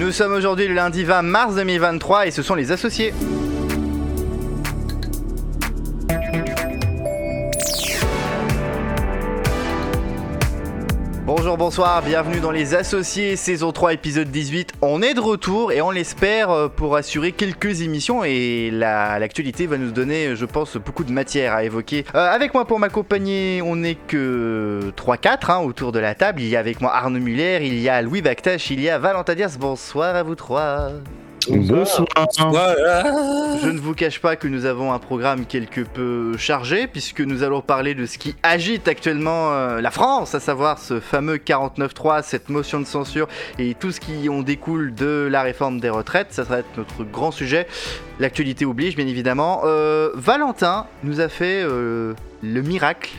[0.00, 3.12] Nous sommes aujourd'hui le lundi 20 mars 2023 et ce sont les associés.
[11.60, 14.72] Bonsoir, bienvenue dans les Associés, saison 3, épisode 18.
[14.80, 19.66] On est de retour et on l'espère euh, pour assurer quelques émissions et la- l'actualité
[19.66, 22.06] va nous donner, je pense, beaucoup de matière à évoquer.
[22.14, 26.40] Euh, avec moi pour m'accompagner, on n'est que 3-4 hein, autour de la table.
[26.40, 28.98] Il y a avec moi Arnaud Muller, il y a Louis Bactache, il y a
[28.98, 29.58] Valentin Diaz.
[29.58, 30.92] Bonsoir à vous trois.
[31.48, 32.06] Bonsoir.
[33.62, 37.42] Je ne vous cache pas que nous avons un programme quelque peu chargé puisque nous
[37.42, 42.22] allons parler de ce qui agite actuellement euh, la France, à savoir ce fameux 49.3,
[42.22, 43.26] cette motion de censure
[43.58, 46.28] et tout ce qui en découle de la réforme des retraites.
[46.30, 47.66] Ça va être notre grand sujet.
[48.18, 49.62] L'actualité oblige, bien évidemment.
[49.64, 53.10] Euh, Valentin nous a fait euh, le miracle.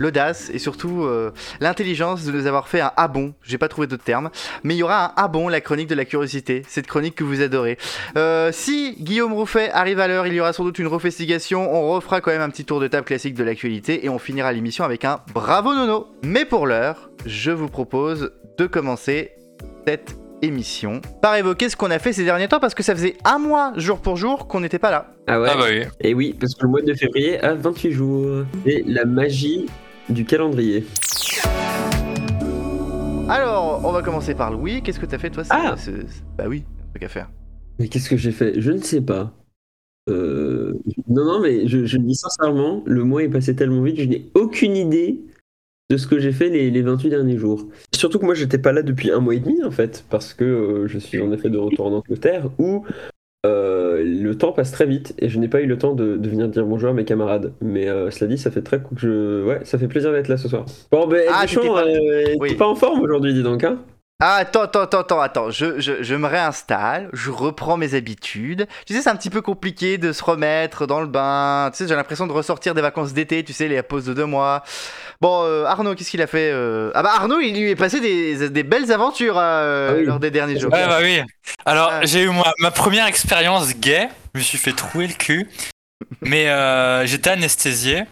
[0.00, 4.02] L'audace et surtout euh, l'intelligence de nous avoir fait un abon, j'ai pas trouvé d'autre
[4.02, 4.30] terme,
[4.64, 7.42] mais il y aura un abon, la chronique de la curiosité, cette chronique que vous
[7.42, 7.76] adorez.
[8.16, 11.72] Euh, si Guillaume Rouffet arrive à l'heure, il y aura sans doute une refestigation.
[11.72, 14.52] On refera quand même un petit tour de table classique de l'actualité et on finira
[14.52, 16.08] l'émission avec un bravo nono.
[16.24, 19.32] Mais pour l'heure, je vous propose de commencer
[19.86, 23.16] cette émission par évoquer ce qu'on a fait ces derniers temps parce que ça faisait
[23.24, 25.12] un mois jour pour jour qu'on n'était pas là.
[25.26, 25.82] Ah ouais Ah bah oui.
[26.00, 28.44] Et oui, parce que le mois de février a 28 jours.
[28.64, 29.66] Et la magie
[30.10, 30.84] du calendrier.
[33.28, 34.82] Alors, on va commencer par Louis.
[34.82, 35.90] Qu'est-ce que t'as fait toi Ah ce-
[36.36, 37.30] Bah oui, un truc à faire.
[37.78, 38.60] Mais qu'est-ce que j'ai fait?
[38.60, 39.32] Je ne sais pas.
[40.08, 40.74] Euh,
[41.08, 44.04] Non, non, mais je, je le dis sincèrement, le mois est passé tellement vite, je
[44.04, 45.20] n'ai aucune idée
[45.90, 47.68] de ce que j'ai fait les, les 28 derniers jours.
[47.94, 50.44] Surtout que moi, j'étais pas là depuis un mois et demi, en fait, parce que
[50.44, 52.84] euh, je suis en effet de retour en Angleterre, où
[53.46, 56.28] euh, le temps passe très vite, et je n'ai pas eu le temps de, de
[56.28, 57.52] venir dire bonjour à mes camarades.
[57.60, 59.44] Mais euh, cela dit, ça fait très cool que je...
[59.46, 60.66] Ouais, ça fait plaisir d'être là ce soir.
[60.92, 62.48] Bon, ben, Ah, Deschamps, t'étais pas- euh, Oui.
[62.50, 63.78] t'es pas en forme aujourd'hui, dis donc, hein
[64.22, 65.50] Ah, attends, attends, attends, attends, attends.
[65.50, 68.66] Je, je, je me réinstalle, je reprends mes habitudes.
[68.86, 71.70] Tu sais, c'est un petit peu compliqué de se remettre dans le bain.
[71.72, 74.26] Tu sais, j'ai l'impression de ressortir des vacances d'été, tu sais, les pauses de deux
[74.26, 74.62] mois.
[75.22, 76.90] Bon, euh, Arnaud, qu'est-ce qu'il a fait euh?
[76.94, 80.04] Ah bah Arnaud, il lui est passé des, des belles aventures euh, Ah oui.
[80.04, 80.72] lors des derniers jours.
[80.72, 81.20] Ouais, bah oui.
[81.64, 82.00] Alors, Ah.
[82.04, 84.08] j'ai eu moi, ma première expérience gay.
[84.34, 85.48] Je me suis fait trouer le cul.
[86.22, 88.04] Mais euh, j'étais anesthésié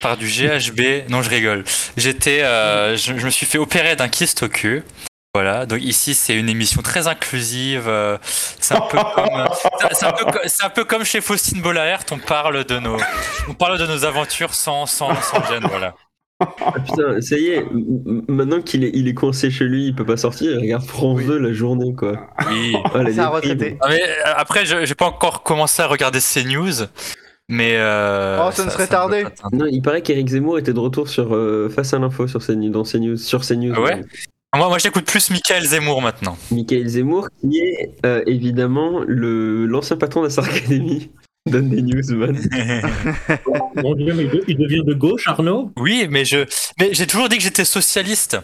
[0.00, 1.08] par du GHB.
[1.08, 1.64] Non, je rigole.
[1.96, 4.82] J'étais, euh, je, je me suis fait opérer d'un kyste au cul.
[5.34, 7.86] Voilà, donc ici c'est une émission très inclusive.
[7.88, 9.48] euh, C'est un, peu comme,
[9.92, 12.96] c'est un, peu co- c'est un peu comme chez Faustine Bollaert, on parle de nos,
[13.48, 15.94] on parle de nos aventures sans, sans, sans gêne, voilà.
[16.40, 17.64] Ah putain, ça y est,
[18.28, 21.18] maintenant qu'il est, il est coincé chez lui, il peut pas sortir, il regarde France
[21.18, 21.26] Oui.
[21.26, 22.12] 2 la journée, quoi.
[22.48, 22.76] Oui.
[22.84, 23.26] Ah, C'est un déprime.
[23.30, 23.78] retraité.
[23.80, 26.72] Ah, mais euh, après, je j'ai pas encore commencé à regarder ces news,
[27.48, 29.24] mais euh, Oh, ça ne serait tardé.
[29.52, 32.70] Non, il paraît qu'Éric Zemmour était de retour sur euh, face à l'info sur CNews,
[32.70, 33.72] dans CNews, sur CNews.
[33.76, 34.00] Ah ouais?
[34.56, 36.38] Moi, moi j'écoute plus Michael Zemmour maintenant.
[36.52, 41.10] Michael Zemmour, qui est euh, évidemment le l'ancien patron de la Star Academy.
[41.50, 42.38] Donne des news, man.
[43.76, 45.72] Mon Dieu, mais il devient de gauche, Arnaud?
[45.76, 46.46] Oui, mais je,
[46.80, 48.38] mais j'ai toujours dit que j'étais socialiste,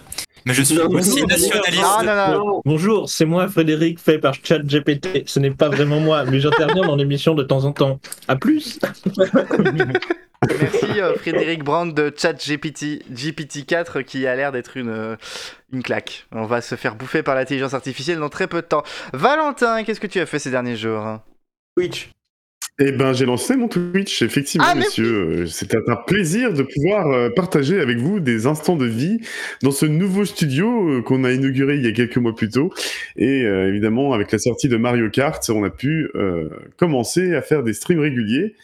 [0.45, 1.83] mais je suis Non, aussi nationaliste.
[1.83, 2.39] Non, non, non.
[2.39, 5.25] Non, Bonjour, c'est moi, Frédéric, fait par ChatGPT.
[5.27, 8.01] Ce n'est pas vraiment moi, mais j'interviens dans l'émission de temps en temps.
[8.29, 8.79] À plus
[10.49, 15.17] Merci euh, Frédéric Brand de ChatGPT GPT-4 qui a l'air d'être une, euh,
[15.71, 16.27] une claque.
[16.33, 18.83] On va se faire bouffer par l'intelligence artificielle dans très peu de temps.
[19.13, 21.19] Valentin, qu'est-ce que tu as fait ces derniers jours?
[21.77, 22.11] Twitch.
[22.83, 24.75] Eh ben, j'ai lancé mon Twitch, effectivement, Ah.
[24.99, 29.19] Euh, C'était un plaisir de pouvoir euh, partager avec vous des instants de vie
[29.63, 32.73] dans ce nouveau studio euh, qu'on a inauguré il y a quelques mois plus tôt.
[33.17, 36.49] Et euh, évidemment, avec la sortie de Mario Kart, on a pu euh,
[36.79, 38.55] commencer à faire des streams réguliers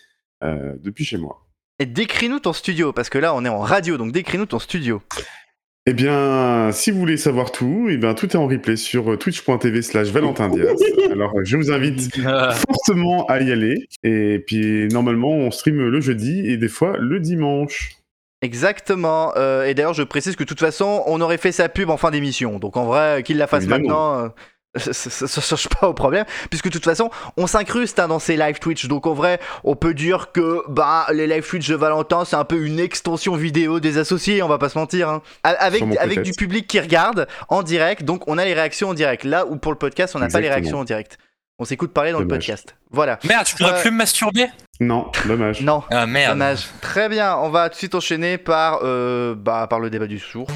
[0.43, 1.43] euh, depuis chez moi.
[1.79, 5.03] Et décris-nous ton studio, parce que là on est en radio, donc décris-nous ton studio.
[5.89, 9.17] Eh bien, si vous voulez savoir tout, eh bien, tout est en replay sur euh,
[9.17, 10.75] twitch.tv slash Valentin Diaz.
[11.13, 12.13] Alors, euh, je vous invite
[12.69, 13.87] fortement à y aller.
[14.03, 17.93] Et puis, normalement, on stream le jeudi et des fois le dimanche.
[18.43, 19.33] Exactement.
[19.37, 21.97] euh, et d'ailleurs, je précise que de toute façon, on aurait fait sa pub en
[21.97, 22.59] fin d'émission.
[22.59, 23.83] Donc en vrai, qu'il la fasse Évidemment.
[23.83, 24.29] maintenant, euh,
[24.93, 26.25] ça ça- ça change pas au problème.
[26.51, 28.87] Puisque de toute façon, on s'incruste hein, dans ces live Twitch.
[28.87, 32.45] Donc en vrai, on peut dire que bah, les live Twitch de Valentin, c'est un
[32.45, 35.09] peu une extension vidéo des associés, on va pas se mentir.
[35.09, 35.23] hein.
[35.43, 35.83] Avec,
[36.23, 38.03] du public qui regarde en direct.
[38.05, 39.25] Donc on a les réactions en direct.
[39.25, 41.19] Là où pour le podcast, on n'a pas les réactions en direct.
[41.59, 42.77] On s'écoute parler dans le podcast.
[42.91, 43.19] Voilà.
[43.25, 44.47] Merde, tu pourrais Euh, plus me masturber?
[44.79, 45.63] Non, dommage.
[45.63, 45.83] Non.
[45.91, 46.33] Ah merde.
[46.35, 46.67] Dommage.
[46.83, 50.19] Très bien, on va tout de suite enchaîner par, euh, bah, par le débat du
[50.19, 50.49] sourd.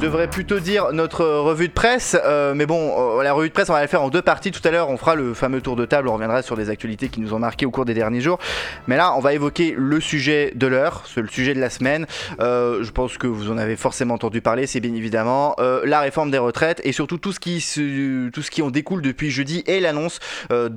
[0.00, 3.52] Je devrais plutôt dire notre revue de presse, euh, mais bon, euh, la revue de
[3.52, 4.52] presse, on va la faire en deux parties.
[4.52, 7.08] Tout à l'heure, on fera le fameux tour de table, on reviendra sur des actualités
[7.08, 8.38] qui nous ont marqué au cours des derniers jours.
[8.86, 12.06] Mais là, on va évoquer le sujet de l'heure, le sujet de la semaine.
[12.38, 15.98] Euh, je pense que vous en avez forcément entendu parler, c'est bien évidemment euh, la
[15.98, 19.32] réforme des retraites et surtout tout ce qui, se- tout ce qui en découle depuis
[19.32, 20.20] jeudi et l'annonce
[20.52, 20.68] euh,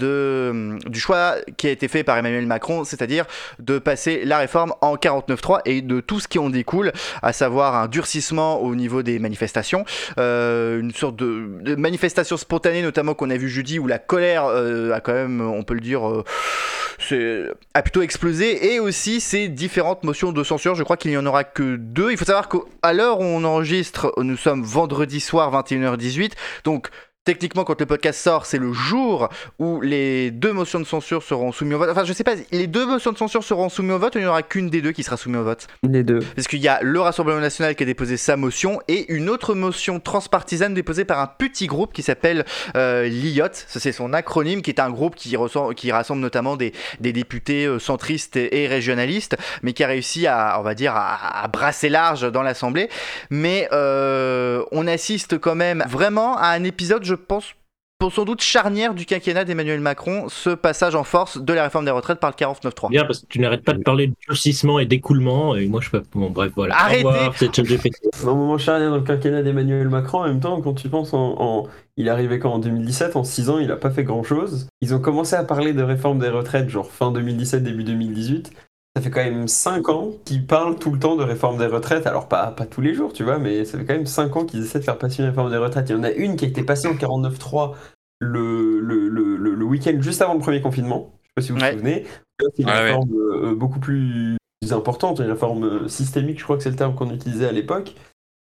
[0.88, 3.26] du choix qui a été fait par Emmanuel Macron, c'est-à-dire
[3.60, 6.92] de passer la réforme en 49.3 et de tout ce qui en découle,
[7.22, 9.86] à savoir un durcissement au niveau des manifestations,
[10.18, 14.46] euh, une sorte de, de manifestation spontanée notamment qu'on a vu jeudi où la colère
[14.46, 19.48] euh, a quand même, on peut le dire, euh, a plutôt explosé et aussi ces
[19.48, 20.76] différentes motions de censure.
[20.76, 22.12] Je crois qu'il n'y en aura que deux.
[22.12, 26.32] Il faut savoir qu'à l'heure où on enregistre, nous sommes vendredi soir 21h18,
[26.64, 26.90] donc.
[27.24, 29.30] Techniquement, quand le podcast sort, c'est le jour
[29.60, 31.90] où les deux motions de censure seront soumises au vote.
[31.92, 34.22] Enfin, je sais pas, les deux motions de censure seront soumises au vote ou il
[34.24, 36.18] n'y aura qu'une des deux qui sera soumise au vote Les deux.
[36.36, 39.54] parce qu'il y a le Rassemblement National qui a déposé sa motion et une autre
[39.54, 42.44] motion transpartisane déposée par un petit groupe qui s'appelle
[42.76, 43.46] euh, l'IOT.
[43.68, 47.68] C'est son acronyme, qui est un groupe qui, ressent- qui rassemble notamment des, des députés
[47.68, 51.48] euh, centristes et, et régionalistes, mais qui a réussi à, on va dire, à, à
[51.50, 52.90] brasser large dans l'Assemblée.
[53.30, 57.54] Mais euh, on assiste quand même vraiment à un épisode, je pense,
[58.00, 61.86] pour sans doute charnière du quinquennat d'Emmanuel Macron, ce passage en force de la réforme
[61.86, 62.90] des retraites par le 49.3.
[62.90, 65.90] Bien, parce que tu n'arrêtes pas de parler de durcissement et d'écoulement, et moi je
[65.92, 66.02] peux.
[66.14, 66.76] Bon, bref, voilà.
[66.80, 67.04] Arrêtez
[67.36, 67.60] c'est.
[68.24, 71.36] Un moment charnière dans le quinquennat d'Emmanuel Macron, en même temps, quand tu penses en.
[71.40, 71.68] en-
[71.98, 74.68] Il est arrivé quand en 2017, en 6 ans, il a pas fait grand chose.
[74.82, 78.52] Ils ont commencé à parler de réforme des retraites, genre fin 2017, début 2018.
[78.96, 82.06] Ça fait quand même 5 ans qu'ils parlent tout le temps de réforme des retraites.
[82.08, 84.46] Alors, pas, pas tous les jours, tu vois, mais ça fait quand même 5 ans
[84.46, 85.90] qu'ils essaient de faire passer une réforme des retraites.
[85.90, 87.76] Il y en a une qui a été passée en 49.3
[88.20, 91.12] le, le, le, le, week-end juste avant le premier confinement.
[91.24, 91.72] Je sais pas si vous vous Ouais.
[91.72, 92.04] souvenez.
[92.40, 94.38] Là, C'est une réforme euh, beaucoup plus
[94.72, 97.96] importante, une réforme euh, systémique, je crois que c'est le terme qu'on utilisait à l'époque.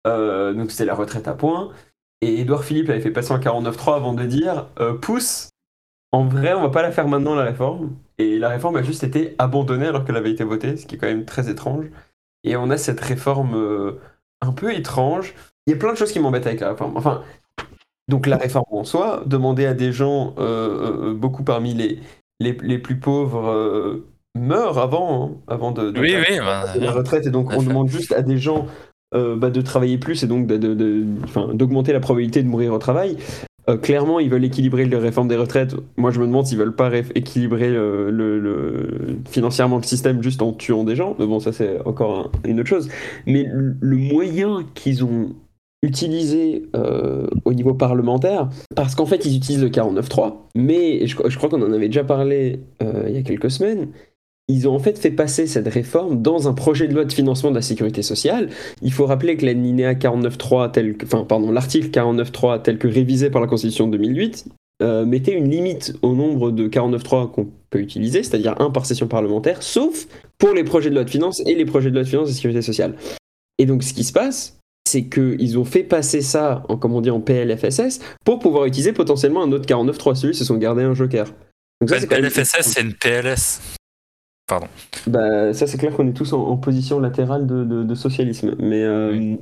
[0.08, 1.72] Euh, donc c'était la retraite à points.
[2.22, 5.50] Et Édouard Philippe l'avait fait passer en 49.3 avant de dire euh, pousse,
[6.12, 7.96] en vrai, on va pas la faire maintenant la réforme.
[8.18, 10.98] Et la réforme a juste été abandonnée alors qu'elle avait été votée, ce qui est
[10.98, 11.86] quand même très étrange.
[12.44, 14.00] Et on a cette réforme euh,
[14.42, 15.34] un peu étrange.
[15.68, 16.96] Il y a plein de choses qui m'embêtent avec la réforme.
[16.96, 17.24] Enfin,
[18.08, 22.00] donc la réforme en soi, demander à des gens, euh, euh, beaucoup parmi les,
[22.40, 26.38] les, les plus pauvres, euh, meurent avant, hein, avant de, de Oui, faire oui.
[26.40, 28.68] bah, de la retraite et donc on demande juste à des gens
[29.16, 33.18] euh, bah, de travailler plus et donc d'augmenter la probabilité de mourir au travail.
[33.70, 35.76] Euh, clairement, ils veulent équilibrer la réforme des retraites.
[35.98, 40.84] Moi, je me demande s'ils veulent pas équilibrer le- financièrement le système juste en tuant
[40.84, 41.16] des gens.
[41.18, 42.90] Mais bon, ça c'est encore un- une autre chose.
[43.26, 45.30] Mais le moyen qu'ils ont
[45.84, 51.50] utilisé euh, au niveau parlementaire, parce qu'en fait, ils utilisent le 49.3, mais je, crois
[51.50, 53.90] qu'on en avait déjà parlé euh, il y a quelques semaines,
[54.48, 57.50] ils ont en fait fait passer cette réforme dans un projet de loi de financement
[57.50, 58.50] de la sécurité sociale.
[58.82, 63.42] Il faut rappeler que l'alinéa 49.3, tel enfin, pardon, l'article 49.3 tel que révisé par
[63.42, 64.46] la Constitution de 2008,
[64.84, 69.08] euh, mettait une limite au nombre de 49.3 qu'on peut utiliser, c'est-à-dire un par session
[69.08, 70.06] parlementaire, sauf
[70.38, 72.34] pour les projets de loi de finances et les projets de loi de finances de
[72.34, 72.96] sécurité sociale.
[73.58, 74.58] Et donc, ce qui se passe,
[74.88, 78.92] c'est qu'ils ont fait passer ça, en, comme on dit, en PLFSS, pour pouvoir utiliser
[78.92, 80.16] potentiellement un autre 49.3.
[80.16, 81.26] Celui, se sont gardés un joker.
[81.82, 83.62] Donc même- PLFSS, c'est une PLS.
[85.08, 88.56] Bah, ça, c'est clair qu'on est tous en, en position latérale de, de- de socialisme.
[88.60, 89.38] Mais euh,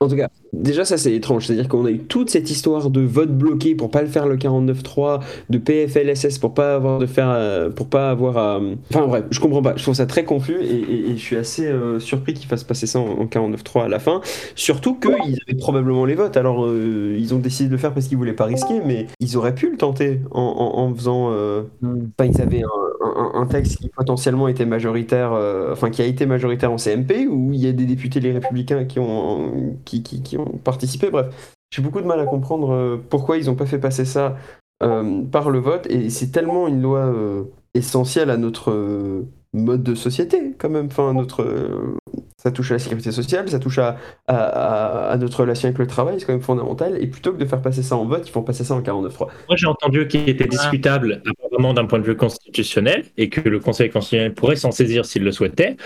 [0.00, 1.46] en tout cas, déjà, ça, c'est étrange.
[1.46, 4.36] C'est-à-dire qu'on a eu toute cette histoire de vote bloqué pour pas le faire le
[4.36, 8.36] 49.3, de PFLSS pour pas avoir de faire, euh, pour pas avoir.
[8.36, 8.60] à-
[8.92, 9.74] Enfin bref, je comprends pas.
[9.76, 12.64] Je trouve ça très confus et, et- et je suis assez euh, surpris qu'ils fassent
[12.64, 14.20] passer ça en, en 49.3 à la fin.
[14.54, 16.36] Surtout qu'ils avaient probablement les votes.
[16.36, 19.36] Alors, euh, ils ont décidé de le faire parce qu'ils voulaient pas risquer, mais ils
[19.38, 21.30] auraient pu le tenter en, en- en faisant.
[21.30, 25.32] euh, Enfin, ils avaient un, un- un texte qui potentiellement était majoritaire,
[25.72, 28.84] enfin qui a été majoritaire en CMP, où il y a des députés les Républicains
[28.84, 31.10] qui ont, qui, ont participé.
[31.10, 34.36] Bref, j'ai beaucoup de mal à comprendre euh, pourquoi ils n'ont pas fait passer ça
[34.82, 39.24] euh, par le vote, et c'est tellement une loi euh, essentielle à notre
[39.54, 40.86] mode de société, quand même.
[40.86, 41.96] Enfin, notre,
[42.36, 46.26] ça touche à la sécurité sociale, ça touche à notre relation avec le travail, c'est
[46.26, 47.02] quand même fondamental.
[47.02, 49.18] Et plutôt que de faire passer ça en vote, ils font passer ça en 49.3.
[49.18, 53.60] Moi, j'ai entendu qu'il était discutable, apparemment d'un point de vue constitutionnel, et que le
[53.60, 55.76] Conseil constitutionnel pourrait s'en saisir s'il le souhaitait.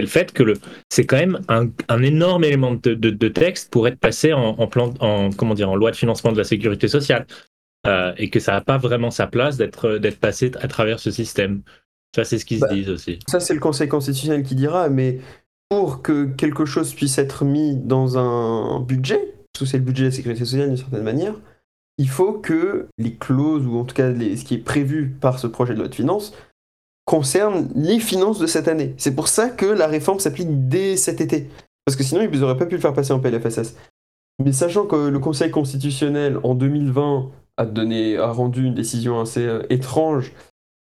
[0.00, 0.54] Le fait que le,
[0.90, 4.50] c'est quand même un, un énorme élément de, de- de texte pour être passé en,
[4.58, 7.26] en plan, en comment dire, en loi de financement de la sécurité sociale,
[7.86, 11.12] Euh, et que ça n'a pas vraiment sa place d'être d'être passé à travers ce
[11.12, 11.62] système.
[12.14, 13.20] Ça, c'est ce qu'ils Bah, se disent aussi.
[13.28, 15.20] Ça, c'est le Conseil constitutionnel qui dira, mais
[15.70, 19.20] pour que quelque chose puisse être mis dans un budget,
[19.52, 21.34] parce que c'est le budget de la sécurité sociale d'une certaine manière,
[21.98, 25.38] il faut que les clauses, ou en tout cas les- ce qui est prévu par
[25.38, 26.34] ce projet de loi de finances,
[27.08, 28.92] concerne les finances de cette année.
[28.98, 31.48] C'est pour ça que la réforme s'applique dès cet été.
[31.86, 33.76] Parce que sinon, ils n'auraient pas pu le faire passer en PLFSS.
[34.44, 39.40] Mais sachant que le Conseil constitutionnel en 2020 a, donné, a rendu une décision assez
[39.40, 40.34] euh, étrange,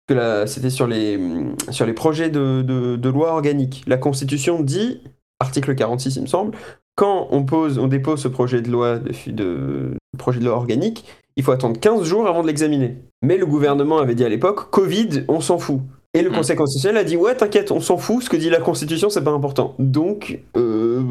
[0.08, 3.84] que c'était sur les, hum, sur les projets de, de- de loi organique.
[3.86, 5.01] La Constitution dit,
[5.42, 6.58] article 46 il me semble,
[6.96, 11.03] quand on, pose, on dépose ce projet de loi de, de- projet de loi organique,
[11.36, 12.98] il faut attendre 15 jours avant de l'examiner.
[13.22, 15.82] Mais le gouvernement avait dit à l'époque, Covid, on s'en fout.
[16.13, 16.29] Et le.
[16.29, 19.24] Conseil constitutionnel a dit, ouais, t'inquiète, on s'en fout, ce que dit la Constitution, c'est
[19.24, 19.75] pas important.
[19.79, 21.01] Donc, euh,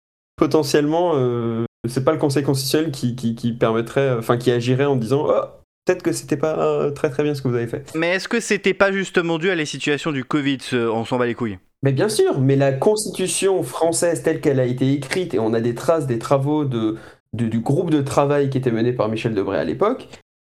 [0.36, 4.96] potentiellement, euh, c'est pas le Conseil constitutionnel qui, qui, qui permettrait, enfin, qui agirait en
[4.96, 5.40] disant, oh,
[5.86, 7.84] peut-être que c'était pas euh, très très bien ce que vous avez fait.
[7.94, 11.18] Mais est-ce que c'était pas justement dû à la situation du Covid ce- On s'en
[11.18, 11.58] bat les couilles?
[11.82, 15.60] Mais bien sûr, mais la constitution française telle qu'elle a été écrite, et on a
[15.60, 16.96] des traces des travaux de,
[17.34, 20.08] de- du groupe de travail qui était mené par Michel Debré à l'époque,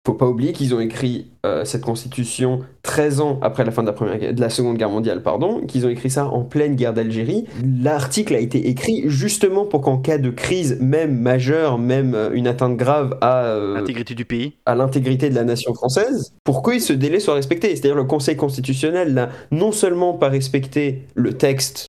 [0.06, 3.88] faut pas oublier qu'ils ont écrit euh, cette constitution 13 ans après la fin de
[3.88, 6.76] la, première, guerre- de la Seconde Guerre mondiale, pardon, qu'ils ont écrit ça en pleine
[6.76, 7.46] guerre d'Algérie.
[7.84, 12.48] L'article a été écrit justement pour qu'en cas de crise, même majeure, même euh, une
[12.48, 14.54] atteinte grave à, euh, L'intégrité du pays.
[14.66, 17.70] à l'intégrité de la nation française pour que ce délai soit respecté.
[17.76, 21.88] C'est-à-dire le Conseil constitutionnel n'a non seulement pas respecté le texte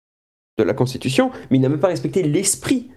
[0.58, 2.90] de la Constitution, mais il n'a même pas respecté l'esprit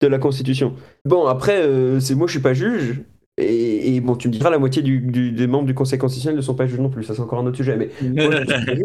[0.00, 0.74] de la Constitution.
[1.04, 3.02] Bon, après, euh, c'est moi je suis pas juge.
[3.38, 6.36] Et, et bon, tu me diras, la moitié du- du- des membres du Conseil constitutionnel
[6.36, 7.76] ne sont pas juges non plus, ça c'est encore un autre sujet.
[7.76, 8.84] Mais moi, ne.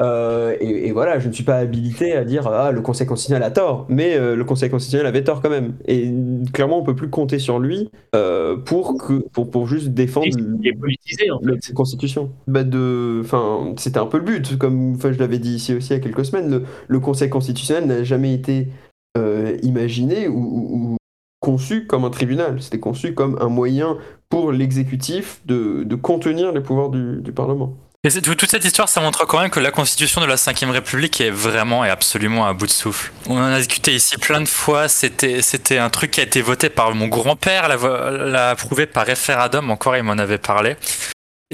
[0.00, 3.44] Euh, et, et voilà, je ne suis pas habilité à dire ah le Conseil constitutionnel
[3.44, 5.74] a tort, mais euh, le Conseil constitutionnel avait tort quand même.
[5.86, 6.12] Et
[6.52, 10.26] clairement, on peut plus compter sur lui euh, pour que pour, pour juste défendre
[10.64, 11.54] est politisé en la.
[11.74, 12.30] Constitution.
[12.48, 15.96] Bah de, enfin, c'était un peu le but, comme je l'avais dit ici aussi il
[15.96, 16.50] y a quelques semaines.
[16.50, 18.66] Le, le Conseil constitutionnel n'a jamais été
[19.16, 20.93] euh, imaginé ou
[21.44, 22.56] conçu comme un tribunal.
[22.62, 23.98] C'était conçu comme un moyen
[24.30, 27.76] pour l'exécutif de, de contenir les pouvoirs du, du Parlement.
[28.02, 31.20] Et toute cette histoire, ça montre quand même que la constitution de la Ve République
[31.20, 33.12] est vraiment et absolument à bout de souffle.
[33.28, 34.88] On en a discuté ici plein de fois.
[34.88, 39.70] C'était, un truc qui a été voté par mon grand-père, l'a, l'a approuvé par référendum.
[39.70, 40.76] Encore, il m'en avait parlé.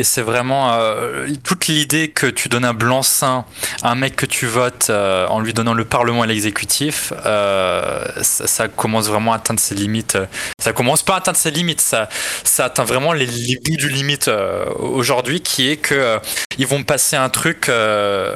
[0.00, 3.44] Et c'est vraiment euh, toute l'idée que tu donnes un blanc-seing
[3.82, 8.02] à un mec que tu votes euh, en lui donnant le Parlement et l'exécutif, euh,
[8.22, 10.16] ça, ça commence vraiment à atteindre ses limites.
[10.58, 12.08] Ça commence pas à atteindre ses limites, ça,
[12.44, 16.18] ça atteint vraiment les, les bouts du limite euh, aujourd'hui, qui est que euh,
[16.56, 18.34] ils vont passer un truc euh,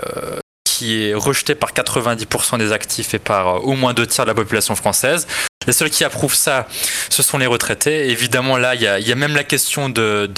[0.75, 4.31] qui est rejeté par 90% des actifs et par euh, au moins deux tiers de
[4.31, 5.27] la population française.
[5.67, 6.67] Les seuls qui approuvent ça,
[7.09, 8.11] ce sont les retraités.
[8.11, 10.31] Évidemment, là, il y a, même la question de,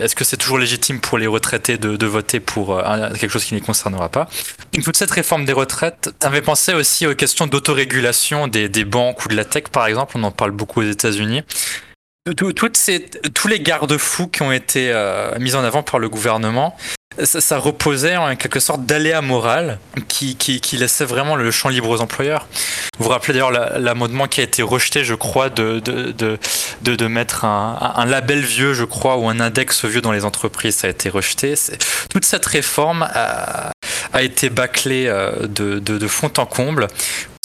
[0.00, 3.54] est-ce que c'est toujours légitime pour les retraités de, voter pour euh, quelque chose qui
[3.54, 4.28] ne les concernera pas?
[4.72, 9.24] Donc, toute cette réforme des retraites, ça fait penser aussi aux questions d'autorégulation des, banques
[9.24, 10.12] ou de la tech, par exemple.
[10.16, 11.42] On en parle beaucoup aux États-Unis.
[12.36, 16.08] Tout- toutes ces- tous les garde-fous qui ont été euh, mis en avant par le
[16.08, 16.76] gouvernement,
[17.24, 21.68] ça, ça reposait en quelque sorte d'aléa moral qui, qui, qui laissait vraiment le champ
[21.68, 22.46] libre aux employeurs.
[22.98, 26.38] Vous vous rappelez d'ailleurs la- l'amendement qui a été rejeté, je crois, de, de, de,
[26.96, 30.76] de, mettre un, un label vieux, je crois, ou un index vieux dans les entreprises,
[30.76, 31.54] ça a été rejeté.
[32.10, 33.72] Toute cette réforme a,
[34.12, 36.86] a été bâclée euh, de, de, de fond en comble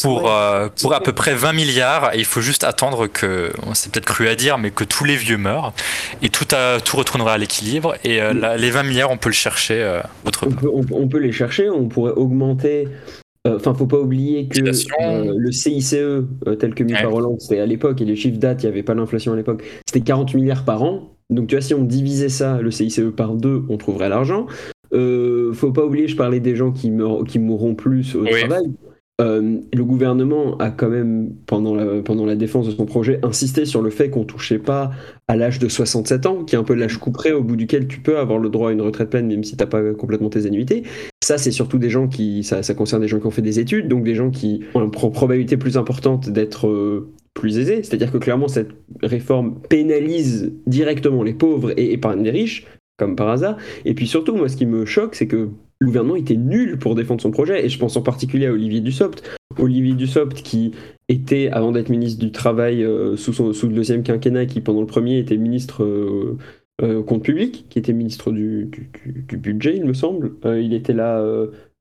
[0.01, 2.13] pour, euh, pour à peu près 20 milliards.
[2.13, 5.15] Et il faut juste attendre que, c'est peut-être cru à dire, mais que tous les
[5.15, 5.73] vieux meurent
[6.21, 7.95] et tout, a- tout retournera à l'équilibre.
[8.03, 10.85] Et euh, la- les 20 milliards, on peut le chercher euh, autre On peut, on,
[10.91, 12.87] on peut les chercher, on pourrait augmenter.
[13.47, 15.95] Enfin, faut pas oublier que le CICE,
[16.59, 17.01] tel que mis Ouais.
[17.03, 19.35] par Hollande, c'était à l'époque, et les chiffres datent, il n'y avait pas l'inflation à
[19.35, 21.11] l'époque, c'était 40 milliards par an.
[21.29, 24.47] Donc, tu vois, si on divisait ça, le CICE par deux, on trouverait l'argent.
[24.93, 28.31] Euh, faut pas oublier, je parlais des gens qui, meurent, qui mourront plus au Oui.
[28.39, 28.65] travail.
[29.21, 33.89] Euh, le gouvernement a quand même, pendant la, défense de son projet, insisté sur le
[33.89, 34.91] fait qu'on touchait pas
[35.29, 38.01] à l'âge de 67 ans, qui est un peu l'âge couperé au bout duquel tu
[38.01, 40.83] peux avoir le droit à une retraite pleine, même si t'as pas complètement tes annuités.
[41.23, 43.87] Ça, c'est surtout des gens qui, ça, concerne des gens qui ont fait des études,
[43.87, 47.83] donc des gens qui ont une pro- probabilité plus importante d'être euh, plus aisés.
[47.83, 52.67] C'est-à-dire que clairement, cette réforme pénalise directement les pauvres et épargne les riches,
[52.97, 53.57] comme par hasard.
[53.85, 56.95] Et puis surtout, moi, ce qui me choque, c'est que le gouvernement était nul pour
[56.95, 59.23] défendre son projet, et je pense en particulier à Olivier Dussopt.
[59.57, 60.71] Olivier Dussopt, qui
[61.09, 65.19] était, avant d'être ministre du Travail euh, sous, le deuxième quinquennat, qui pendant le premier
[65.19, 66.37] était ministre euh,
[66.81, 68.69] euh, compte public, qui était ministre du,
[69.33, 70.33] budget, il me semble.
[70.45, 71.23] Euh, il était là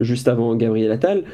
[0.01, 1.25] juste avant Gabriel Attal.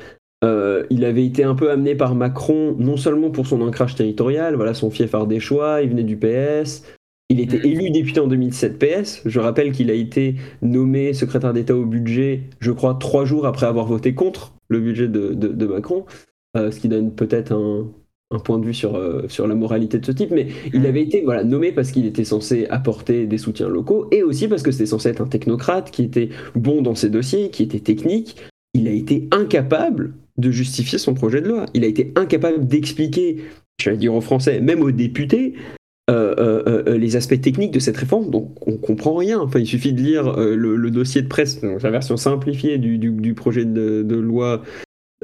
[0.42, 4.74] Il avait été un peu amené par Macron, non seulement pour son ancrage territorial, voilà
[4.74, 6.84] son fief ardéchois, il venait du PS.
[7.30, 7.64] Il était Mhm.
[7.64, 9.22] élu député en 2007 PS.
[9.24, 13.66] Je rappelle qu'il a été nommé secrétaire d'État au budget, je crois, trois jours après
[13.66, 16.04] avoir voté contre le budget de, de- de Macron,
[16.56, 17.86] euh, ce qui donne peut-être un,
[18.32, 20.32] un point de vue sur, euh, sur la moralité de ce type.
[20.32, 24.22] Mais il avait été voilà, nommé parce qu'il était censé apporter des soutiens locaux et
[24.24, 27.62] aussi parce que c'était censé être un technocrate qui était bon dans ses dossiers, qui
[27.62, 28.36] était technique.
[28.74, 31.66] Il a été incapable de justifier son projet de loi.
[31.74, 33.36] Il a été incapable d'expliquer
[33.80, 35.54] j'allais dire aux Français, même aux députés,
[36.10, 39.38] euh, euh, euh, les aspects techniques de cette réforme, donc on comprend rien.
[39.38, 43.64] Enfin, il suffit de lire le, dossier de presse, donc la version simplifiée du, projet
[43.64, 44.62] de, loi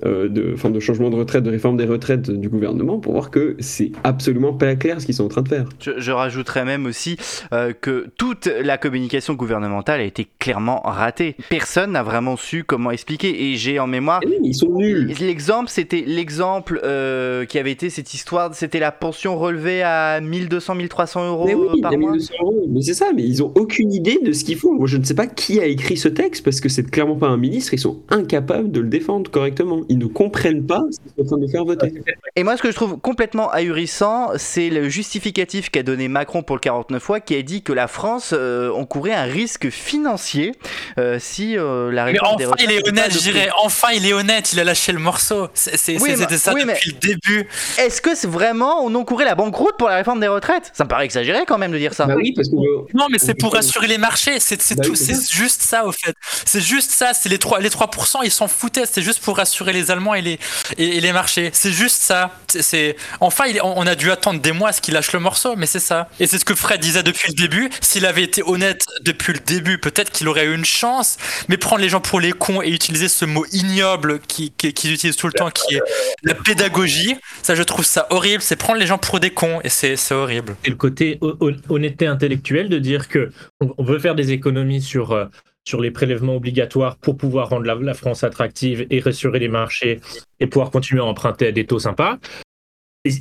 [0.04, 3.30] euh, de, enfin, de changement de retraite, de réforme des retraites du gouvernement pour voir
[3.30, 5.66] que c'est absolument pas clair ce qu'ils sont en train de faire.
[5.80, 7.16] Je, je rajouterais même aussi
[7.54, 11.34] euh, que toute la communication gouvernementale a été clairement ratée.
[11.48, 14.20] Personne n'a vraiment su comment expliquer et j'ai en mémoire.
[14.22, 15.14] Eh oui, ils sont nuls.
[15.18, 21.26] L'exemple, c'était l'exemple euh, qui avait été cette histoire, c'était la pension relevée à 1200-1300
[21.26, 22.12] euros mais oui, par mois.
[22.12, 22.66] 1200 euros.
[22.68, 24.74] Mais c'est ça, mais ils ont aucune idée de ce qu'ils font.
[24.74, 27.28] Moi, je ne sais pas qui a écrit ce texte parce que c'est clairement pas
[27.28, 27.72] un ministre.
[27.72, 31.36] Ils sont incapables de le défendre correctement ils ne comprennent pas ce qu'ils sont en
[31.38, 31.92] train de faire voter.
[32.36, 36.56] Et moi, ce que je trouve complètement ahurissant, c'est le justificatif qu'a donné Macron pour
[36.56, 40.52] le 49 fois, qui a dit que la France euh, encourait un risque financier
[40.98, 43.48] euh, si euh, la Mais réforme des enfin, il est honnête, je dirais.
[43.62, 45.42] Enfin, il est honnête, il a lâché le morceau.
[45.44, 45.98] Oui, C'était
[46.30, 47.48] mais- ça oui, mais- depuis le début.
[47.78, 50.70] Est-ce que c'est vraiment on encourait la banqueroute pour la réforme des retraites?
[50.74, 52.06] Ça me paraît exagéré quand même de dire ça.
[52.06, 52.54] Bah oui, parce que
[52.94, 54.38] Non, mais c'est pour rassurer les marchés.
[54.40, 54.90] C'est Bah tout.
[54.90, 56.14] oui, c'est C'est juste ça, au fait.
[56.44, 57.12] C'est juste ça.
[57.14, 58.84] C'est les 3, les 3%, ils s'en foutaient.
[58.90, 60.38] C'est juste pour rassurer les Allemands et les,
[60.78, 61.50] et, et les marchés.
[61.52, 62.32] C'est juste ça.
[62.48, 65.54] C'est- Enfin, il on a dû attendre des mois à ce qu'il lâche le morceau,
[65.56, 66.08] mais c'est ça.
[66.20, 67.70] Et c'est ce que Fred disait depuis le début.
[67.80, 71.16] S'il avait été honnête depuis le début, peut-être qu'il aurait eu une chance.
[71.48, 74.92] Mais prendre les gens pour les cons et utiliser ce mot ignoble qu'ils qui, qu'ils
[74.92, 75.82] utilisent tout le temps, qui est
[76.22, 78.42] la pédagogie, ça, je trouve ça horrible.
[78.42, 80.56] C'est prendre les gens pour des cons et c'est horrible.
[80.64, 83.30] C'est le côté ho- hon- honnêteté intellectuelle de dire que
[83.60, 85.26] on on veut faire des économies sur, euh,
[85.66, 90.00] sur les prélèvements obligatoires pour pouvoir rendre la, France attractive et rassurer les marchés
[90.40, 92.18] et pouvoir continuer à emprunter à des taux sympas.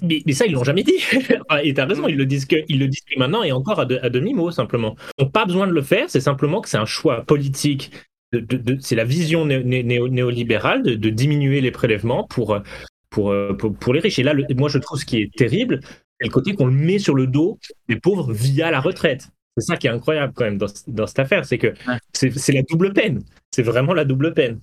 [0.02, 0.98] Mais, ça, ils l'ont jamais dit.
[1.64, 4.10] et t'as raison, ils le disent ils le disent maintenant et encore à, de- à
[4.10, 4.96] demi-mot simplement.
[5.18, 7.92] Ils n'ont pas besoin de le faire, c'est simplement que c'est un choix politique.
[8.80, 12.60] c'est la vision né- né- néo- néolibérale de, diminuer les prélèvements pour,
[13.10, 13.34] pour,
[13.80, 14.20] pour, les riches.
[14.20, 15.80] Et là, moi, je trouve ce qui est terrible,
[16.20, 19.30] c'est le côté qu'on le met sur le dos des pauvres via la retraite.
[19.58, 21.74] C'est ça qui est incroyable quand même dans, dans cette affaire, c'est que
[22.14, 23.24] c'est c'est la double peine.
[23.52, 24.60] C'est vraiment la double peine.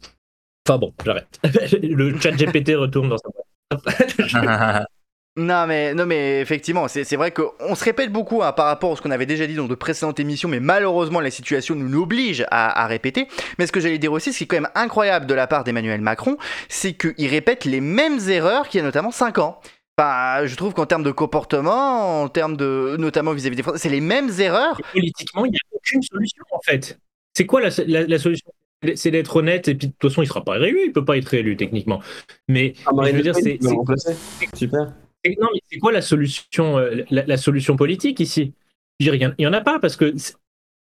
[0.69, 1.41] Enfin bon, j'arrête.
[1.83, 4.85] Le chat GPT retourne dans sa
[5.39, 8.93] Non mais, non mais effectivement, c'est c'est vrai qu'on se répète beaucoup hein, par rapport
[8.93, 12.03] à ce qu'on avait déjà dit dans de précédentes émissions, mais malheureusement la situation nous
[12.03, 13.29] oblige à, à répéter.
[13.59, 15.65] Mais ce que j'allais dire aussi, ce qui est quand même incroyable de la part
[15.65, 16.37] d'Emmanuel Macron,
[16.69, 19.59] c'est qu'il répète les mêmes erreurs qu'il y a notamment 5 ans.
[20.03, 23.89] Enfin, je trouve qu'en termes de comportement, en termes de, notamment vis-à-vis des Français, c'est
[23.89, 24.81] les mêmes erreurs.
[24.93, 26.99] Politiquement, il n'y a aucune solution en fait.
[27.35, 28.51] C'est quoi la, la- la solution?
[28.97, 31.17] C'est d'être honnête et puis de toute façon, il sera pas réélu, il peut pas
[31.17, 32.01] être réélu techniquement.
[32.49, 33.59] Mais, Ah, mais Marine je veux dire, c'est.
[34.57, 34.93] Super.
[35.41, 38.55] non, mais quoi la solution, euh, la, la solution politique ici?
[38.99, 40.13] Je veux dire, Il y en- a pas parce que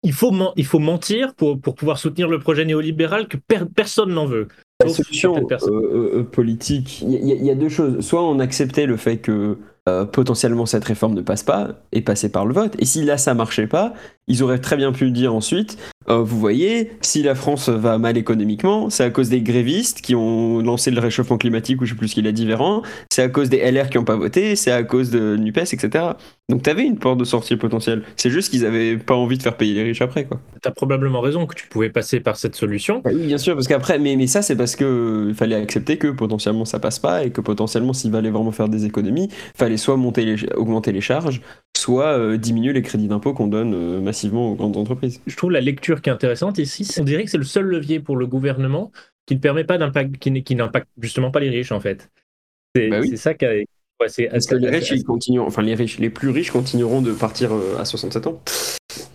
[0.03, 4.09] il faut, il faut mentir pour, pour pouvoir soutenir le projet néolibéral que per- personne
[4.15, 4.47] n'en veut.
[4.85, 5.73] La solution personnes.
[5.73, 7.99] euh, euh, politique, il y, a- il y a deux choses.
[8.05, 9.57] Soit on acceptait le fait que
[9.89, 12.75] euh, potentiellement cette réforme ne passe pas et passer par le vote.
[12.77, 13.93] Et si là ça marchait pas,
[14.27, 15.75] ils auraient très bien pu dire ensuite,
[16.07, 20.13] euh, vous voyez, si la France va mal économiquement, c'est à cause des grévistes qui
[20.13, 23.23] ont lancé le réchauffement climatique ou je sais plus ce qu'il a dit Véran, c'est
[23.23, 25.89] à cause des LR qui ont pas voté, c'est à cause de Nupes, etc.
[26.49, 28.03] Donc t'avais une porte de sortie potentielle.
[28.17, 30.41] C'est juste qu'ils avaient pas envie de faire payer les riches après, quoi.
[30.61, 32.99] Tu as probablement raison que tu pouvais passer par cette solution.
[33.05, 35.55] Bah oui, bien sûr, parce qu'après, mais, mais ça, c'est parce que euh, il fallait
[35.55, 39.29] accepter que potentiellement ça passe pas et que potentiellement, s'il fallait vraiment faire des économies,
[39.55, 41.39] fallait soit monter les, augmenter les charges,
[41.77, 45.21] soit euh, diminuer les crédits d'impôt qu'on donne euh, massivement aux grandes entreprises.
[45.27, 47.63] Je trouve la lecture qui est intéressante ici, c'est- on dirait que c'est le seul
[47.65, 48.91] levier pour le gouvernement
[49.25, 52.09] qui ne permet pas d'impact, qui, n'impacte justement pas les riches en fait.
[52.75, 53.17] C'est Bah oui.
[53.17, 53.53] ça qui a-
[54.01, 56.51] ouais, c'est Parce que assez- les riches, ils continueront, enfin les riches, les plus riches
[56.51, 58.41] continueront de partir euh, à 67 ans.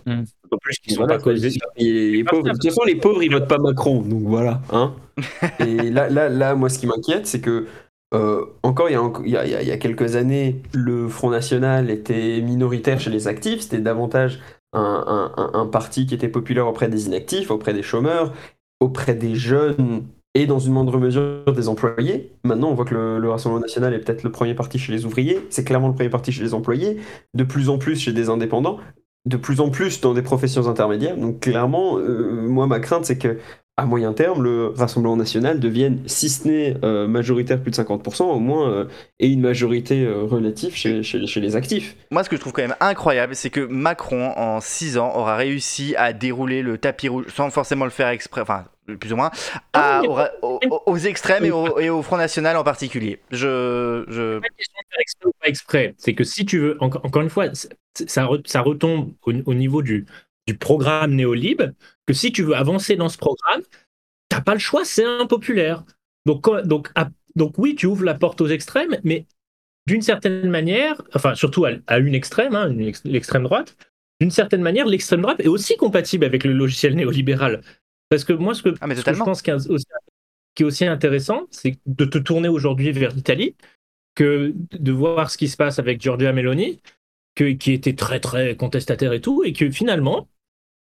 [0.07, 1.49] En plus, qui sont Voilà, pas causés.
[1.75, 4.61] Et les pauvres, de toute façon, les pauvres, ils votent pas Macron, donc voilà.
[4.71, 4.93] Hein
[5.59, 7.67] et là, là, là, moi, ce qui m'inquiète, c'est que
[8.13, 9.77] euh, encore, il y, a, enc- il, y a, il y a- il y a
[9.77, 14.39] quelques années, le Front National était minoritaire chez les actifs, c'était davantage
[14.71, 14.79] un,
[15.35, 18.33] un- un- un parti qui était populaire auprès des inactifs, auprès des chômeurs,
[18.79, 20.03] auprès des jeunes
[20.37, 22.31] et dans une moindre mesure des employés.
[22.43, 25.05] Maintenant, on voit que le, le Rassemblement National est peut-être le premier parti chez les
[25.05, 26.97] ouvriers, c'est clairement le premier parti chez les employés,
[27.33, 28.79] de plus en plus chez des indépendants
[29.27, 31.17] de plus en plus dans des professions intermédiaires.
[31.17, 33.37] Donc clairement, euh, moi ma crainte c'est que
[33.79, 38.23] à moyen terme, le Rassemblement national devienne, si ce n'est euh, majoritaire plus de 50%,
[38.23, 38.85] au moins euh,
[39.19, 41.95] et une majorité euh, relative chez, chez, chez les actifs.
[42.09, 45.35] Moi, ce que je trouve quand même incroyable, c'est que Macron, en 6 ans, aura
[45.35, 48.65] réussi à dérouler le tapis rouge, sans forcément le faire exprès, enfin,
[48.99, 49.29] plus ou moins,
[49.73, 50.31] à- Ah
[50.87, 53.19] aux, extrêmes et au, et au Front National en particulier.
[53.31, 54.05] Je.
[54.07, 54.39] je...
[54.39, 55.95] pas question de faire exprès ou pas exprès.
[55.99, 59.53] C'est que si tu veux, encore, encore une fois, ça, re- ça retombe au, au
[59.53, 60.05] niveau du,
[60.47, 61.61] du programme néolib,
[62.07, 63.61] que si tu veux avancer dans ce programme,
[64.29, 65.83] t'as pas le choix, c'est impopulaire.
[66.25, 66.91] Donc, donc,
[67.35, 69.25] donc oui, tu ouvres la porte aux extrêmes, mais
[69.85, 72.73] d'une certaine manière, enfin surtout à, une extrême, hein,
[73.05, 73.77] l'extrême droite,
[74.19, 77.61] d'une certaine manière, l'extrême droite est aussi compatible avec le logiciel néolibéral.
[78.09, 81.77] Parce que moi, ce que, ah, ce que je pense qui est aussi intéressant, c'est
[81.85, 83.55] de te tourner aujourd'hui vers l'Italie,
[84.15, 86.81] que de voir ce qui se passe avec Giorgia Meloni,
[87.35, 90.27] que, qui était très très contestataire et tout, et que finalement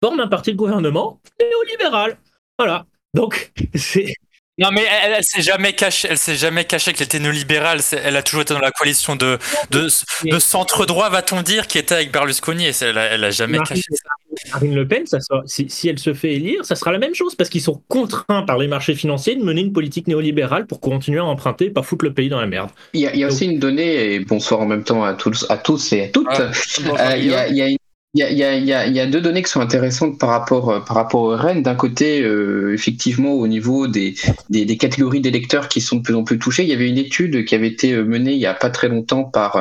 [0.03, 2.17] forme un parti de gouvernement néolibéral.
[2.59, 2.85] Voilà.
[3.13, 4.13] Donc, c'est
[4.59, 6.09] non, mais elle, elle s'est jamais cachée.
[6.11, 7.79] Elle s'est jamais cachée qu'elle était néolibérale.
[8.03, 9.39] Elle a toujours été dans la coalition de
[9.71, 9.87] de,
[10.25, 12.67] de centre droit, va-t-on dire, qui était avec Berlusconi.
[12.67, 14.09] Et elle, a, elle a jamais caché ça.
[14.53, 17.33] Marine Le Pen, ça si, si, elle se fait élire, ça sera la même chose
[17.33, 21.19] parce qu'ils sont contraints par les marchés financiers de mener une politique néolibérale pour continuer
[21.19, 22.69] à emprunter, pas foutre le pays dans la merde.
[22.93, 25.13] Il y a, il y a aussi une donnée, et bonsoir en même temps à
[25.13, 26.27] tous, à tous et à toutes.
[26.29, 27.77] Ah, euh, il, y a, il y a une
[28.15, 31.21] il y, y y, a, deux données qui sont intéressantes par rapport, euh, par rapport
[31.21, 31.63] au RN.
[31.63, 34.13] D'un côté, euh, effectivement, au niveau des,
[34.49, 36.97] des, des catégories d'électeurs qui sont de plus en plus touchés, il y avait une
[36.99, 39.57] étude qui avait été menée il n'y a pas très longtemps par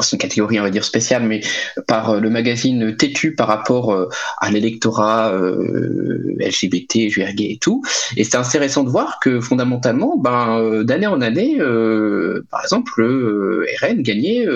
[0.00, 1.40] c'est une catégorie on va dire spéciale, mais
[1.86, 7.82] par euh, le magazine Têtu par rapport euh, à l'électorat euh, LGBT, juillet et tout.
[8.16, 11.58] Et c'est intéressant de voir que fondamentalement, ben, d'année en année,
[12.50, 14.46] par exemple, le RN gagnait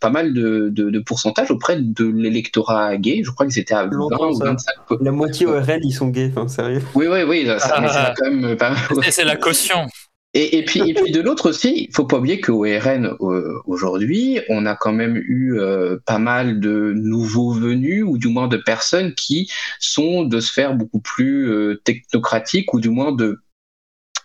[0.00, 3.22] pas mal de, de, de pourcentage auprès de l'électorat gay.
[3.24, 4.74] Je crois que c'était à 20 ou 25.
[5.00, 6.82] La moitié au RN, ils sont gays, enfin, sérieux.
[6.94, 8.74] Oui, oui, oui, ça, ah, quand même pas
[9.10, 9.86] C'est la caution.
[10.32, 13.60] Et, et, puis, et puis de l'autre aussi, il faut pas oublier qu'au RN euh,
[13.66, 18.46] aujourd'hui, on a quand même eu euh, pas mal de nouveaux venus ou du moins
[18.46, 23.40] de personnes qui sont de sphères beaucoup plus euh, technocratiques ou du moins de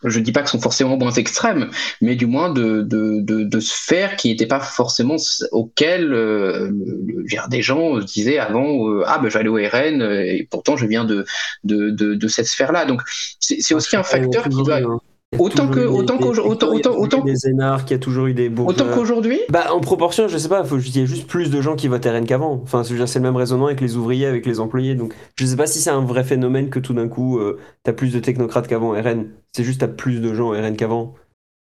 [0.03, 3.59] je dis pas que sont forcément moins extrêmes, mais du moins de, de, de, de
[3.59, 5.15] sphères qui n'étaient pas forcément
[5.51, 6.69] auxquelles euh,
[7.49, 11.25] des gens disaient avant ah ben j'allais au RN et pourtant je viens de
[11.63, 12.85] de, de, de cette sphère-là.
[12.85, 13.01] Donc
[13.39, 14.81] c'est aussi un facteur qui doit
[15.39, 19.39] Autant que, autant qu'autant, autant, autant, des énards, qui a toujours eu des Autant qu'aujourd'hui
[19.49, 22.05] Bah, en proportion, je sais pas, il y a juste plus de gens qui votent
[22.05, 22.61] RN qu'avant.
[22.63, 24.95] Enfin, c'est le même raisonnement avec les ouvriers, avec les employés.
[24.95, 27.93] Donc, je sais pas si c'est un vrai phénomène que tout d'un coup, euh, t'as
[27.93, 29.27] plus de technocrates qu'avant RN.
[29.51, 31.15] C'est juste t'as plus de gens RN qu'avant.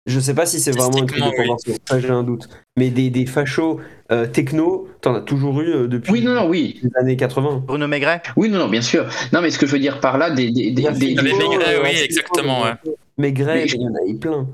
[0.06, 1.74] Je sais pas si c'est vraiment un truc de proportion.
[1.98, 2.48] j'ai un doute.
[2.78, 3.80] Mais des, des fachos
[4.10, 6.80] euh, techno, t'en as toujours eu euh, depuis oui, non, non, oui.
[6.82, 7.64] les années 80.
[7.66, 8.22] Bruno Maigret?
[8.36, 9.06] Oui, non, non, bien sûr.
[9.32, 10.50] Non, mais ce que je veux dire par là, des.
[10.50, 12.72] des, des, des, Maigret, oui, exactement, ouais.
[13.20, 14.48] Mais Greg, il y en a eu plein.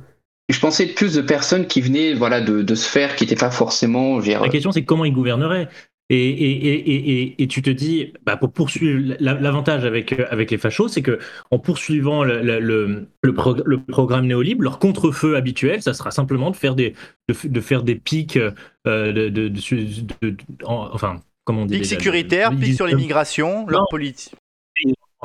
[0.49, 4.19] Je pensais plus de personnes qui venaient voilà, de, de sphères qui n'étaient pas forcément.
[4.19, 5.69] La question, c'est comment ils gouverneraient.
[6.09, 10.87] Et, et, et, et, tu te dis, bah pour poursuivre, l'avantage avec, avec les fachos,
[10.87, 11.19] c'est que
[11.51, 16.57] en poursuivant le, le, le, le, programme néolibre, leur contre-feu habituel, ça sera simplement de
[16.57, 16.95] faire des,
[17.29, 18.53] de, faire des pics euh,
[19.13, 24.37] de, de, de, enfin, comment on dit Pics sécuritaires, pics sur l'immigration, leur politique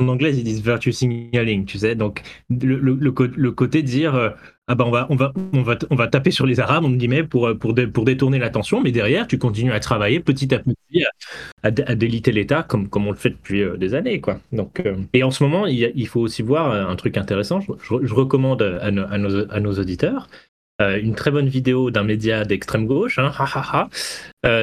[0.02, 1.96] en anglais, ils disent virtue signaling, tu sais.
[1.96, 4.30] Donc, le, le, le, côté de dire, euh,
[4.68, 6.92] ah ben on va, on, va, on, va, on va taper sur les Arabes, on
[6.92, 10.60] guillemets, pour, euh, pour, pour détourner l'attention, mais derrière, tu continues à travailler petit à
[10.60, 11.04] petit
[11.64, 14.40] à, à, déliter l'État, comme, comme on le fait depuis euh, des années, quoi.
[14.52, 14.82] Donc,
[15.14, 17.62] et en ce moment, il, il, faut aussi voir un truc intéressant.
[17.62, 20.28] Je, je, recommande à, nos, à, nos, à nos auditeurs
[20.80, 23.32] une très bonne vidéo d'un média d'extrême gauche, hein,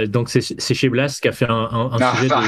[0.09, 2.43] donc c'est chez Blas qui a fait un, un, un ah, sujet ah.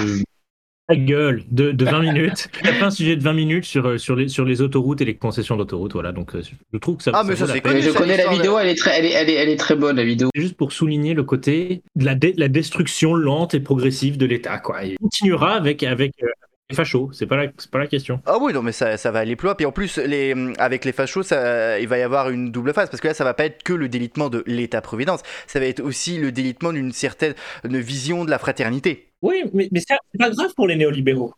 [0.96, 2.48] De gueule de, de 20 minutes.
[2.62, 5.00] Il a fait un sujet de 20 minutes sur, euh, sur, les, sur les autoroutes
[5.00, 5.92] et les concessions d'autoroutes.
[5.92, 7.12] Voilà, donc euh, je trouve que ça.
[7.14, 9.35] Ah, mais ça, c'est Je connais la vidéo, elle est, très, elle, est, elle, est,
[9.35, 10.31] elle est très bonne, la vidéo.
[10.35, 14.85] Juste pour souligner le côté de la, la destruction lente et progressive de l'État, quoi.
[14.85, 16.29] Il continuera avec, avec, euh,
[16.70, 18.20] les fachos, c'est pas la, pas la question.
[18.26, 19.55] Ah oui, non, mais ça, ça va aller plus loin.
[19.55, 22.88] Puis en plus, les, avec les fachos, ça, il va y avoir une double phase
[22.88, 25.81] parce que là, ça va pas être que le délitement de l'État-providence, ça va être
[25.81, 29.10] aussi le délitement d'une certaine vision de la fraternité.
[29.23, 31.35] Oui, mais, c'est pas grave pour les néolibéraux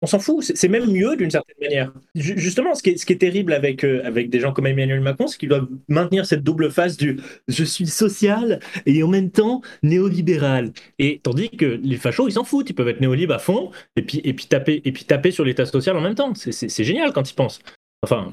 [0.00, 1.92] on s'en fout, c'est même mieux d'une certaine manière.
[2.14, 5.48] Justement, ce qui est, terrible avec, euh, avec des gens comme Emmanuel Macron, c'est qu'ils
[5.48, 10.72] doivent maintenir cette double face du je suis social et en même temps néolibéral.
[11.00, 14.02] Et tandis que les fachos, ils s'en foutent, ils peuvent être néolibes à fond et
[14.02, 16.32] puis, et puis, taper, et puis taper sur l'état social en même temps.
[16.34, 17.60] C'est génial quand ils pensent.
[18.02, 18.32] Enfin,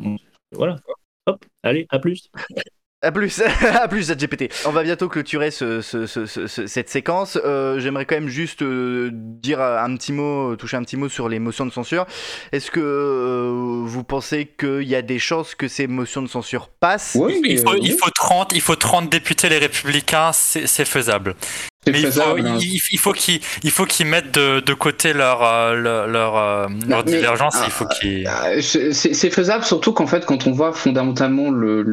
[0.51, 0.79] voilà.
[1.25, 2.29] Hop, allez, à plus.
[3.05, 3.39] A plus,
[3.79, 4.51] à plus, GPT.
[4.65, 7.37] On va bientôt clôturer cette séquence.
[7.45, 11.29] Euh, j'aimerais quand même juste euh, dire un petit mot, toucher un petit mot sur
[11.29, 12.07] les motions de censure.
[12.51, 16.67] Est-ce que euh, vous pensez qu'il y a des chances que ces motions de censure
[16.67, 17.15] passent?
[17.19, 21.35] Oui, il, faut, il, faut, 30, il faut 30 députés les républicains, c'est faisable.
[21.87, 22.57] Mais il, faut, hein.
[22.91, 25.39] il, faut qu'ils il faut qu'ils mettent de, de, côté leur
[25.75, 27.55] leur leur, leur divergence.
[27.65, 28.29] il faut qu'ils.
[28.61, 31.83] C'est faisable surtout qu'en fait quand on voit fondamentalement le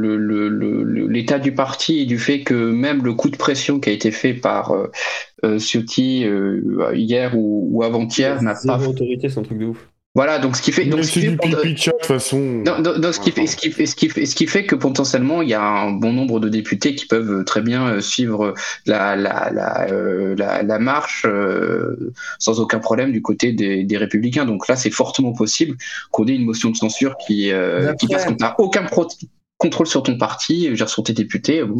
[1.08, 4.10] l'état du parti et du fait que même le coup de pression qui a été
[4.10, 4.90] fait par euh,
[5.44, 8.78] euh Ciotti euh, hier ou, ou avant-hier n'a pas.
[8.78, 9.88] autorité, c'est un truc de ouf.
[10.14, 10.84] Voilà, donc ce qui fait.
[10.84, 11.20] Donc, ce qui
[13.30, 16.38] fait ce, qui fait, ce, qui fait, que potentiellement il y a un bon nombre
[16.38, 18.52] de députés qui peuvent très bien euh, suivre
[18.84, 23.96] la, la, la, euh, la, la marche euh, sans aucun problème du côté des, des
[23.96, 24.44] républicains.
[24.44, 25.78] Donc là, c'est fortement possible
[26.10, 29.08] qu'on ait une motion de censure qui, euh, qui fasse qu'on n'a aucun pro-
[29.56, 31.64] contrôle sur ton parti, je veux dire, sur tes députés.
[31.64, 31.78] Bon,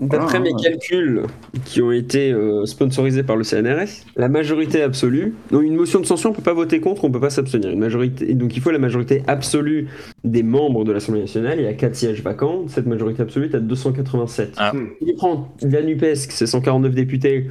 [0.00, 0.56] D'après mes hein.
[0.62, 1.22] calculs
[1.64, 6.06] qui ont été euh, sponsorisés par le CNRS, la majorité absolue, donc une motion de
[6.06, 7.70] censure, on peut pas voter contre, on peut pas s'abstenir.
[7.70, 9.88] Une majorité, donc il faut la majorité absolue
[10.22, 11.58] des membres de l'Assemblée nationale.
[11.58, 12.68] Il y a 4 sièges vacants.
[12.68, 14.54] Cette majorité absolue est à 287.
[14.56, 14.72] Ah.
[14.72, 14.90] Hmm.
[15.00, 17.48] Il prend la Nupes, c'est 149 députés,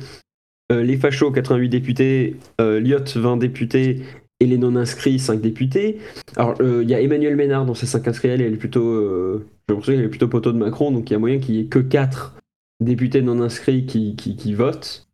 [0.72, 4.04] euh, les fachos 88 députés, euh, l'IOT 20 députés
[4.40, 6.00] et les non inscrits 5 députés.
[6.36, 8.88] Alors euh, il y a Emmanuel Ménard dans ces 5 inscrits, elle, elle est plutôt,
[8.88, 9.48] euh,
[9.84, 11.80] qu'elle est plutôt poteau de Macron, donc il y a moyen qu'il y ait que
[11.80, 12.36] 4
[12.80, 15.08] députés non inscrits qui, qui, qui votent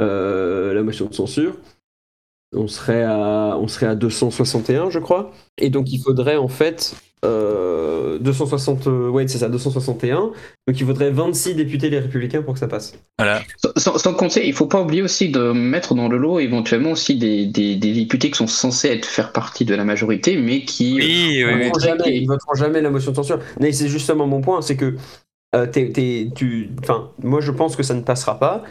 [0.00, 1.56] euh, la motion de censure.
[2.56, 5.32] On serait, à, on serait à 261, je crois.
[5.58, 10.16] Et donc il faudrait en fait euh, 260, euh, ouais, c'est ça, 261.
[10.66, 12.94] Donc il faudrait 26 députés les républicains pour que ça passe.
[13.18, 13.42] Voilà.
[13.76, 17.46] Sans, compter, il faut pas oublier aussi de mettre dans le lot éventuellement aussi des,
[17.46, 21.42] des, des députés qui sont censés être faire partie de la majorité, mais qui Oui,
[21.42, 21.64] euh, oui, Ils oui.
[21.68, 23.40] voteront jamais, ils voteront jamais la motion de censure.
[23.60, 24.94] Mais c'est justement mon point, c'est que
[25.54, 28.64] euh, t'es- t'es- tu, enfin, moi je pense que ça ne passera pas.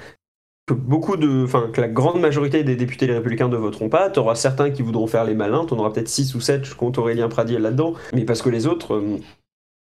[0.66, 4.10] Que beaucoup de, enfin, que la grande majorité des députés les républicains ne voteront pas.
[4.10, 5.66] T'auras certains qui voudront faire les malins.
[5.66, 7.96] T'en auras peut-être 6 ou 7, je compte Aurélien Pradier là-dedans.
[8.14, 9.18] Mais parce que les autres euh,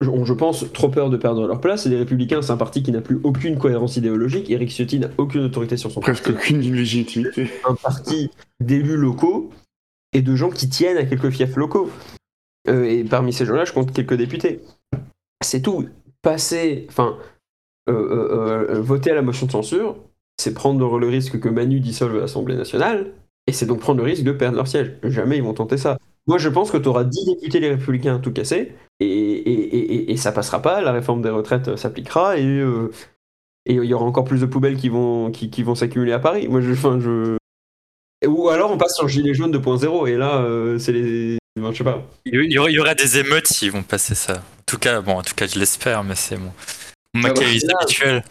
[0.08, 1.88] ont, je pense, trop peur de perdre leur place.
[1.88, 4.52] Et les républicains, c'est un parti qui n'a plus aucune cohérence idéologique.
[4.52, 7.50] Eric Ciotti n'a aucune autorité sur son Presque parti aucune légitimité.
[7.68, 8.30] un parti
[8.60, 9.50] d'élus locaux
[10.14, 11.90] et de gens qui tiennent à quelques fiefs locaux.
[12.68, 14.62] Euh, et parmi ces gens-là, je compte quelques députés.
[15.44, 15.88] C'est tout.
[16.22, 17.18] Passer, enfin,
[17.90, 19.96] euh, voter à la motion de censure,
[20.40, 23.12] c'est prendre le risque que Manu dissolve l'Assemblée nationale,
[23.48, 24.94] et c'est donc prendre le risque de perdre leur siège.
[25.04, 25.98] Jamais ils vont tenter ça.
[26.28, 29.52] Moi, je pense que tu auras 10 députés les républicains à tout casser, et, et,
[29.52, 32.90] et, et- et ça passera pas, la réforme des retraites s'appliquera, et euh,
[33.66, 36.20] et il y aura encore plus de poubelles qui vont, qui, qui vont s'accumuler à
[36.20, 36.48] Paris.
[36.48, 37.38] Moi, je, enfin, je...
[38.26, 41.38] Ou alors on passe sur Gilet jaune 2.0, et là, euh, c'est les...
[41.58, 42.04] je sais pas.
[42.26, 44.34] Il y aura- il y aura des émeutes qui vont passer ça.
[44.38, 46.52] En tout cas, bon, en tout cas, je l'espère, mais c'est mon,
[47.16, 48.24] mon bah, machiavélisme là- habituel.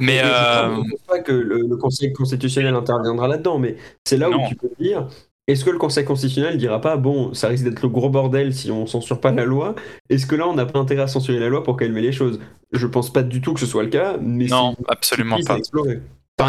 [0.00, 3.76] Mais Et je euh, ne pense pas que le, le Conseil constitutionnel interviendra là-dedans, mais
[4.04, 4.44] c'est là Non.
[4.44, 5.08] où tu peux dire
[5.48, 8.70] est-ce que le Conseil constitutionnel dira pas bon, ça risque d'être le gros bordel si
[8.70, 9.74] on censure pas la loi
[10.08, 12.38] Est-ce que là on n'a pas intérêt à censurer la loi pour calmer les choses?
[12.72, 15.58] Je pense pas du tout que ce soit le cas, mais non, c'est absolument pas.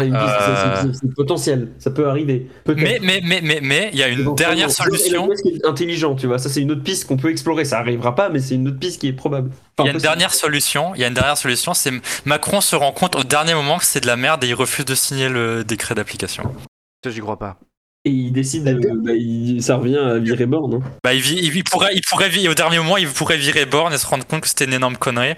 [0.00, 0.92] Piste, Euh.
[0.92, 2.48] c'est- potentiel, ça peut arriver.
[2.64, 2.80] Peut-être.
[2.82, 4.34] Mais, mais, mais, mais, mais, il y a une Éventuellement.
[4.54, 5.30] dernière solution.
[5.32, 6.38] Est intelligent, tu vois.
[6.38, 7.64] Ça, c'est une autre piste qu'on peut explorer.
[7.64, 9.50] Ça arrivera pas, mais c'est une autre piste qui est probable.
[9.52, 10.02] Il Enfin, y a une possible.
[10.02, 10.94] dernière solution.
[10.94, 11.74] Il y a une dernière solution.
[11.74, 11.92] C'est
[12.24, 14.84] Macron se rend compte au dernier moment que c'est de la merde et il refuse
[14.84, 16.44] de signer le décret d'application.
[17.04, 17.56] Ça, j'y crois pas.
[18.06, 20.74] Et il décide, de- bah, il- ça revient à virer Borne.
[20.74, 20.80] hein.
[21.02, 23.64] Bah, il, vit- il, il pourrait, il pourrait vi- au dernier moment, il pourrait virer
[23.64, 25.34] Borne et se rendre compte que c'était une énorme connerie.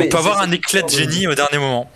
[0.00, 1.88] On peut avoir un éclat de génie au dernier moment.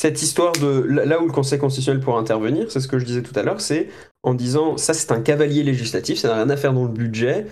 [0.00, 3.20] Cette histoire de là où le Conseil constitutionnel pourra intervenir, c'est ce que je disais
[3.20, 3.88] tout à l'heure, c'est
[4.22, 7.44] en disant ça c'est un cavalier législatif, ça n'a rien à faire dans le budget,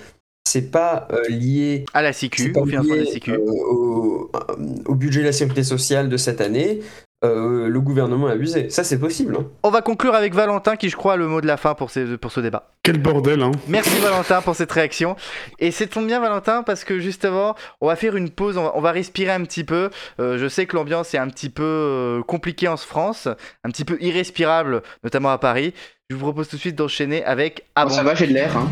[0.49, 4.57] c'est pas euh, lié, À la Sécu, au euh, au, euh,
[4.87, 6.81] au budget de la sécurité sociale de cette année.
[7.25, 8.71] Euh, le gouvernement a abusé.
[8.71, 9.37] Ça c'est possible.
[9.39, 9.47] hein.
[9.63, 11.91] On va conclure avec Valentin qui, je crois, a le mot de la fin pour,
[11.91, 12.71] ces- pour ce débat.
[12.85, 15.17] Quel bordel, hein Merci Valentin pour cette réaction.
[15.59, 18.73] Et c'est tombe bien Valentin parce que justement, on va faire une pause, on va,
[18.77, 19.91] on va respirer un petit peu.
[20.21, 23.27] Euh, je sais que l'ambiance est un petit peu euh, compliquée en France,
[23.65, 25.75] un petit peu irrespirable, notamment à Paris.
[26.11, 28.57] Je vous propose tout de suite d'enchaîner avec Ah Bon, ça va, j'ai de l'air.
[28.57, 28.69] Hein.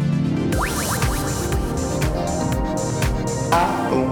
[3.52, 4.06] Ah bon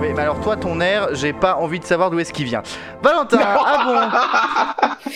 [0.00, 2.62] Oui, mais alors toi, ton air, j'ai pas envie de savoir d'où est-ce qu'il vient.
[3.02, 4.96] Valentin, ah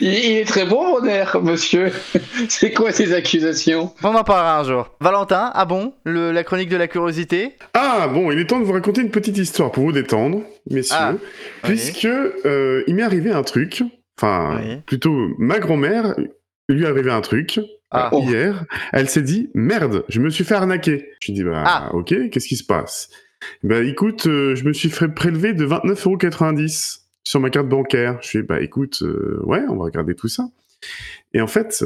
[0.00, 1.92] il, il est très bon, mon air, monsieur.
[2.48, 3.92] C'est quoi ces accusations?
[4.00, 4.90] Bon On en parlera un jour.
[5.00, 7.56] Valentin, ah bon Le- La chronique de la curiosité?
[7.74, 10.40] Ah bon, il est temps de vous raconter une petite histoire pour vous détendre,
[10.70, 11.12] messieurs, Ah,
[11.62, 13.82] puisque euh, il m'est arrivé un truc.
[14.18, 14.76] Enfin, Oui.
[14.86, 16.14] plutôt ma grand-mère
[16.68, 17.60] lui est arrivé un truc.
[17.90, 18.10] Ah.
[18.14, 21.10] euh, Hier, elle s'est dit merde, je me suis fait arnaquer.
[21.20, 21.90] Je lui dis bah Ah.
[21.92, 23.10] ok, qu'est-ce qui se passe?
[23.62, 28.18] Bah écoute, euh, je me suis fait prélever de 29,90€ sur ma carte bancaire.
[28.22, 30.48] Je lui dis bah écoute, euh, ouais, on va regarder tout ça.
[31.34, 31.84] Et en fait,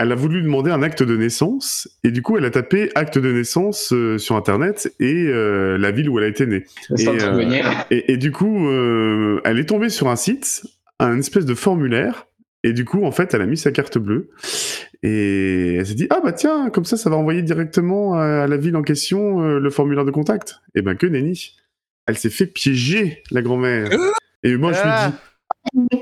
[0.00, 3.18] elle a voulu demander un acte de naissance et du coup elle a tapé acte
[3.18, 6.64] de naissance euh, sur internet et euh, la ville où elle a été née.
[6.96, 8.70] Et, euh, du coup,
[9.44, 10.62] elle est tombée sur un site,
[10.98, 12.26] un espèce de formulaire,
[12.64, 14.30] et du coup, en fait, elle a mis sa carte bleue,
[15.02, 18.56] et elle s'est dit, ah bah tiens, comme ça, ça va envoyer directement à la
[18.56, 20.60] ville en question euh, le formulaire de contact.
[20.74, 21.56] Et ben que nenni,
[22.06, 23.90] elle s'est fait piéger, la grand-mère.
[24.42, 25.12] Et moi, je Ah.
[25.74, 25.98] lui dis,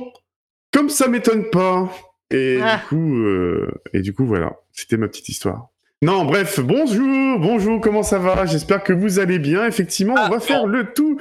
[0.72, 1.90] comme ça m'étonne pas.
[2.30, 2.78] Et Ah.
[2.78, 5.68] du coup, euh, et du coup, voilà, c'était ma petite histoire.
[6.02, 8.44] Non, bref, bonjour, bonjour, comment ça va?
[8.44, 9.66] J'espère que vous allez bien.
[9.66, 11.18] Effectivement, on va faire le tout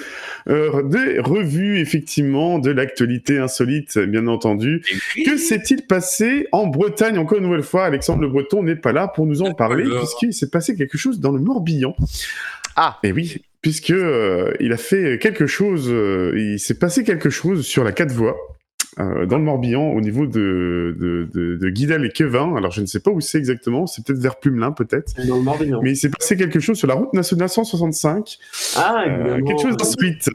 [0.49, 4.83] euh, des revues, effectivement, de l'actualité insolite, bien entendu.
[5.25, 7.17] Que s'est-il passé en Bretagne?
[7.17, 10.33] Encore une nouvelle fois, Alexandre Le Breton n'est pas là pour nous en parler, puisqu'il
[10.33, 11.95] s'est passé quelque chose dans le Morbihan.
[12.75, 17.29] Ah Et oui, puisque euh, il a fait quelque chose, euh, il s'est passé quelque
[17.29, 18.35] chose sur la quatre voies.
[18.99, 22.55] Euh, dans le Morbihan, au niveau de, de, de, de Guidal et Quevin.
[22.55, 23.87] Alors, je ne sais pas où c'est exactement.
[23.87, 25.13] C'est peut-être vers Plumelin, peut-être.
[25.27, 25.79] Dans le Morbihan.
[25.83, 28.37] Mais il s'est passé quelque chose sur la route nationale 165.
[28.77, 30.29] Ah, Euh, quelque chose d'insolite.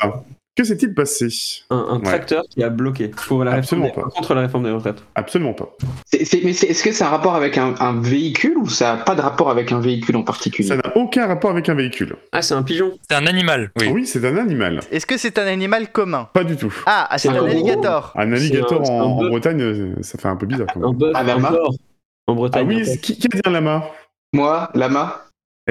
[0.56, 1.28] Que s'est-il passé
[1.70, 2.02] Un, un Ouais.
[2.02, 5.02] tracteur qui a bloqué pour la réforme des- contre la réforme des retraites.
[5.14, 5.70] Absolument pas.
[6.04, 8.96] C'est- c'est- mais c'est- est-ce que c'est un rapport avec un, un véhicule ou ça
[8.96, 10.68] n'a pas de rapport avec un véhicule en particulier?
[10.68, 12.16] Ça n'a aucun rapport avec un véhicule.
[12.32, 12.98] Ah, c'est un pigeon.
[13.08, 13.88] C'est un animal, oui.
[13.92, 14.80] Oui, c'est un animal.
[14.90, 16.28] Est-ce que c'est un animal commun?
[16.34, 16.74] Pas du tout.
[16.84, 18.12] Ah, ah, c'est C'est un un alligator.
[18.16, 19.30] Un alligator c'est un en, en bœuf.
[19.30, 20.96] Bretagne, euh, ça fait un peu bizarre quand Un même.
[20.98, 21.12] bœuf.
[21.16, 21.74] Un porc.
[22.26, 22.66] En Ah Bretagne.
[22.68, 23.00] oui, c'est- porc.
[23.02, 23.84] qui, qui a dit un lama?
[24.32, 25.22] Moi, lama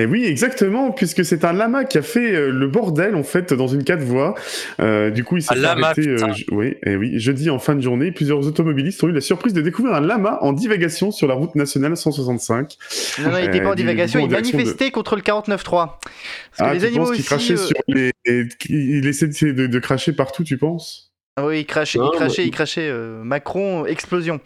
[0.01, 3.53] Eh oui, exactement, puisque c'est un lama qui a fait euh, le bordel en fait
[3.53, 4.33] dans une quatre voies.
[4.79, 8.45] Euh, du coup, il s'est je- oui, eh oui, jeudi en fin de journée, plusieurs
[8.47, 11.97] automobilistes ont eu la surprise de découvrir un lama en divagation sur la route nationale
[11.97, 12.77] 165.
[13.19, 15.99] Non, non, il était pas Euh, en divagation, il de- manifestait contre le 49.3.
[15.99, 17.27] Parce que Ah, les tu animaux penses qu'il aussi.
[17.27, 21.11] crachait euh, sur les, et qu'il essaie de, de cracher partout, tu penses?
[21.35, 22.89] Ah oui, il crachait, Non, il crachait, mais- il crachait.
[22.89, 24.39] euh, Macron, explosion.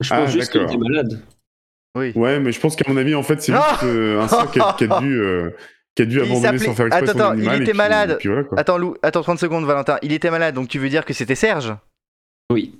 [0.00, 1.20] Je Ah, pense juste qu'il était malade.
[1.96, 2.12] Oui.
[2.14, 4.50] Ouais, mais je pense qu'à mon avis, en fait, c'est Ah juste euh, un sac
[4.52, 5.50] qui a, qui a dû, euh,
[5.94, 7.64] qui a dû Il abandonner s'appelait- sans faire exprès Attends, son attends, il et était
[7.64, 8.10] puis- malade.
[8.12, 8.58] et puis voilà, quoi.
[8.60, 9.98] Attends, Lou, attends 30 secondes, Valentin.
[10.02, 11.74] Il était malade, donc tu veux dire que c'était Serge?
[12.52, 12.78] Oui.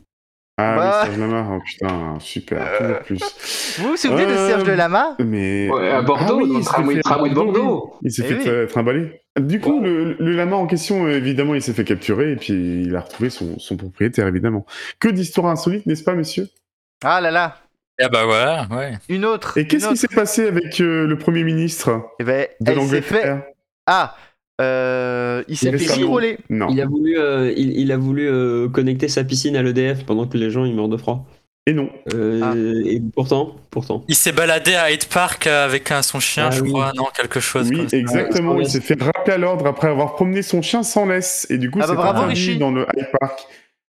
[0.59, 1.01] Ah Bah.
[1.03, 3.77] oui, Serge Lama, oh putain, super, toujours plus.
[3.79, 5.15] Vous vous souvenez de Euh, Serge de Lama?
[5.19, 5.69] Mais...
[5.71, 7.95] Ouais, à Bordeaux, Ah oui, dans le il s'est tramway- fait- tramway de Bordeaux.
[8.03, 8.67] Il s'est Eh fait oui.
[8.69, 9.21] trimballer.
[9.39, 12.55] Du coup, le, le lama en question, euh, évidemment, il s'est fait capturer et puis
[12.85, 14.65] il a retrouvé son, son propriétaire, évidemment.
[14.99, 16.49] Que d'histoires insolites, n'est-ce pas, messieurs?
[17.05, 17.59] Ah là là,
[18.01, 18.93] Ah bah voilà, ouais.
[19.09, 19.57] une autre.
[19.59, 23.01] Et qu'est-ce qui s'est passé avec euh, le Premier ministre Eh ben, de elle s'est
[23.03, 23.15] fait.
[23.27, 23.43] l'Angleterre
[23.87, 24.17] Ah,
[24.61, 26.39] euh, il s'est fait rigoler.
[26.51, 26.69] Non.
[26.71, 30.27] Il a voulu, euh, il, il a voulu euh, connecter sa piscine à l'EDF pendant
[30.27, 31.27] que les gens ils meurent de froid.
[31.69, 31.91] Et non.
[32.15, 32.55] Euh, Ah.
[32.87, 34.05] Et pourtant, pourtant.
[34.09, 36.71] Il s'est baladé à Hyde Park avec son chien, Ah je oui.
[36.71, 38.61] crois, non, quelque chose Oui, comme exactement.
[38.61, 41.47] Il s'est fait rappeler à l'ordre après avoir promené son chien sans laisse.
[41.51, 42.21] Et du coup, Ah bah c'est bravo,
[42.61, 43.41] dans le Hyde Park.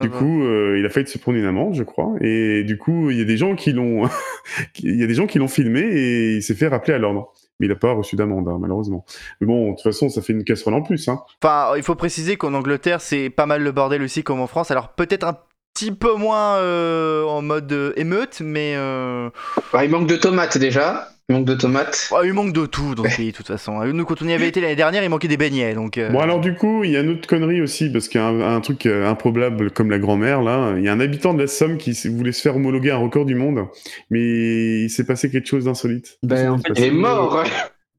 [0.01, 2.15] Du Ah coup, euh, il a failli se prendre une amende, je crois.
[2.21, 4.09] Et du coup, il y a des gens qui l'ont,
[4.83, 7.33] il y a des gens qui l'ont filmé et il s'est fait rappeler à l'ordre.
[7.59, 9.05] Mais il n'a pas reçu d'amende, hein, malheureusement.
[9.41, 11.09] Mais bon, de toute façon, ça fait une casserole en plus.
[11.09, 11.21] Hein.
[11.43, 14.71] Enfin, il faut préciser qu'en Angleterre, c'est pas mal le bordel aussi comme en France.
[14.71, 15.37] Alors peut-être un
[15.75, 19.31] petit peu moins euh, en mode euh, émeute, mais euh,
[19.73, 21.09] Bah, il manque de tomates déjà.
[21.31, 22.09] Il manque de tomates.
[22.11, 23.85] oh, il manque de tout dans ce pays de toute façon.
[23.85, 25.75] Nous, quand on y avait été l'année dernière, il manquait des beignets.
[25.75, 28.19] Donc, euh, Bon, alors du coup, il y a une autre connerie aussi, parce qu'il
[28.19, 30.73] y a un, un truc euh, improbable comme la grand-mère, là.
[30.79, 33.27] Il y a un habitant de la Somme qui voulait se faire homologuer un record
[33.27, 33.67] du monde,
[34.09, 36.17] mais il s'est passé quelque chose d'insolite.
[36.23, 37.45] Ben, en fait, Il est mort.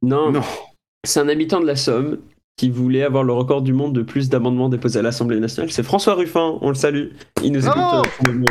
[0.02, 0.42] Non, Non.
[1.06, 2.18] c'est un habitant de la Somme
[2.58, 5.70] qui voulait avoir le record du monde de plus d'amendements déposés à l'Assemblée nationale.
[5.72, 7.10] C'est François Ruffin, on le salue.
[7.44, 7.78] Il nous écoute.
[8.28, 8.50] Euh, mois.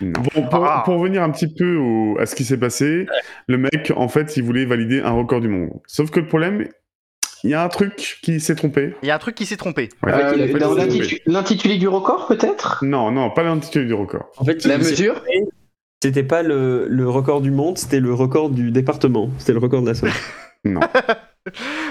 [0.00, 0.82] Bon, pour, Ah.
[0.84, 3.06] pour revenir un petit peu au- à ce qui s'est passé,
[3.48, 5.70] le mec, en fait, il voulait valider un record du monde.
[5.86, 6.66] Sauf que le problème,
[7.44, 8.94] il y a un truc qui s'est trompé.
[9.02, 9.88] il y a un truc qui s'est trompé.
[10.02, 10.12] Ouais.
[10.12, 12.84] Euh, fait L'intitulé du record, peut-être?
[12.84, 14.30] Non, non, pas l'intitulé du record.
[14.36, 15.22] En fait, La il s'est- mesure?
[16.02, 19.28] C'était pas le, le record du monde, c'était le record du département.
[19.38, 20.10] C'était le record de la Somme.
[20.64, 20.80] Non.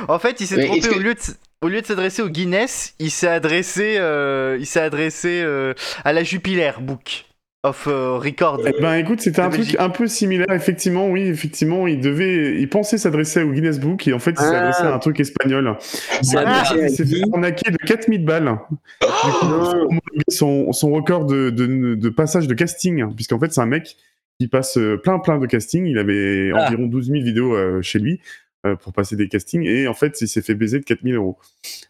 [0.08, 1.19] En fait, il s'est Mais trompé lieu de
[1.63, 5.74] au lieu de s'adresser au Guinness, il s'est adressé euh, il s'est adressé euh,
[6.06, 7.26] à la Jupiler Book
[7.63, 8.62] of euh, Records.
[8.65, 12.69] Eh ben écoute, c'était un truc un peu similaire, effectivement, oui, effectivement, il devait, il
[12.69, 14.72] pensait s'adresser au Guinness Book et en fait il s'est Ah.
[14.91, 15.76] à un truc espagnol.
[16.22, 18.58] Il s'est Ah, Il s'est fait arnaquer de 4000 balles.
[19.02, 23.65] Du coup, son, son record de, de, de passage de casting, puisqu'en fait c'est un
[23.65, 23.98] mec
[24.39, 26.67] qui passe euh, plein plein de castings, il avait Ah.
[26.67, 28.22] environ 12 000 vidéos euh, chez lui
[28.65, 31.38] euh, pour passer des castings et en fait il s'est fait baiser de 4000 euros.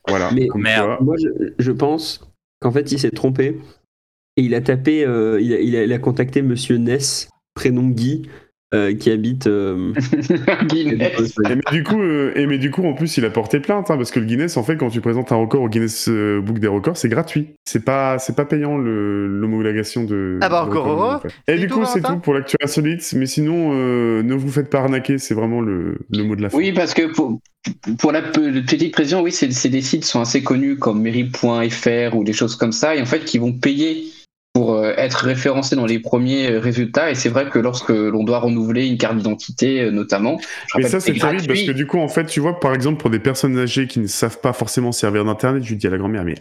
[0.08, 0.32] Voilà.
[0.34, 0.98] Mais- Merde.
[1.02, 1.28] Moi, je,
[1.60, 2.28] je pense
[2.60, 3.56] qu'en fait, il s'est trompé
[4.40, 7.88] et il a tapé, euh, il, a, il a- il a contacté Monsieur Ness, prénom
[7.90, 8.24] Guy,
[8.74, 9.48] euh, qui habite.
[9.48, 9.94] euh,
[10.68, 11.34] Guinness.
[11.50, 13.90] Et mais du coup, euh, et mais du coup, en plus, il a porté plainte,
[13.90, 16.60] hein, parce que le Guinness, en fait, quand tu présentes un record au Guinness Book
[16.60, 17.48] des records, c'est gratuit.
[17.66, 20.38] C'est pas, c'est pas payant le- l'homologation de.
[20.42, 21.16] Ah bah, encore heureux.
[21.16, 21.30] en fait.
[21.48, 23.02] Et du coup, c'est tout pour l'actu insolite.
[23.16, 26.50] Mais sinon, euh, ne vous faites pas arnaquer, c'est vraiment le, le mot de la
[26.50, 26.58] fin.
[26.58, 27.40] Oui, parce que pour,
[27.98, 32.24] pour la pe- petite précision, oui, c'est des sites sont assez connus comme mairie.fr ou
[32.24, 34.04] des choses comme ça, et en fait, qui vont payer
[34.60, 37.10] pour euh, être référencé dans les premiers résultats.
[37.10, 40.38] Et c'est vrai que lorsque l'on doit renouveler une carte d'identité, euh, notamment.
[40.76, 43.10] Mais ça, c'est terrible parce que du coup, en fait, tu vois, par exemple, pour
[43.10, 46.26] des personnes âgées qui ne savent pas forcément servir d'Internet, je dis à la grand-mère,
[46.26, 46.36] mais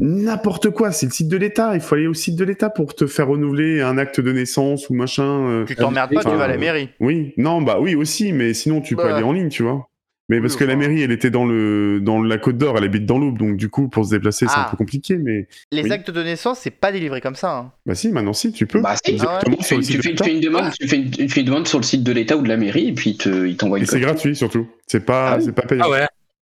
[0.00, 1.76] n'importe quoi, c'est le site de l'État.
[1.76, 4.90] Il faut aller au site de l'État pour te faire renouveler un acte de naissance
[4.90, 5.48] ou machin.
[5.48, 6.88] Euh, tu t'emmerdes pas, tu vas à la mairie.
[6.98, 9.88] Oui, non, bah oui aussi, mais sinon, tu peux aller en ligne, tu vois.
[10.30, 13.04] Mais parce que la mairie, elle était dans le dans la Côte d'Or, elle habite
[13.04, 14.68] dans l'Aube, donc du coup, pour se déplacer, c'est un Ah.
[14.70, 15.16] peu compliqué.
[15.18, 15.92] Mais Les Oui.
[15.92, 17.56] actes de naissance, c'est pas délivré comme ça.
[17.58, 17.72] hein.
[17.84, 18.80] bah si, maintenant si, tu peux.
[18.80, 19.16] Bah, si.
[19.16, 21.84] Tu fais, tu tu une demande, tu fais une, tu fais une demande sur le
[21.84, 23.86] site de l'État ou de la mairie, et puis il te- il t'envoie Et une
[23.86, 24.66] c'est gratuit surtout.
[24.86, 25.44] C'est pas, Ah oui.
[25.44, 25.84] c'est pas payant.
[25.86, 26.06] Ah ouais.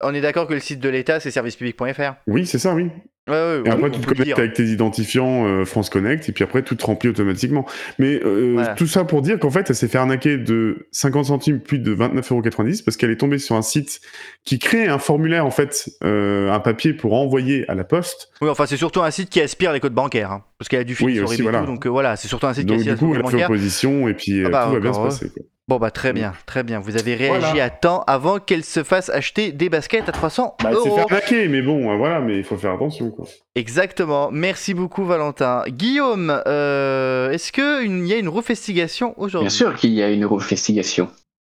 [0.00, 2.14] On est d'accord que le site de l'État, c'est servicepublic.fr.
[2.28, 2.86] Oui, c'est ça, oui.
[3.28, 6.44] Ouais, ouais, Et après, tu te connectes avec tes identifiants euh, France Connect, et puis
[6.44, 7.66] après, tout te remplit automatiquement.
[7.98, 11.60] Mais euh, tout ça pour dire qu'en fait, elle s'est fait arnaquer de 50 centimes,
[11.60, 14.00] plus de 29,90€, parce qu'elle est tombée sur un site
[14.44, 18.30] qui crée un formulaire, en fait, euh, un papier pour envoyer à la poste.
[18.40, 20.32] Oui, enfin, c'est surtout un site qui aspire les codes bancaires.
[20.32, 21.60] hein, parce qu'elle a du fil Oui, sur aussi, voilà.
[21.60, 23.26] tout, donc voilà, c'est surtout un site Donc, qui du aspire coup, les elle codes
[23.26, 23.50] a fait bancaires.
[23.50, 25.28] opposition, et puis Ah bah, tout va bien se passer.
[25.30, 25.42] quoi.
[25.68, 26.80] Bon, bah, très bien, très bien.
[26.80, 27.64] Vous avez réagi Voilà.
[27.64, 31.06] à temps avant qu'elle se fasse acheter des baskets à 300 Bah, elle s'est euros.
[31.08, 33.26] fait mais bon, euh, voilà, mais il faut faire attention, quoi.
[33.54, 34.30] Exactement.
[34.32, 35.64] Merci beaucoup, Valentin.
[35.68, 39.48] Guillaume, euh, est-ce qu'il y a une refestigation aujourd'hui?
[39.48, 41.08] Bien sûr qu'il y a une investigation.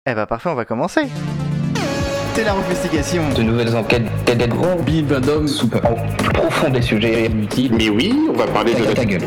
[0.10, 1.02] Eh bah, parfait, on va commencer.
[2.34, 3.22] C'est la refestigation.
[3.36, 7.74] De nouvelles enquêtes d'aideront Bill Van Damme soupe au profond des sujets inutiles.
[7.78, 9.22] Mais oui, on va parler Ta, ta gueule.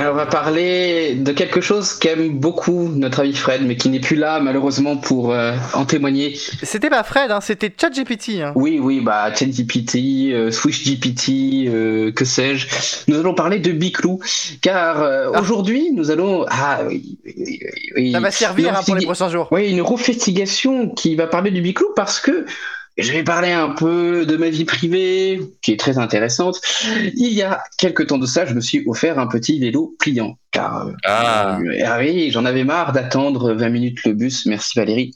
[0.00, 4.00] Alors, on va parler de quelque chose qu'aime beaucoup notre ami Fred, mais qui n'est
[4.00, 6.38] plus là malheureusement pour euh, en témoigner.
[6.62, 8.40] C'était pas Fred, hein, c'était ChatGPT.
[8.40, 8.52] Hein.
[8.54, 12.66] Oui, oui, bah ChatGPT, euh, SwitchGPT, euh, que sais-je.
[13.08, 14.20] Nous allons parler de Biclou,
[14.62, 15.40] car euh, Ah.
[15.42, 17.60] aujourd'hui nous allons ah oui, oui,
[17.94, 18.12] oui.
[18.12, 19.48] Ça va servir hein, pour les prochains jours.
[19.50, 22.46] Oui, une refestigation qui va parler du Biclou parce que
[23.00, 26.60] je vais parler un peu de ma vie privée, qui est très intéressante.
[27.16, 30.36] Il y a quelques temps de ça, je me suis offert un petit vélo pliant.
[30.50, 31.58] Car, Ah.
[31.60, 34.46] euh, ah oui, j'en avais marre d'attendre 20 minutes le bus.
[34.46, 35.14] Merci Valérie.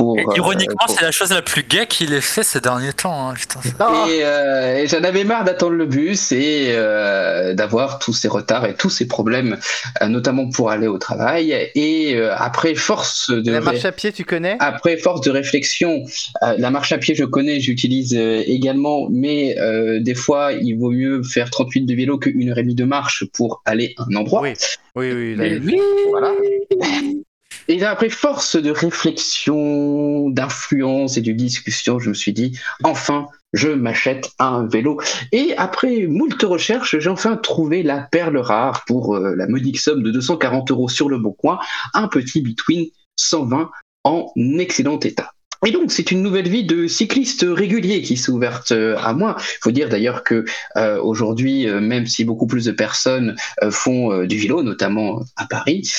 [0.00, 2.60] Pour, Et euh, Ironiquement, pour- c'est la chose la plus gay qu'il ait fait ces
[2.60, 3.28] derniers temps.
[3.28, 7.52] hein, putain, ça- Ah, Et, euh, et j'en avais marre d'attendre le bus et euh,
[7.52, 9.58] d'avoir tous ces retards et tous ces problèmes,
[10.06, 11.52] notamment pour aller au travail.
[11.74, 14.56] Et euh, après force de la marche à pied, tu connais?
[14.58, 16.02] après force de réflexion,
[16.42, 20.90] euh, la marche à pied je connais, j'utilise également, mais euh, des fois il vaut
[20.90, 24.16] mieux faire 38 de vélo qu'une heure et demie de marche pour aller à un
[24.16, 24.40] endroit.
[24.40, 24.54] Oui.
[24.96, 25.36] Oui, oui.
[25.36, 25.76] là, Mais
[26.10, 26.32] voilà.
[27.68, 33.68] Et après force de réflexion, d'influence et de discussion, je me suis dit, enfin, je
[33.68, 35.00] m'achète un vélo.
[35.32, 40.02] Et après moult recherches, j'ai enfin trouvé la perle rare pour euh, la modique somme
[40.02, 41.58] de 240 euros sur le bon coin,
[41.94, 42.86] un petit Between
[43.16, 43.70] 120
[44.04, 45.32] en excellent état.
[45.66, 49.36] Et donc, c'est une nouvelle vie de cycliste régulier qui s'est ouverte euh, à moi.
[49.38, 50.46] Il faut dire d'ailleurs que
[50.76, 55.20] euh, aujourd'hui, euh, même si beaucoup plus de personnes euh, font euh, du vélo, notamment
[55.36, 55.90] à Paris,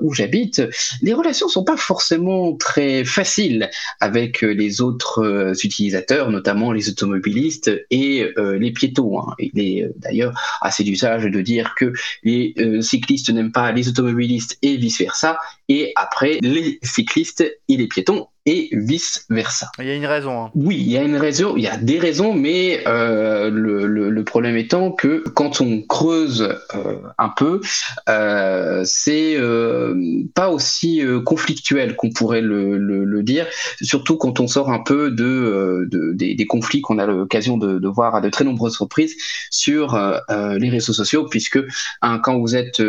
[0.00, 0.62] où j'habite,
[1.02, 3.70] les relations sont pas forcément très faciles
[4.00, 9.20] avec les autres utilisateurs, notamment les automobilistes et les piétons.
[9.20, 9.34] hein.
[9.38, 11.92] Il est d'ailleurs assez d'usage de dire que
[12.22, 15.38] les cyclistes n'aiment pas les automobilistes et vice versa,
[15.68, 19.66] et après les cyclistes et les piétons et vice versa.
[19.78, 20.44] Il y a une raison.
[20.46, 20.50] hein.
[20.54, 24.08] Oui, il y a une raison, il y a des raisons, mais euh, le, le-
[24.08, 27.60] le problème étant que quand on creuse euh, un peu,
[28.08, 29.36] euh, c'est
[30.34, 33.46] pas aussi conflictuel qu'on pourrait le, dire,
[33.82, 37.78] surtout quand on sort un peu de, de- des, des conflits qu'on a l'occasion de,
[37.78, 39.14] de voir à de très nombreuses reprises
[39.50, 39.98] sur
[40.30, 41.58] les réseaux sociaux, puisque
[42.00, 42.80] hein, quand vous êtes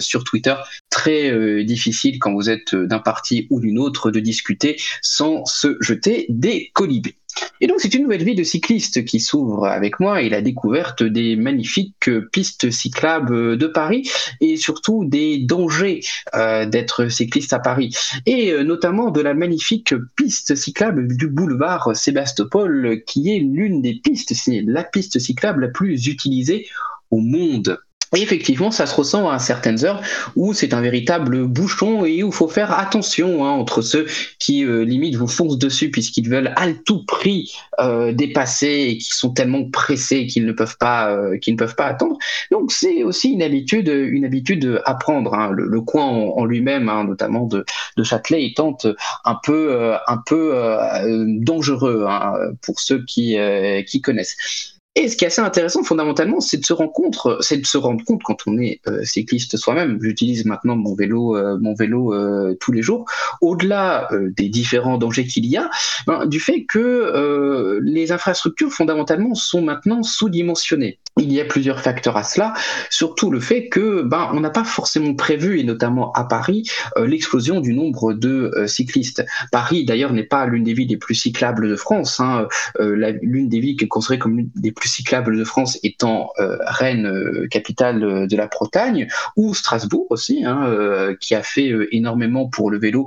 [0.00, 0.54] sur Twitter,
[0.90, 6.26] très difficile quand vous êtes d'un parti ou d'une autre de discuter sans se jeter
[6.28, 7.16] des colibés.
[7.60, 11.02] Et donc c'est une nouvelle vie de cycliste qui s'ouvre avec moi et la découverte
[11.02, 14.08] des magnifiques pistes cyclables de Paris
[14.40, 16.00] et surtout des dangers
[16.34, 17.94] euh, d'être cycliste à Paris
[18.26, 23.94] et euh, notamment de la magnifique piste cyclable du boulevard Sébastopol qui est l'une des
[23.94, 26.66] pistes, c'est la piste cyclable la plus utilisée
[27.10, 27.78] au monde.
[28.16, 30.00] Et effectivement, ça se ressent à certaines heures
[30.34, 34.06] où c'est un véritable bouchon et où il faut faire attention hein, entre ceux
[34.38, 39.10] qui euh, limite vous foncent dessus puisqu'ils veulent à tout prix euh, dépasser et qui
[39.10, 42.16] sont tellement pressés qu'ils ne peuvent pas euh, qu'ils ne peuvent pas attendre.
[42.50, 45.34] Donc c'est aussi une habitude une habitude à prendre.
[45.34, 45.50] hein.
[45.52, 47.64] Le, le coin en, lui-même, hein, notamment de,
[47.96, 48.76] de Châtelet, étant
[49.24, 52.32] un peu euh, un peu euh, dangereux hein,
[52.62, 54.77] pour ceux qui euh, qui connaissent.
[55.00, 57.78] Et ce qui est assez intéressant fondamentalement, c'est de se rendre compte, c'est de se
[57.78, 59.96] rendre compte quand on est cycliste soi-même.
[60.02, 62.12] J'utilise maintenant mon vélo, mon vélo
[62.56, 63.04] tous les jours.
[63.40, 65.70] Au-delà des différents dangers qu'il y a,
[66.08, 70.98] ben, du fait que les infrastructures fondamentalement sont maintenant sous-dimensionnées.
[71.16, 72.54] Il y a plusieurs facteurs à cela,
[72.90, 77.60] surtout le fait que ben on n'a pas forcément prévu et notamment à Paris l'explosion
[77.60, 79.24] du nombre de cyclistes.
[79.52, 82.18] Paris d'ailleurs n'est pas l'une des villes les plus cyclables de France.
[82.18, 82.48] Hein.
[82.80, 87.48] l'une des villes qui est considérée comme l'une des plus cyclables de France étant Rennes,
[87.50, 93.06] capitale de la Bretagne, ou Strasbourg aussi, hein, qui a fait énormément pour le vélo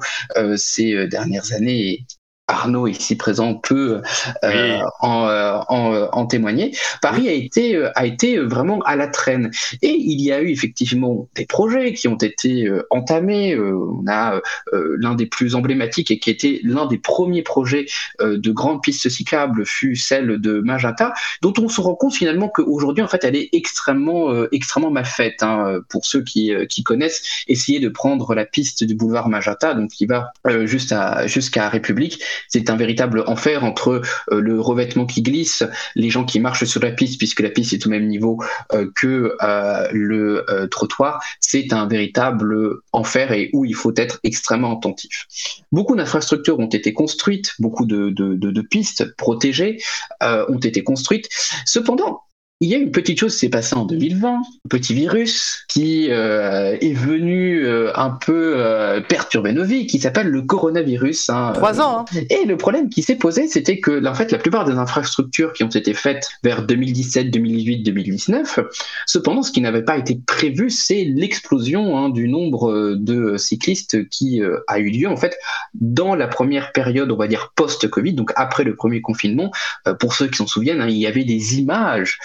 [0.55, 2.05] ces dernières années
[2.51, 4.01] Arnaud ici présent peut
[4.43, 6.75] euh, en, euh, euh, en, témoigner.
[7.01, 11.29] Paris a été a été vraiment à la traîne et il y a eu effectivement
[11.35, 13.57] des projets qui ont été entamés.
[13.57, 17.85] on a l'un des plus emblématiques et qui était l'un des premiers projets
[18.19, 23.03] de grandes pistes cyclables fut celle de Magenta, dont on se rend compte finalement qu'aujourd'hui
[23.03, 25.41] en fait elle est extrêmement extrêmement mal faite.
[25.41, 29.89] Hein, pour ceux qui, qui connaissent, essayer de prendre la piste du boulevard Magenta, donc
[29.91, 30.31] qui va
[30.65, 35.63] juste à jusqu'à République c'est un véritable enfer entre euh, le revêtement qui glisse,
[35.95, 38.41] les gens qui marchent sur la piste puisque la piste est au même niveau
[38.73, 41.23] euh, que euh, le trottoir.
[41.39, 45.27] C'est un véritable enfer et où il faut être extrêmement attentif.
[45.71, 49.79] Beaucoup d'infrastructures ont été construites, beaucoup de, de pistes protégées
[50.21, 51.29] ont été construites.
[51.65, 52.21] Cependant,
[52.61, 56.11] il y a une petite chose qui s'est passée en 2020, un petit virus qui
[56.11, 61.31] euh, est venu euh, un peu euh, perturber nos vies, qui s'appelle le coronavirus.
[61.31, 62.05] Hein, Trois ans.
[62.13, 62.21] Hein.
[62.29, 65.63] Et le problème qui s'est posé, c'était que en fait, la plupart des infrastructures qui
[65.63, 68.59] ont été faites vers 2017, 2018, 2019,
[69.07, 74.39] cependant, ce qui n'avait pas été prévu, c'est l'explosion hein, du nombre de cyclistes qui
[74.67, 75.35] a eu lieu en fait
[75.73, 79.51] dans la première période, on va dire post-Covid, donc après le premier confinement.
[79.99, 82.19] pour ceux qui s'en souviennent, il y avait des images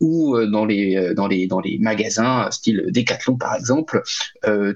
[0.00, 4.02] ou euh, dans les, euh, dans, les, dans les magasins, style Decathlon par exemple,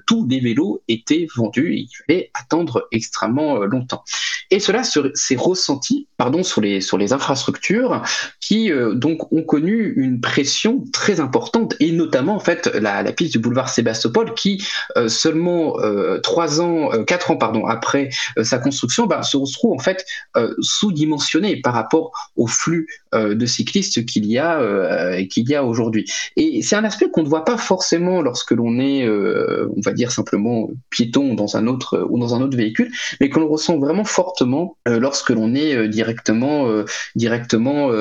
[0.05, 4.03] tous les vélos étaient vendus et il fallait attendre extrêmement longtemps.
[4.51, 8.03] Et cela s'est ressenti pardon, sur, les, sur les infrastructures
[8.39, 13.33] qui donc ont connu une pression très importante et notamment en fait la, la piste
[13.33, 14.65] du boulevard Sébastopol qui
[15.07, 15.77] seulement
[16.21, 18.09] trois ans, quatre ans pardon après
[18.43, 20.05] sa construction bah, se retrouve en fait
[20.59, 26.05] sous-dimensionnée par rapport au flux de cyclistes qu'il y a euh, qu'il y a aujourd'hui.
[26.35, 29.93] Et c'est un aspect qu'on ne voit pas forcément lorsque l'on est, euh, on va
[29.93, 33.77] dire simplement piéton dans un autre ou dans un autre véhicule, mais que l'on ressent
[33.77, 36.67] vraiment fortement euh, lorsque l'on est directement
[37.15, 37.91] directement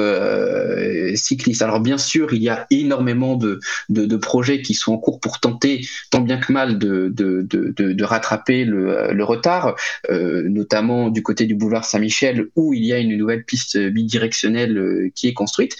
[1.14, 1.62] cycliste.
[1.62, 3.60] Alors bien sûr, il y a énormément de,
[4.16, 9.76] projets qui sont en cours pour tenter tant bien que mal de, rattraper le retard,
[10.10, 15.28] notamment du côté du boulevard Saint-Michel où il y a une nouvelle piste bidirectionnelle qui
[15.28, 15.76] est construite.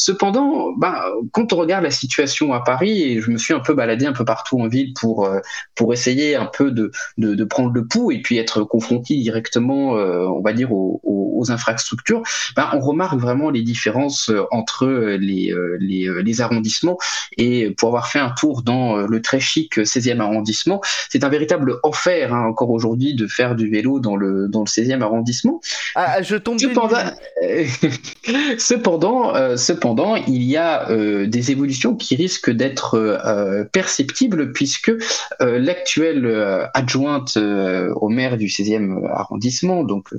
[0.00, 3.74] Cependant, bah, quand on regarde la situation à Paris, et je me suis un peu
[3.74, 5.40] baladé un peu partout en ville pour, euh,
[5.74, 9.96] pour essayer un peu de, de, de, prendre le pouls et puis être confronté directement,
[9.96, 12.22] euh, on va dire, aux, aux, infrastructures,
[12.54, 16.98] bah, on remarque vraiment les différences euh, entre les, les, les, arrondissements.
[17.36, 21.78] Et pour avoir fait un tour dans le très chic 16e arrondissement, c'est un véritable
[21.82, 25.60] enfer hein, encore aujourd'hui de faire du vélo dans le, dans le 16e arrondissement.
[25.96, 26.98] Ah, je tombe cependant,
[28.58, 34.90] cependant, cependant Cependant, il y a euh, des évolutions qui risquent d'être euh, perceptibles puisque
[34.90, 36.26] euh, l'actuelle
[36.74, 40.10] adjointe au maire du 16e arrondissement, donc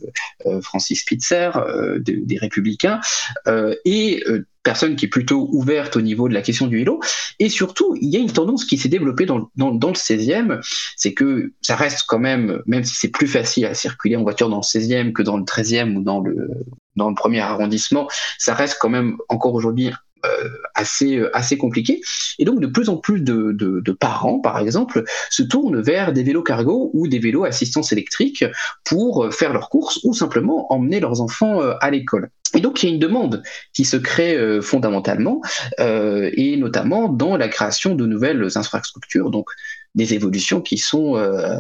[0.64, 1.52] Francis Spitzer
[2.00, 3.00] des Républicains,
[3.86, 4.24] est
[4.64, 7.00] personne qui est plutôt ouverte au niveau de la question du vélo.
[7.40, 10.60] Et surtout, il y a une tendance qui s'est développée dans, le 16e,
[10.96, 14.50] c'est que ça reste quand même, même si c'est plus facile à circuler en voiture
[14.50, 16.50] dans le 16e que dans le 13e ou dans le,
[16.96, 18.08] dans le premier arrondissement,
[18.38, 19.92] ça reste quand même encore aujourd'hui
[20.76, 22.02] assez euh, assez compliqué.
[22.40, 26.44] Et donc de plus en plus de, parents, par exemple, se tournent vers des vélos
[26.44, 28.46] cargo ou des vélos assistance électrique
[28.84, 32.30] pour euh, faire leurs courses ou simplement emmener leurs enfants à l'école.
[32.56, 33.44] Et donc il y a une demande
[33.74, 35.42] qui se crée fondamentalement,
[35.80, 39.30] euh, et notamment dans la création de nouvelles infrastructures.
[39.30, 39.50] Donc
[39.96, 41.58] des évolutions qui sont euh,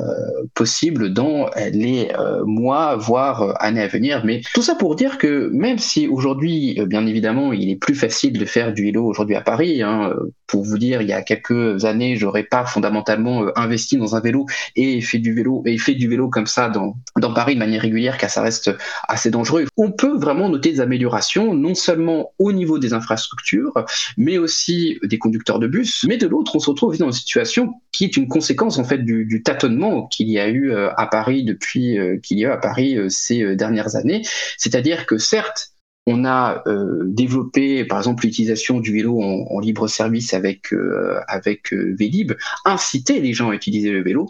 [0.53, 4.23] possibles dans les euh, mois, voire euh, années à venir.
[4.23, 8.38] Mais tout ça pour dire que même si aujourd'hui, bien évidemment, il est plus facile
[8.38, 10.13] de faire du vélo aujourd'hui à Paris, hein,
[10.47, 14.45] pour vous dire, il y a quelques années, j'aurais pas fondamentalement investi dans un vélo
[14.75, 17.82] et fait du vélo et fait du vélo comme ça dans, dans Paris de manière
[17.82, 18.71] régulière, car ça reste
[19.07, 19.65] assez dangereux.
[19.77, 23.73] On peut vraiment noter des améliorations, non seulement au niveau des infrastructures,
[24.17, 26.05] mais aussi des conducteurs de bus.
[26.07, 29.41] Mais de l'autre, on se retrouve dans une situation qui est conséquence en fait du,
[29.43, 32.97] tâtonnement qu'il y a eu euh, à Paris depuis euh, qu'il y a à Paris
[32.97, 34.22] euh, ces dernières années.
[34.57, 35.72] C'est-à-dire que certes,
[36.11, 36.63] on a
[37.05, 42.34] développé, par exemple, l'utilisation du vélo en, libre service avec euh, avec Vélib,
[42.65, 44.28] incité les gens à utiliser le vélo.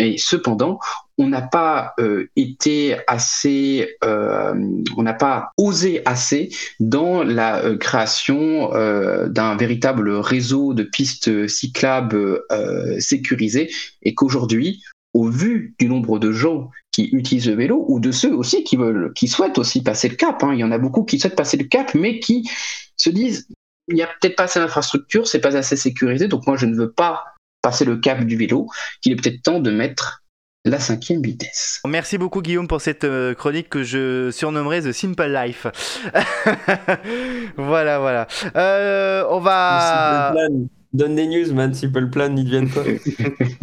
[0.00, 0.80] Et cependant,
[1.20, 1.94] on n'a pas
[2.34, 6.48] été assez, on n'a pas osé assez
[6.80, 8.70] dans la création
[9.28, 12.40] d'un véritable réseau de pistes cyclables
[12.98, 13.70] sécurisées,
[14.02, 18.34] et qu'aujourd'hui, au vu du nombre de gens qui utilisent le vélo ou de ceux
[18.34, 20.42] aussi qui veulent, qui souhaitent aussi passer le cap.
[20.42, 20.54] Hein.
[20.54, 22.48] Il y en a beaucoup qui souhaitent passer le cap, mais qui
[22.96, 23.48] se disent
[23.88, 26.76] il n'y a peut-être pas assez d'infrastructure, c'est pas assez sécurisé, donc moi je ne
[26.76, 27.24] veux pas
[27.60, 28.68] passer le cap du vélo,
[29.02, 30.22] qu'il est peut-être temps de mettre
[30.64, 31.80] la cinquième vitesse.
[31.86, 35.66] Merci beaucoup Guillaume pour cette euh, chronique que je surnommerai The Simple Life.
[37.56, 38.26] voilà, voilà.
[38.56, 40.34] Euh, on va...
[40.92, 41.72] Donne des news, man.
[41.72, 42.80] Simple Plan, ils deviennent pas.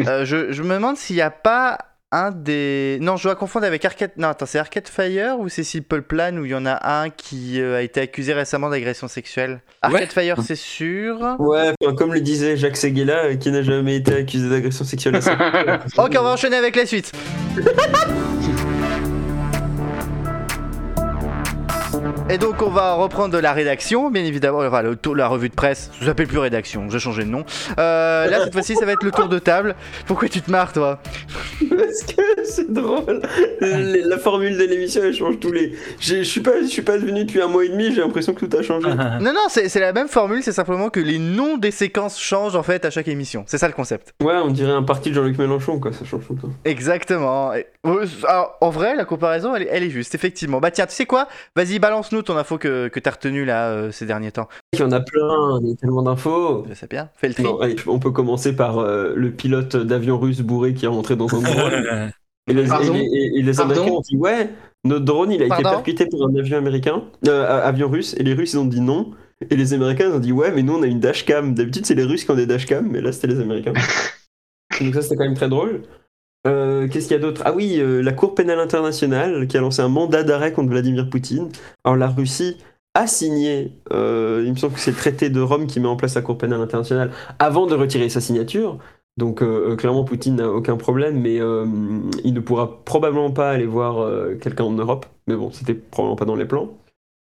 [0.08, 1.78] euh, je, je, me demande s'il n'y a pas
[2.12, 2.98] un des.
[3.02, 4.12] Non, je dois confondre avec Arcade.
[4.18, 7.10] Non, attends, c'est Arcade Fire ou c'est Simple Plan où il y en a un
[7.10, 9.62] qui euh, a été accusé récemment d'agression sexuelle?
[9.82, 11.36] Arcade Fire, c'est sûr.
[11.40, 15.16] Ouais, comme le disait Jacques Seguela, euh, qui n'a jamais été accusé d'agression sexuelle.
[15.98, 17.12] ok, on va enchaîner avec la suite.
[22.30, 25.54] Et donc on va reprendre la rédaction, bien évidemment, enfin le tour, la revue de
[25.56, 27.46] presse, ça s'appelle plus rédaction, j'ai changé de nom.
[27.80, 29.76] Euh, là cette fois-ci ça va être le tour de table.
[30.08, 31.00] Pourquoi tu te marres toi?
[31.70, 33.22] Parce que c'est drôle.
[33.62, 35.74] La formule de l'émission elle change tous les.
[36.02, 38.46] Je suis pas, je suis pas devenu depuis un mois et demi, j'ai l'impression que
[38.46, 38.90] tout a changé.
[39.22, 42.64] non non, c'est la même formule, c'est simplement que les noms des séquences changent en
[42.64, 43.46] fait à chaque émission.
[43.48, 44.14] C'est ça le concept.
[44.22, 46.54] Ouais, on dirait un parti de Jean-Luc Mélenchon quoi, ça change tout le temps.
[46.66, 47.54] Exactement.
[48.28, 50.60] Alors, en vrai, la comparaison elle est, elle est juste, effectivement.
[50.60, 51.30] Bah tiens, tu sais quoi?
[51.56, 54.80] Vas-y, balance-nous ton info que, que tu as retenu là euh, ces derniers temps Il
[54.80, 56.66] y en a plein, il y a tellement d'infos.
[56.70, 57.46] Je sais bien, fais le tri.
[57.88, 61.42] on peut commencer par euh, le pilote d'avion russe bourré qui est rentré dans un
[61.42, 62.12] drone.
[62.48, 62.72] et les,
[63.60, 64.50] Américains ont dit Ouais,
[64.84, 68.34] notre drone il a été percuté par un avion américain, euh, avion russe, et les
[68.34, 69.12] Russes ils ont dit non.
[69.50, 71.54] Et les Américains ils ont dit Ouais, mais nous on a une dashcam.
[71.54, 73.74] D'habitude c'est les Russes qui ont des dashcams, mais là c'était les Américains.
[74.82, 75.84] Donc ça c'était quand même très drôle.
[76.48, 77.42] Euh, qu'est-ce qu'il y a d'autre?
[77.46, 81.10] Ah oui, euh, la Cour pénale internationale qui a lancé un mandat d'arrêt contre Vladimir
[81.10, 81.50] Poutine.
[81.84, 82.58] Alors la Russie
[82.94, 85.98] a signé, euh, il me semble que c'est le traité de Rome qui met en
[85.98, 88.78] place la Cour pénale internationale avant de retirer sa signature.
[89.18, 89.44] Donc
[89.78, 94.08] clairement Poutine n'a aucun problème, mais il ne pourra probablement pas aller voir
[94.40, 95.08] quelqu'un en Europe.
[95.26, 96.78] Mais bon, c'était probablement pas dans les plans.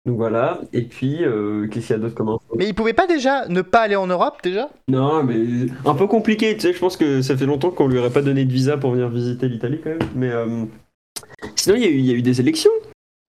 [0.06, 2.40] Donc voilà, et puis euh, qu'est-ce qu'il y a d'autre comme info?
[2.56, 4.70] Mais il pouvait pas déjà ne pas aller en Europe déjà?
[4.88, 7.98] Non, mais un peu compliqué, tu sais, je pense que ça fait longtemps qu'on lui
[7.98, 9.98] aurait pas donné de visa pour venir visiter l'Italie quand même.
[10.14, 10.64] Mais euh,
[11.54, 12.70] sinon, il y, a eu des élections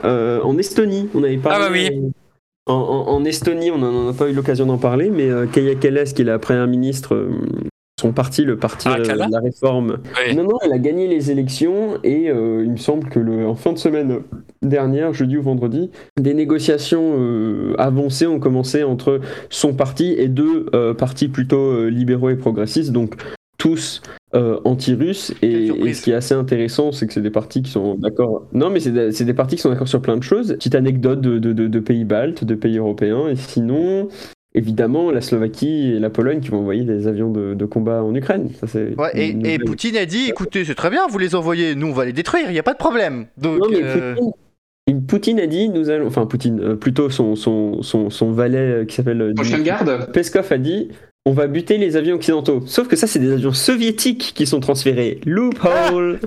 [0.05, 1.55] euh, en Estonie, on avait pas.
[1.55, 1.89] Ah bah oui
[2.67, 6.25] en, Estonie, on n'en a pas eu l'occasion d'en parler, mais Kaya Kallas, qui est
[6.25, 7.27] la première ministre,
[8.01, 9.99] son parti, le parti ah, de la réforme.
[10.35, 13.55] Non, non, elle a gagné les élections et euh, il me semble que le, en
[13.55, 14.21] fin de semaine
[14.63, 20.65] dernière, jeudi ou vendredi, des négociations euh, avancées ont commencé entre son parti et deux
[20.73, 23.15] euh, partis plutôt libéraux et progressistes, donc
[23.59, 24.01] tous
[24.33, 25.35] anti-russes.
[25.43, 28.47] Et, ce qui est assez intéressant, c'est que c'est des partis qui sont d'accord.
[28.53, 30.53] Non, mais c'est des, partis qui sont d'accord sur plein de choses.
[30.53, 33.27] Petite anecdote de, de pays baltes, de pays européens.
[33.27, 34.07] Et sinon,
[34.53, 38.49] évidemment la Slovaquie et la Pologne qui vont envoyer des avions de, combat en Ukraine.
[39.13, 42.13] et, Poutine a dit écoutez, c'est très bien, vous les envoyez, nous on va les
[42.13, 43.27] détruire, il n'y a pas de problème.
[43.37, 44.15] Donc, non, mais euh,
[45.07, 46.07] Poutine, a dit nous allons.
[46.07, 49.33] Enfin, Poutine, euh, plutôt son, son, son, son valet euh, qui s'appelle.
[49.63, 50.89] garde Peskov a dit
[51.25, 52.63] on va buter les avions occidentaux.
[52.65, 55.19] Sauf que ça, c'est des avions soviétiques qui sont transférés.
[55.25, 56.19] Loophole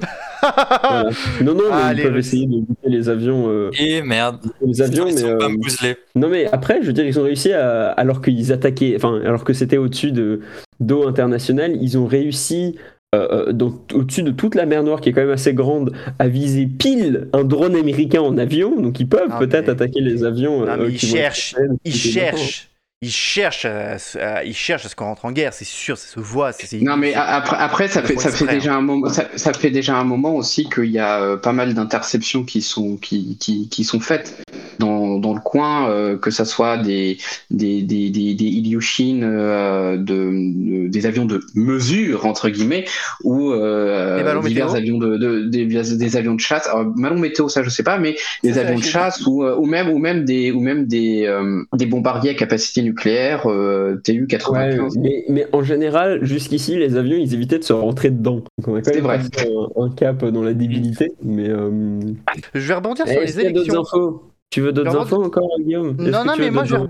[1.42, 3.48] Non, non, mais ils peuvent essayer de buter les avions.
[3.48, 4.38] Euh, Et merde.
[4.64, 5.24] Les avions, ils mais.
[5.24, 7.88] Euh, non, mais après, je veux dire, ils ont réussi à.
[7.90, 8.94] Alors qu'ils attaquaient.
[8.94, 10.40] Enfin, alors que c'était au-dessus de
[10.78, 12.76] d'eau internationale, ils ont réussi.
[13.16, 13.52] Euh,
[13.94, 17.28] au-dessus de toute la mer Noire, qui est quand même assez grande, à viser pile
[17.32, 18.80] un drone américain en avion.
[18.80, 20.66] Donc ils peuvent peut-être attaquer les avions.
[20.66, 21.54] Non, ils cherchent.
[21.84, 22.73] Ils cherchent
[23.04, 26.20] il cherche à, il cherche à ce qu'on rentre en guerre, c'est sûr, ça se
[26.20, 26.52] voit.
[26.80, 30.04] Non, mais après, après ça, fait, ça, fait déjà un moment, ça, fait déjà un
[30.04, 34.00] moment aussi qu'il y a euh, pas mal d'interceptions qui sont, qui, qui, qui, sont
[34.00, 34.34] faites
[34.78, 37.18] dans, dans le coin, euh, que ça soit des,
[37.50, 42.86] des, des, des, des Ilyushin, euh, de, des avions de mesure, entre guillemets,
[43.22, 46.66] ou divers avions de, de, des, des, avions de chasse.
[46.68, 49.90] Alors, ballon météo, ça je sais pas, mais des avions de chasse ou, ou, même,
[49.90, 51.30] ou même des, ou même des,
[51.74, 55.24] des bombardiers à capacité nucléaire nucléaire, euh, TU-95.
[55.28, 58.42] mais, en général, jusqu'ici, les avions, ils évitaient de se rentrer dedans.
[58.82, 59.20] C'est vrai.
[59.76, 61.12] Un, cap dans la débilité.
[61.22, 61.98] Mais, euh,
[62.54, 63.80] Je vais rebondir sur les élections.
[63.80, 64.30] Infos?
[64.50, 65.96] Tu veux d'autres infos encore, Guillaume?
[65.98, 66.82] Non, non, mais moi je, vais...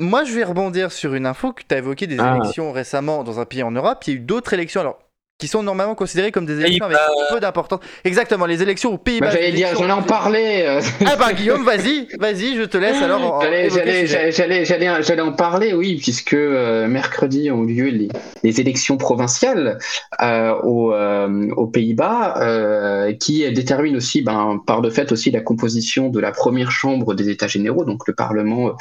[0.00, 2.36] moi je vais rebondir sur une info que tu as évoqué des ah.
[2.36, 3.98] élections récemment dans un pays en Europe.
[4.06, 4.80] Il y a eu d'autres élections.
[4.80, 4.98] Alors,
[5.38, 6.96] qui sont normalement considérées comme des élections avec
[7.32, 7.80] peu d'importance.
[8.04, 9.26] Exactement, les élections aux Pays-Bas.
[9.26, 10.62] Bah, J'allais dire, j'en ai en parlé.
[10.64, 10.80] euh.
[11.06, 13.20] Ah bah Guillaume, vas-y, vas-y, je te laisse alors.
[13.34, 14.32] en- J'allais- évoquer le J'allais sujet.
[14.32, 18.08] j'allais- j'allais- j'allais en parler, oui, puisque euh, mercredi ont lieu les,
[18.44, 19.78] les élections provinciales
[20.22, 25.40] euh, aux, euh, aux Pays-Bas, euh, qui déterminent aussi, ben, par de fait aussi, la
[25.40, 28.72] composition de la première chambre des États généraux, donc le Parlement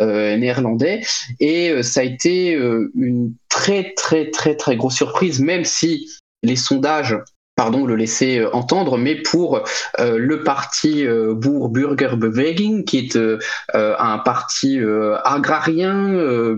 [0.00, 1.02] euh, néerlandais.
[1.38, 6.07] Et euh, ça a été euh, une très très très très grosse surprise, même si
[6.42, 7.16] les sondages
[7.58, 9.64] pardon, le laissaient euh, entendre, mais pour
[9.98, 13.38] euh, le parti euh, Boer-Burger-Beweging, qui est euh,
[13.74, 14.78] un parti
[15.24, 16.14] agrarien,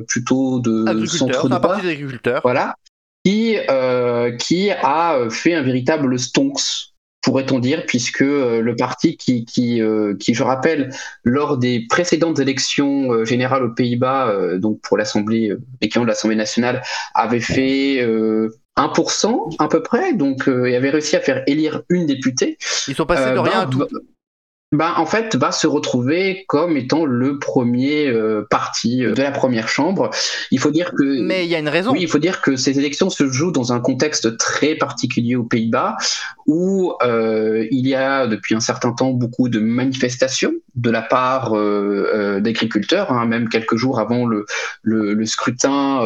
[0.07, 2.41] plutôt de centre c'est un parti d'agriculteurs.
[2.45, 2.75] voilà,
[3.25, 3.57] qui,
[4.39, 9.81] qui a fait un véritable stonks, pourrait-on dire, puisque le parti qui, qui,
[10.19, 10.91] qui, je rappelle,
[11.25, 16.83] lors des précédentes élections générales aux Pays-Bas, donc pour l'Assemblée, l'équivalent de l'Assemblée nationale,
[17.15, 18.07] avait fait
[18.87, 22.59] 1% à peu près, donc euh, et avait réussi à faire élire une députée.
[22.89, 23.87] Ils sont passés de Euh, rien à tout.
[24.73, 29.33] Ben, en fait, va se retrouver comme étant le premier euh, parti euh, de la
[29.33, 30.11] première chambre.
[30.53, 31.93] Il faut dire que Mais il y a une raison.
[31.93, 35.43] oui, il faut dire que ces élections se jouent dans un contexte très particulier aux
[35.43, 35.97] Pays-Bas,
[36.47, 41.57] où euh, il y a depuis un certain temps beaucoup de manifestations de la part
[41.57, 43.13] euh, euh, d'agriculteurs.
[43.13, 44.47] hein, même quelques jours avant le,
[44.83, 46.01] le, le scrutin,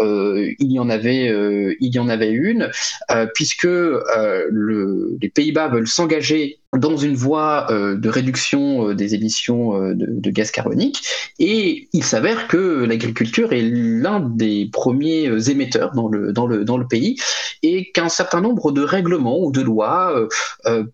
[0.00, 2.68] euh, il y en avait, euh, il y en avait une,
[3.12, 8.94] euh, puisque euh, le, les Pays-Bas veulent s'engager dans une voie euh, de réduction euh,
[8.94, 11.02] des émissions euh, de, gaz carbonique.
[11.38, 16.76] Et il s'avère que l'agriculture est l'un des premiers émetteurs dans le, dans le, dans
[16.76, 17.16] le pays
[17.62, 20.28] et qu'un certain nombre de règlements ou de lois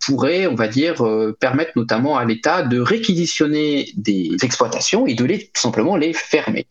[0.07, 1.05] pourraient, on va dire,
[1.39, 6.67] permettre notamment à l'État de réquisitionner des exploitations et de les tout simplement les fermer.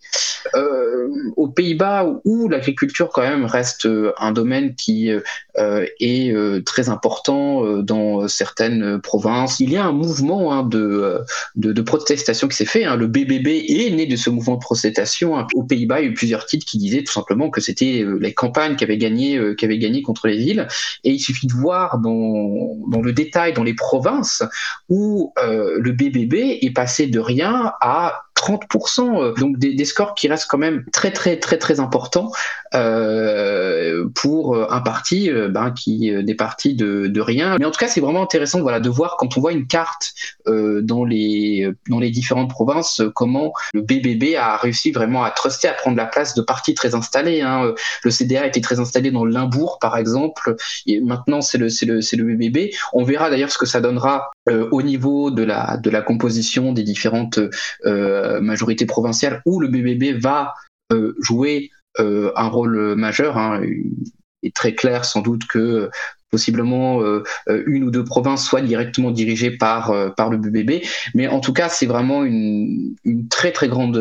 [1.35, 3.87] Aux Pays-Bas, où l'agriculture quand même reste
[4.17, 5.11] un domaine qui
[5.55, 11.19] est très important dans certaines provinces, il y a un mouvement hein, de, euh,
[11.55, 12.83] de, protestation qui s'est fait.
[12.83, 12.95] hein.
[12.95, 15.37] Le BBB est né de ce mouvement de protestation.
[15.37, 15.47] hein.
[15.55, 18.17] Aux Pays-Bas, il y a eu plusieurs titres qui disaient tout simplement que c'était euh,
[18.19, 19.55] les campagnes qui avaient gagné, euh,
[20.03, 20.67] contre les villes.
[21.03, 24.43] Et il suffit de voir dans, le détail, dans les provinces,
[24.89, 30.27] où le BBB est passé de rien à 30%, euh, donc des, des scores qui
[30.27, 32.31] restent quand même très très très très importants
[32.73, 37.57] euh, pour un parti euh, ben, qui euh, des partis de, de rien.
[37.59, 40.13] Mais en tout cas, c'est vraiment intéressant voilà de voir quand on voit une carte
[40.47, 45.31] euh, dans les dans les différentes provinces euh, comment le BBB a réussi vraiment à
[45.31, 47.41] truster, à prendre la place de partis très installés.
[47.41, 47.73] Hein.
[48.03, 50.55] Le CDA était très installé dans le Limbourg, par exemple,
[50.85, 52.73] et maintenant c'est le le c'est le BBB.
[52.93, 56.73] On verra d'ailleurs ce que ça donnera euh, au niveau de la de la composition
[56.73, 57.39] des différentes
[57.85, 60.53] euh, majorités provinciales où le BBB va
[60.91, 63.37] euh, jouer euh, un rôle majeur.
[63.37, 63.61] Hein.
[63.63, 65.89] Il est très clair sans doute que
[66.29, 70.83] possiblement euh, une ou deux provinces soient directement dirigées par euh, par le BBB,
[71.13, 73.97] mais en tout cas c'est vraiment une, une très très grande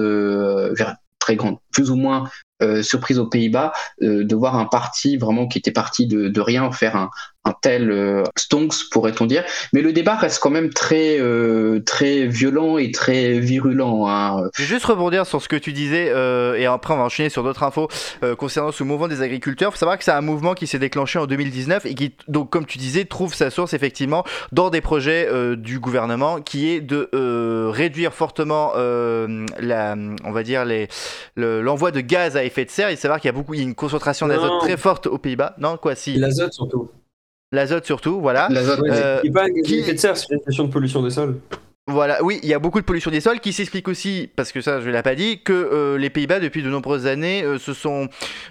[1.18, 2.28] très grande, plus ou moins
[2.62, 6.40] euh, surprise aux Pays-Bas euh, de voir un parti vraiment qui était parti de, de
[6.40, 7.10] rien faire un,
[7.44, 11.18] un tel euh, stonks pourrait-on dire mais le débat reste quand même très
[11.84, 14.48] très violent et très virulent hein.
[14.54, 17.42] Je vais juste rebondir sur ce que tu disais et après on va enchaîner sur
[17.42, 17.88] d'autres infos
[18.38, 19.72] concernant ce mouvement des agriculteurs.
[19.72, 22.66] Faut savoir que c'est un mouvement qui s'est déclenché en 2019 et qui, donc comme
[22.66, 27.08] tu disais, trouve sa source effectivement dans des projets du gouvernement qui est de
[27.70, 30.64] réduire fortement la, on va dire
[31.36, 32.90] l'envoi de gaz à effet de serre.
[32.90, 35.07] Il faut savoir qu'il y a beaucoup, il y a une concentration d'azote très forte
[35.07, 35.55] aux Pays-Bas.
[35.59, 36.14] Non, quoi, si.
[36.16, 36.90] L'azote surtout.
[37.53, 38.48] L'azote surtout, voilà.
[38.50, 40.64] L'azote, Ouais, Euh, c'est pas un gaz à qui- effet de serre, c'est une question
[40.64, 41.36] de pollution des sols.
[41.89, 44.61] Voilà, oui, il y a beaucoup de pollution des sols qui s'explique aussi, parce que
[44.61, 47.59] ça je ne l'ai pas dit, que euh, les Pays-Bas depuis de nombreuses années euh,
[47.59, 48.09] se sont,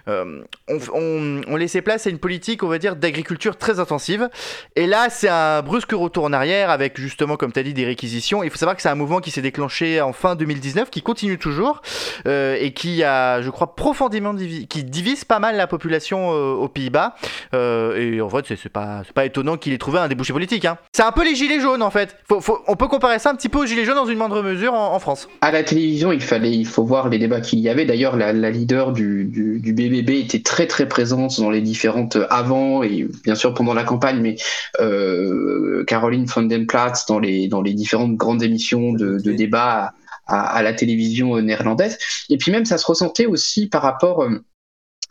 [0.09, 4.27] euh, ont, ont laissé place à une politique, on va dire, d'agriculture très intensive.
[4.75, 7.85] Et là, c'est un brusque retour en arrière avec justement, comme tu as dit, des
[7.85, 8.43] réquisitions.
[8.43, 11.37] Il faut savoir que c'est un mouvement qui s'est déclenché en fin 2019, qui continue
[11.37, 11.81] toujours
[12.25, 17.15] et qui a, je crois, profondément qui divise pas mal la population aux Pays-Bas.
[17.53, 20.65] Et en fait, c'est pas, pas étonnant qu'il ait trouvé un débouché politique.
[20.65, 20.77] Hein.
[20.91, 22.17] C'est un peu les gilets jaunes en fait.
[22.29, 24.93] On peut comparer ça un petit peu aux gilets jaunes dans une moindre mesure en,
[24.93, 25.27] en France.
[25.41, 27.85] À la télévision, il fallait, il faut voir les débats qu'il y avait.
[27.85, 32.17] D'ailleurs, la, la leader du, du, du BBB était très très présente dans les différentes
[32.29, 34.35] avant et bien sûr pendant la campagne, mais
[34.79, 39.93] euh, Caroline von den Platz dans les dans les différentes grandes émissions de, de débat
[40.27, 41.97] à, à, à la télévision néerlandaise.
[42.29, 44.43] Et puis même, ça se ressentait aussi par rapport euh,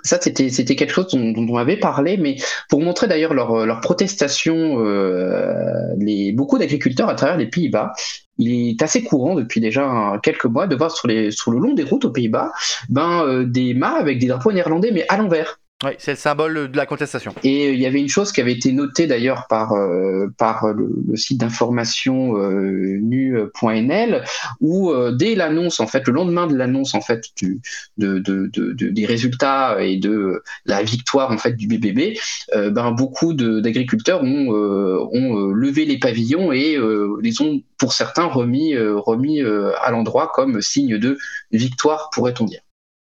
[0.02, 2.36] ça, c'était quelque chose dont, dont on avait parlé, mais
[2.68, 5.54] pour montrer d'ailleurs leur, leur protestation, euh,
[5.98, 7.92] les, beaucoup d'agriculteurs à travers les Pays-Bas,
[8.38, 11.74] il est assez courant depuis déjà quelques mois de voir sur, les, sur le long
[11.74, 12.52] des routes aux Pays-Bas
[12.88, 15.59] ben, euh, des mâts avec des drapeaux néerlandais, mais à l'envers.
[15.82, 17.34] Oui, c'est le symbole de la contestation.
[17.42, 20.74] Et euh, il y avait une chose qui avait été notée d'ailleurs par, euh, par
[20.74, 24.22] le, site d'information euh, nu.nl,
[24.60, 27.62] où dès l'annonce, en fait, le lendemain de l'annonce en fait du,
[27.96, 32.18] de, de, de, des résultats et de la victoire en fait du BBB,
[32.54, 36.78] ben beaucoup d'agriculteurs ont, ont levé les pavillons et
[37.22, 41.18] les ont pour certains remis, remis à l'endroit comme signe de
[41.52, 42.60] victoire, pourrait-on dire.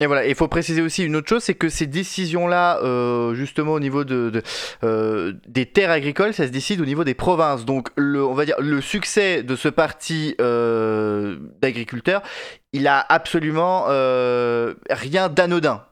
[0.03, 3.75] Et voilà, il faut préciser aussi une autre chose, c'est que ces décisions-là, euh, justement
[3.75, 4.43] au niveau de,
[4.83, 7.65] euh, des terres agricoles, ça se décide au niveau des provinces.
[7.65, 12.23] Donc, le, on va dire le succès de ce parti euh, d'agriculteurs,
[12.73, 13.85] il a absolument
[14.91, 15.85] rien d'anodin.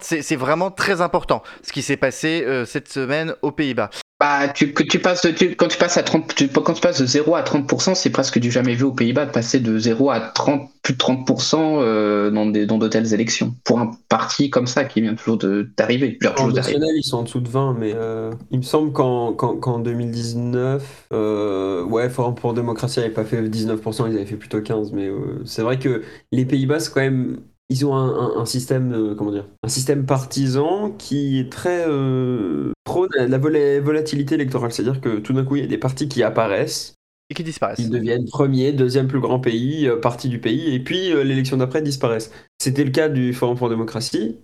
[0.00, 3.90] c'est vraiment très important ce qui s'est passé cette semaine aux Pays-Bas.
[4.20, 5.24] Bah, tu, que tu passes
[5.56, 8.50] quand tu passes à 30, quand tu passes de 0 à 30%, c'est presque du
[8.50, 12.46] jamais vu aux Pays-Bas de passer de 0 à 30, plus de 30% euh, dans,
[12.46, 13.54] des, dans de telles élections.
[13.62, 15.38] Pour un parti comme ça qui vient toujours
[15.76, 16.18] d'arriver.
[16.36, 21.06] En national, ils sont en dessous de 20, mais euh, il me semble qu'en 2019,
[21.12, 25.06] euh, ouais, Forum pour démocratie n'avait pas fait 19%, ils avaient fait plutôt 15%, mais
[25.06, 26.02] euh, c'est vrai que
[26.32, 27.38] les Pays-Bas, c'est quand même
[27.70, 33.10] ils ont un, système, euh, comment dire, un système partisan qui est très euh, prône
[33.14, 34.72] la volatilité électorale.
[34.72, 36.94] C'est-à-dire que tout d'un coup, il y a des partis qui apparaissent.
[37.30, 37.78] Et qui disparaissent.
[37.78, 41.82] Ils deviennent premier, deuxième plus grand pays, euh, parti du pays, et puis l'élection d'après
[41.82, 42.30] disparaissent.
[42.58, 44.36] C'était le cas du Forum pour la démocratie.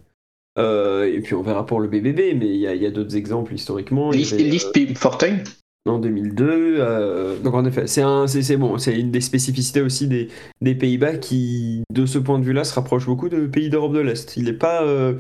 [0.59, 4.11] et puis on verra pour le BBB, mais il y a, d'autres exemples historiquement.
[4.11, 5.39] List, Fortin
[5.87, 6.77] en 2002.
[6.79, 10.29] Euh, donc en effet, c'est bon, c'est une des spécificités aussi des,
[10.61, 14.01] des Pays-Bas qui, de ce point de vue-là, se rapproche beaucoup de pays d'Europe de
[14.01, 14.37] l'Est.
[14.37, 15.19] Il n'est pas, euh,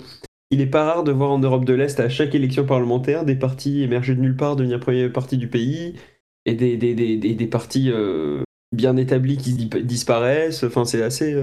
[0.51, 3.37] il est pas rare de voir en Europe de l'Est à chaque élection parlementaire des
[3.37, 5.95] partis émerger de nulle part, devenir premier parti du pays,
[6.47, 8.43] et des, des, des, des partis euh,
[8.73, 10.65] bien établis qui disparaissent.
[10.65, 11.37] Enfin, c'est assez,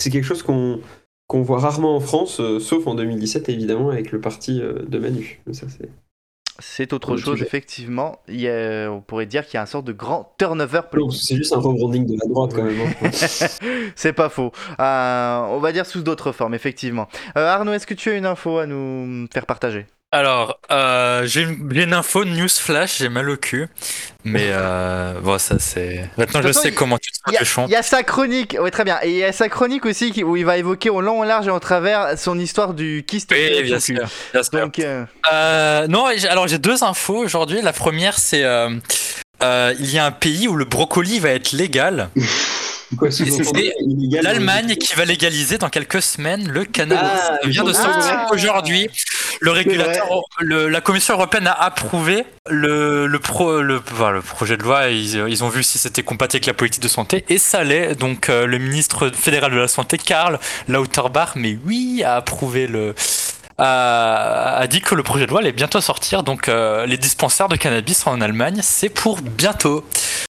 [0.00, 0.80] c'est quelque chose qu'on
[1.26, 5.42] qu'on voit rarement en France, sauf en 2017 évidemment avec le parti de Manu.
[5.52, 5.90] Ça c'est.
[6.60, 8.18] C'est autre chose, effectivement.
[8.26, 8.48] Il y
[8.88, 11.22] on pourrait dire qu'il y a un sorte de grand turnover politique.
[11.24, 12.80] C'est juste un rebranding de la droite, quand même.
[12.80, 13.10] Hein.
[13.94, 14.50] c'est pas faux.
[14.80, 17.06] Euh, on va dire sous d'autres formes, effectivement.
[17.36, 19.86] Euh, Arnaud, est-ce que tu as une info à nous faire partager?
[20.10, 23.68] Alors, euh, j'ai une, info, news flash, j'ai mal au cul.
[24.24, 26.08] Mais euh, bon, ça c'est.
[26.16, 28.98] Maintenant, je sais comment tu te sens Il y a sa chronique, oui, très bien.
[29.02, 31.46] Et il y a sa chronique aussi où il va évoquer au long, au large
[31.46, 33.32] et au travers son histoire du kyste.
[33.32, 34.08] Oui, bien sûr.
[34.52, 35.04] Donc, euh...
[35.30, 37.60] Euh, non, alors j'ai deux infos aujourd'hui.
[37.60, 38.70] La première, c'est euh,
[39.42, 42.08] euh, il y a un pays où le brocoli va être légal.
[43.10, 47.04] C'est l'Allemagne qui va légaliser dans quelques semaines le cannabis.
[47.04, 48.88] Ah, vient de sortir aujourd'hui.
[49.40, 50.06] Le régulateur,
[50.40, 53.82] la Commission européenne a approuvé le, le, pro, le,
[54.12, 54.88] le projet de loi.
[54.88, 57.94] Ils, ils ont vu si c'était compatible avec la politique de santé et ça l'est.
[57.94, 62.94] Donc euh, le ministre fédéral de la santé, Karl Lauterbach, mais oui, a approuvé le.
[63.58, 66.22] A, dit que le projet de loi allait bientôt sortir.
[66.22, 69.84] Donc euh, les dispensaires de cannabis en Allemagne, c'est pour bientôt.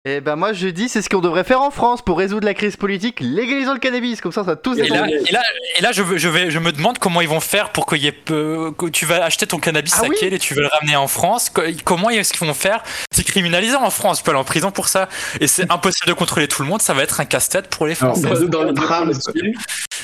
[0.09, 2.43] Et eh ben moi je dis c'est ce qu'on devrait faire en France pour résoudre
[2.43, 5.43] la crise politique, légalisons le cannabis comme ça ça tous et là, et là,
[5.77, 8.07] et là je, je, vais, je me demande comment ils vont faire pour qu'il y
[8.07, 10.95] ait peu, que tu vas acheter ton cannabis ah à et tu veux le ramener
[10.95, 11.51] en France.
[11.83, 12.81] Comment est-ce qu'ils vont faire?
[13.11, 15.09] C'est criminalisé en France, tu peux aller en prison pour ça.
[15.41, 17.93] Et c'est impossible de contrôler tout le monde, ça va être un casse-tête pour les
[17.93, 18.27] Français.
[18.47, 19.11] dans le drame,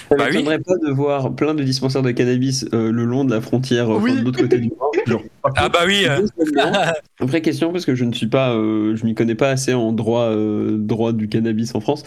[0.09, 0.43] ça bah oui.
[0.43, 3.99] pas de voir plein de dispensaires de cannabis euh, le long de la frontière euh,
[3.99, 5.21] de l'autre côté du monde.
[5.55, 6.05] ah bah oui.
[7.19, 9.91] Après question parce que je ne suis pas, euh, je m'y connais pas assez en
[9.91, 12.03] droit, euh, droit du cannabis en France.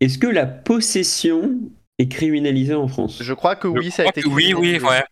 [0.00, 1.52] Est-ce que la possession
[1.98, 3.18] est criminalisée en France?
[3.22, 4.22] Je crois que oui, ça a été.
[4.26, 5.02] Oui, oui, ouais.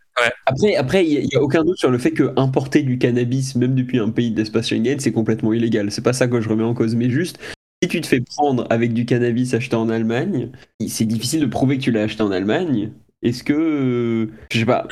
[0.45, 3.75] Après, après, il n'y a, aucun doute sur le fait que importer du cannabis, même
[3.75, 5.91] depuis un pays d'espace Schengen, c'est complètement illégal.
[5.91, 7.39] C'est pas ça que je remets en cause, mais juste,
[7.83, 10.51] si tu te fais prendre avec du cannabis acheté en Allemagne,
[10.87, 12.93] c'est difficile de prouver que tu l'as acheté en Allemagne.
[13.23, 14.87] Est-ce que je sais pas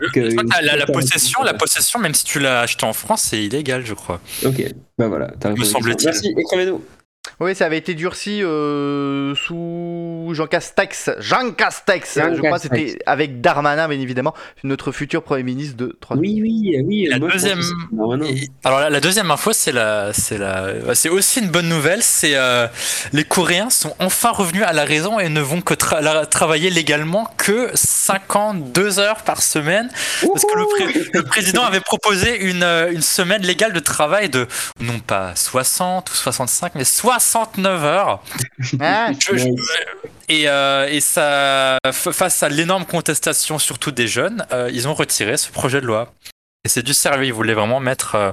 [0.63, 4.21] la, possession, la possession, même si tu l'as acheté en France, c'est illégal, je crois.
[4.45, 4.63] Ok,
[4.99, 5.33] bah voilà.
[5.57, 6.07] Me semble-t-il.
[6.07, 6.83] Merci, écrivez-nous.
[7.41, 11.11] Oui, ça avait été durci euh, sous Jean Castex.
[11.21, 14.35] Jean Castex, je crois, c'était avec Darmanin, bien évidemment,
[14.65, 17.07] notre futur Premier ministre de 3 Oui, oui, oui.
[17.09, 17.61] La deuxième...
[18.65, 22.03] Alors la, deuxième info, c'est la, c'est la, c'est aussi une bonne nouvelle.
[22.03, 22.67] C'est euh,
[23.13, 27.71] les Coréens sont enfin revenus à la raison et ne vont que travailler légalement que
[27.75, 29.89] 52 heures par semaine,
[30.23, 34.49] parce que le, le, président avait proposé une, euh, une semaine légale de travail de
[34.81, 38.23] non pas 60 ou 65, mais 60 69 heures.
[38.81, 39.11] Ah,
[40.29, 45.37] et, euh, et, ça, face à l'énorme contestation, surtout des jeunes, euh, ils ont retiré
[45.37, 46.13] ce projet de loi.
[46.65, 48.15] Et c'est du sérieux, ils voulaient vraiment mettre.
[48.15, 48.33] Euh,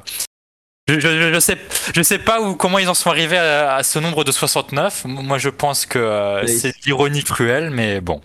[0.88, 1.58] je, je, sais,
[1.96, 5.06] je sais pas où, comment ils en sont arrivés à, ce nombre de 69.
[5.06, 8.22] Moi, je pense que c'est l'ironie cruelle, mais bon.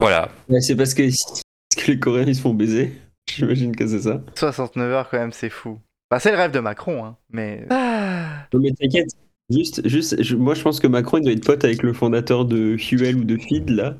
[0.00, 0.28] Voilà.
[0.60, 1.42] c'est parce que, parce
[1.76, 3.00] que les Coréens ils se font baiser.
[3.32, 4.20] J'imagine que c'est ça.
[4.34, 5.80] 69 heures quand même, c'est fou.
[6.10, 7.66] Bah, c'est le rêve de Macron, hein, mais...
[7.70, 9.10] Non, mais t'inquiète.
[9.50, 12.44] Juste, juste, je- moi je pense que Macron il doit être pote avec le fondateur
[12.44, 13.96] de Huel ou de Feed là.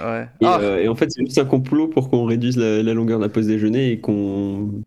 [0.00, 0.28] Ouais.
[0.40, 2.94] Et, Ah, euh, et en fait, c'est juste un complot pour qu'on réduise la, la
[2.94, 4.84] longueur de la pause déjeuner et qu'on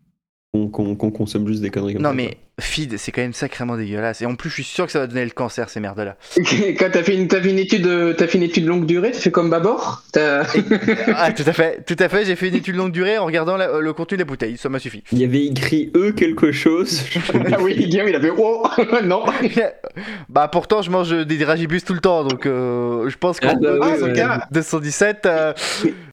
[0.54, 2.14] consomme juste des conneries comme non ça.
[2.14, 4.20] mais feed, c'est quand même sacrément dégueulasse.
[4.22, 6.16] Et en plus, je suis sûr que ça va donner le cancer, ces merdes-là.
[6.78, 9.10] Quand t'as fait une, t'as fait une étude, euh, t'as fait une étude longue durée,
[9.12, 12.24] t'as fait comme Babor ah, tout à fait, tout à fait.
[12.24, 14.58] J'ai fait une étude longue durée en regardant la- le contenu des bouteilles.
[14.58, 15.02] Ça m'a suffi.
[15.12, 17.02] Il y avait écrit eux quelque chose.
[17.54, 18.66] Ah oui, Guillaume, il a fait oh
[19.04, 19.24] non.
[20.28, 23.54] bah pourtant, je mange des dragibus tout le temps, donc euh, je pense qu'en Ah,
[23.60, 24.36] bah oui, 217, ouais.
[24.52, 25.52] 217, euh,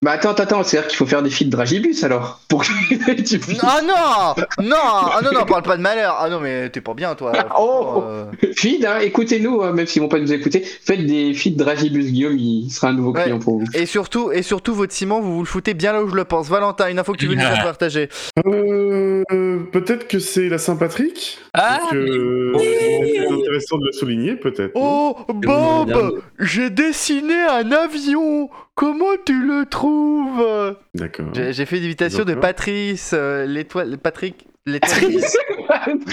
[0.02, 3.60] Bah attends, attends, c'est-à-dire qu'il faut faire des feeds Dragibus alors pour que tu puisses-
[3.64, 6.93] Ah non Non Ah non, non, parle pas de malheur Ah non, mais t'es pas
[6.93, 7.32] bien, toi.
[7.59, 8.03] Oh.
[8.05, 8.25] Euh,
[8.55, 12.38] Feed, hein, écoutez-nous, hein, même s'ils vont pas nous écouter, faites des feeds Dragibus, Guillaume,
[12.38, 13.23] il sera un nouveau Ouais.
[13.23, 13.65] client pour vous.
[13.73, 16.25] Et surtout, et surtout, votre ciment, vous vous le foutez bien là où je le
[16.25, 16.47] pense.
[16.47, 18.09] Valentin, une info que tu veux nous faire partager.
[18.45, 19.23] Euh,
[19.71, 21.39] peut-être que c'est la Saint-Patrick.
[21.53, 24.71] Ah, euh, C'est intéressant de le souligner, peut-être.
[24.75, 30.75] Oh, Bob J'ai dessiné un avion Comment tu le trouves?
[30.95, 31.25] D'accord.
[31.34, 32.34] J'ai fait une invitation de.
[32.34, 33.97] Patrice, euh, l'étoile...
[33.97, 34.47] Patrick...
[34.66, 35.38] Patrice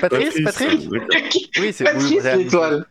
[0.00, 1.40] Patrick d'accord.
[1.60, 1.84] Oui, c'est...
[1.84, 2.84] Patrice l'étoile.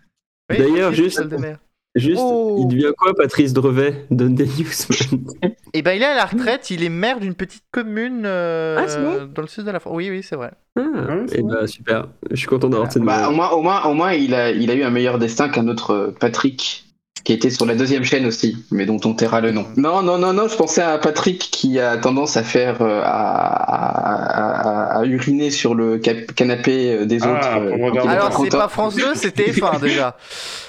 [0.52, 1.58] Oui, D'ailleurs, Patrice, juste- l'étoile de mer.
[1.96, 2.58] Juste, Oh.
[2.60, 5.12] il devient quoi Patrice Drevet Donne des news.
[5.12, 5.52] man.
[5.74, 9.26] Eh ben, il est à la retraite, il est maire d'une petite commune euh, Ah,
[9.34, 9.94] dans le sud de la France.
[9.96, 10.52] Oui, oui, c'est vrai.
[10.78, 12.08] Ah, ouais, et bah super.
[12.32, 14.70] Je suis content d'avoir cette Bah, au moins, au moins, au moins il, a, il
[14.72, 16.85] a eu un meilleur destin qu'un autre euh, Patrick
[17.26, 19.66] qui était sur la deuxième chaîne aussi, mais dont on taira le nom.
[19.76, 23.10] Non, non, non, non, je pensais à Patrick qui a tendance à faire, euh, à,
[23.10, 27.58] à, à- à uriner sur le cap- canapé euh, des Ah, autres.
[27.58, 30.16] euh, il Alors, c'est pas France 2, c'est TF1 déjà.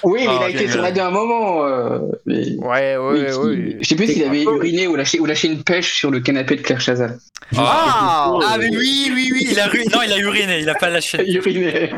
[0.03, 0.73] Oui, mais il Ah, a été génial.
[0.73, 1.63] sur la un moment.
[1.63, 3.77] euh, mais- Ouais, oui, ouais, qui- ouais.
[3.81, 4.57] Je sais plus s'il avait Ah, oui.
[4.57, 7.17] uriné ou lâché, ou lâché une pêche sur le canapé de Claire Chazal.
[7.55, 10.73] Ah Ah, mais oui, oui, oui, il a ru- non, il a uriné, il a
[10.75, 11.19] pas lâché.
[11.31, 11.91] Uriné.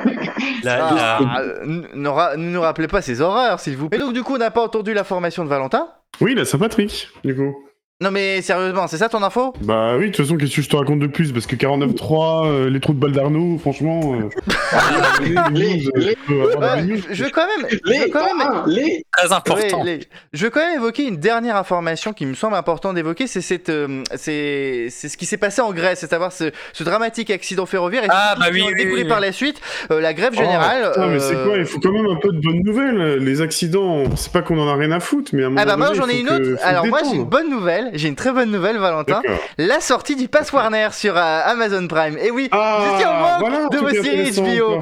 [0.62, 3.76] Il a- il a- Ah, ne nous ra- ne nous rappelez pas ces horreurs, s'il
[3.78, 3.97] vous plaît.
[3.97, 5.88] Et donc, du coup, on n'a pas entendu la formation de Valentin?
[6.22, 7.56] Oui, la Saint-Patrick, du coup.
[8.02, 9.52] Non, mais sérieusement, c'est ça ton info?
[9.60, 11.34] Bah oui, de toute façon, qu'est-ce que je te raconte de plus?
[11.34, 14.00] Parce que 49.3, euh, les trous de balle d'Arnaud, franchement.
[14.16, 14.30] euh,
[15.22, 17.14] euh, je.
[17.14, 17.68] Je veux quand même.
[17.70, 19.82] je Les, veux quand même ah, les, Très important.
[19.84, 20.00] Ouais, les-
[20.32, 23.68] Je veux quand même évoquer une dernière information qui me semble important d'évoquer, c'est cette,
[23.68, 27.30] euh, c'est, c'est ce qui s'est passé en Grèce, c'est à dire ce, ce dramatique
[27.32, 29.60] accident ferroviaire et Ah, bah ce qui oui, oui, découlé oui, par la suite,
[29.91, 30.91] euh, la grève Oh, générale.
[30.93, 31.58] putain, mais c'est quoi?
[31.58, 33.16] Il faut quand même un peu de bonnes nouvelles.
[33.22, 35.66] Les accidents, c'est pas qu'on en a rien à foutre, mais à un moment Ah
[35.66, 36.62] bah moi donné, j'en il ai faut une que- autre.
[36.64, 39.22] Alors moi j'ai une bonne nouvelle, j'ai une très bonne nouvelle Valentin.
[39.58, 42.18] La sortie du Pass Warner sur euh, Amazon Prime.
[42.18, 44.82] Et oui, Ah, Vous étiez en manque voilà, de vos séries HBO.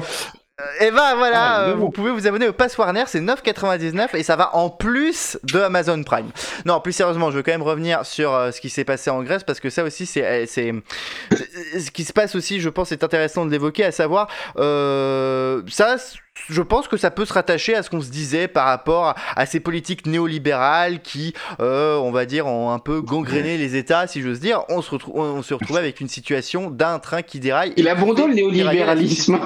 [0.80, 4.24] Et bah voilà, Ah, euh, vous pouvez vous abonner au Pass Warner, c'est 9,99 et
[4.24, 6.30] ça va en plus de Amazon Prime.
[6.64, 9.22] Non, plus sérieusement, je veux quand même revenir sur euh, ce qui s'est passé en
[9.22, 10.74] Grèce parce que ça aussi, c'est, c'est-
[11.78, 14.26] ce qui se passe aussi, je pense, c'est intéressant de l'évoquer, à savoir,
[14.58, 15.94] euh, ça,
[16.48, 19.14] je pense que ça peut se rattacher à ce qu'on se disait par rapport à,
[19.36, 24.06] à ces politiques néolibérales qui, euh, on va dire, ont un peu gangréné les États,
[24.06, 24.62] si j'ose dire.
[24.68, 27.72] On se retrouve, on se retrouve avec une situation d'un train qui déraille.
[27.76, 29.40] il abandonne le néolibéralisme.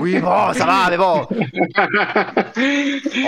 [0.00, 1.26] oui, bon, ça va, mais bon.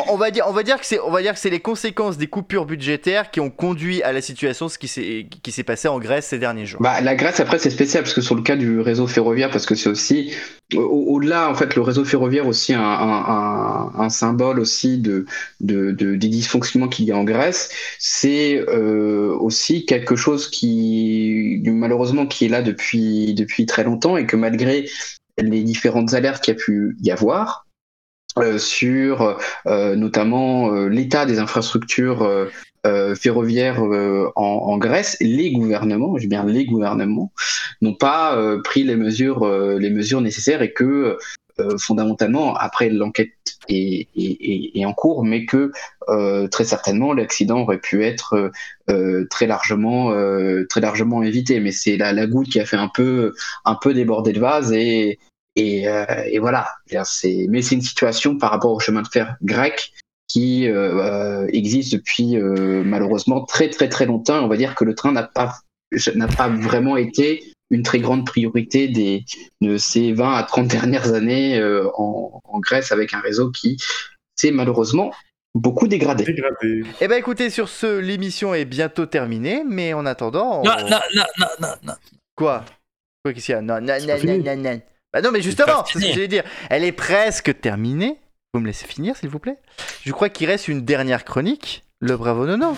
[0.09, 2.17] On- va dire, on va dire que c'est, on va dire que c'est les conséquences
[2.17, 5.89] des coupures budgétaires qui ont conduit à la situation, ce qui s'est, qui s'est passé
[5.89, 6.81] en Grèce ces derniers jours.
[6.81, 9.67] Bah, la Grèce, après, c'est spécial parce que sur le cas du réseau ferroviaire, parce
[9.67, 15.27] que c'est aussi, au- au-delà, en fait, le réseau ferroviaire aussi un, symbole aussi de-
[15.61, 17.70] des dysfonctionnements qu'il y a en Grèce.
[17.99, 24.27] C'est euh, aussi quelque chose qui, malheureusement, qui est là depuis, depuis très longtemps et
[24.27, 24.89] que malgré
[25.39, 27.66] les différentes alertes qu'il y a pu y avoir,
[28.39, 32.47] euh, sur euh, notamment euh, l'état des infrastructures euh,
[32.87, 37.33] euh, ferroviaires en, en Grèce, les gouvernements, je dis bien les gouvernements,
[37.80, 39.47] n'ont pas pris les mesures,
[39.78, 41.16] les mesures nécessaires et que
[41.78, 43.30] fondamentalement, après l'enquête
[43.68, 45.70] est, est, est- en cours, mais que
[46.51, 48.51] très certainement l'accident aurait pu être
[49.30, 50.12] très largement,
[50.68, 51.61] très largement évité.
[51.61, 53.33] Mais c'est la, la goutte qui a fait un peu,
[53.64, 55.20] un peu déborder le vase et
[55.57, 56.68] et, euh, et voilà.
[57.05, 59.92] C'est- Mais c'est une situation par rapport au chemin de fer grec
[60.28, 60.98] qui euh,
[61.44, 64.42] euh, existe depuis euh, malheureusement très très très longtemps.
[64.44, 65.57] On va dire que le train n'a pas
[66.14, 69.24] n'a pas vraiment été une très grande priorité des,
[69.61, 73.76] de ces 20 à 30 dernières années euh, en, en Grèce avec un réseau qui
[74.36, 75.12] s'est malheureusement
[75.55, 76.24] beaucoup dégradé.
[76.24, 76.82] Dégradé.
[77.03, 80.98] Eh ben écoutez, sur ce, l'émission est bientôt terminée, mais en attendant, on- Non, non,
[81.14, 81.92] non, non, non, non.
[82.36, 82.64] quoi?
[83.22, 83.61] Quoi qu'est-ce qu'il y a?
[83.62, 84.80] Non, non, non, non, non, non.
[85.13, 86.43] Bah non, mais justement, c'est ce que j'allais dire.
[86.71, 88.17] Elle est presque terminée.
[88.55, 89.59] Vous me laissez finir, s'il vous plaît?
[90.07, 91.85] Je crois qu'il reste une dernière chronique.
[92.01, 92.75] Le bravo nono.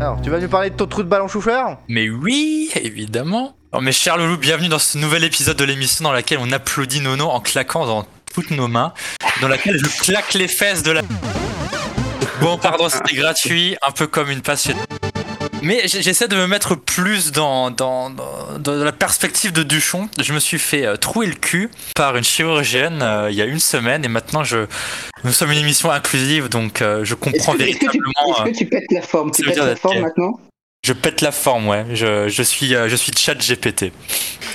[0.00, 3.54] Alors, tu vas nous parler de ton trou de ballon chou-fleur Mais oui, évidemment.
[3.70, 7.00] Alors, mes chers loulous, bienvenue dans ce nouvel épisode de l'émission dans laquelle on applaudit
[7.00, 8.94] Nono en claquant dans toutes nos mains,
[9.42, 11.02] dans laquelle je claque les fesses de la...
[12.40, 14.74] Bon, pardon, c'était gratuit, un peu comme une passion.
[15.62, 18.12] Mais j'essaie de me mettre plus dans, dans,
[18.66, 20.08] la perspective de Duchon.
[20.20, 23.46] Je me suis fait euh, trouer le cul par une chirurgienne euh, il y a
[23.46, 24.66] une semaine et maintenant je...
[25.24, 28.44] nous sommes une émission inclusive donc euh, je comprends que, est-ce que tu, véritablement...
[28.44, 29.30] est-ce que tu pètes la forme?
[29.30, 30.40] Tu pètes la forme maintenant?
[30.84, 31.84] Je pète la forme, ouais.
[31.94, 33.84] Je, je suis, je suis chat GPT.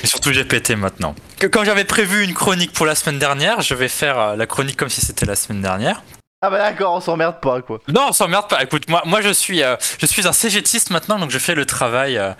[0.03, 1.13] Et surtout GPT maintenant.
[1.39, 4.77] Que quand j'avais prévu une chronique pour la semaine dernière, je vais faire la chronique
[4.77, 6.01] comme si c'était la semaine dernière.
[6.43, 7.77] Ah bah d'accord, on s'emmerde pas quoi.
[7.87, 8.63] Non, on s'emmerde pas.
[8.63, 11.67] Écoute, moi, moi je suis, euh, je suis un cégétiste maintenant, donc je fais le
[11.67, 12.31] travail, euh,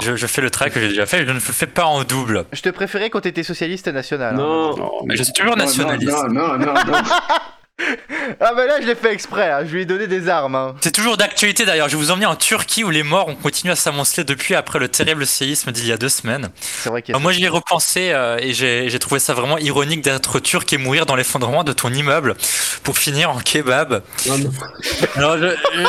[0.00, 1.18] je, je fais le travail que j'ai déjà fait.
[1.24, 2.44] Je ne le fais pas en double.
[2.52, 4.34] Je te préférais quand t'étais socialiste national.
[4.34, 4.38] hein.
[4.38, 6.08] Non, Mais je suis toujours Non, nationaliste.
[6.08, 6.72] Non, non, non, non.
[6.86, 7.02] non.
[8.40, 9.60] Ah bah là, je l'ai fait exprès, hein.
[9.66, 10.54] je lui ai donné des armes.
[10.54, 10.74] hein.
[10.80, 11.88] C'est toujours d'actualité d'ailleurs.
[11.88, 14.78] Je vais vous emmener en Turquie où les morts ont continué à s'amonceler depuis après
[14.78, 16.50] le terrible séisme d'il y a deux semaines.
[16.60, 19.32] C'est vrai qu'il y a Alors moi j'y ai repensé euh, et j'ai trouvé ça
[19.34, 22.36] vraiment ironique d'être turc et mourir dans l'effondrement de ton immeuble
[22.82, 24.02] pour finir en kebab.
[24.26, 24.50] non, non.
[25.16, 25.36] Alors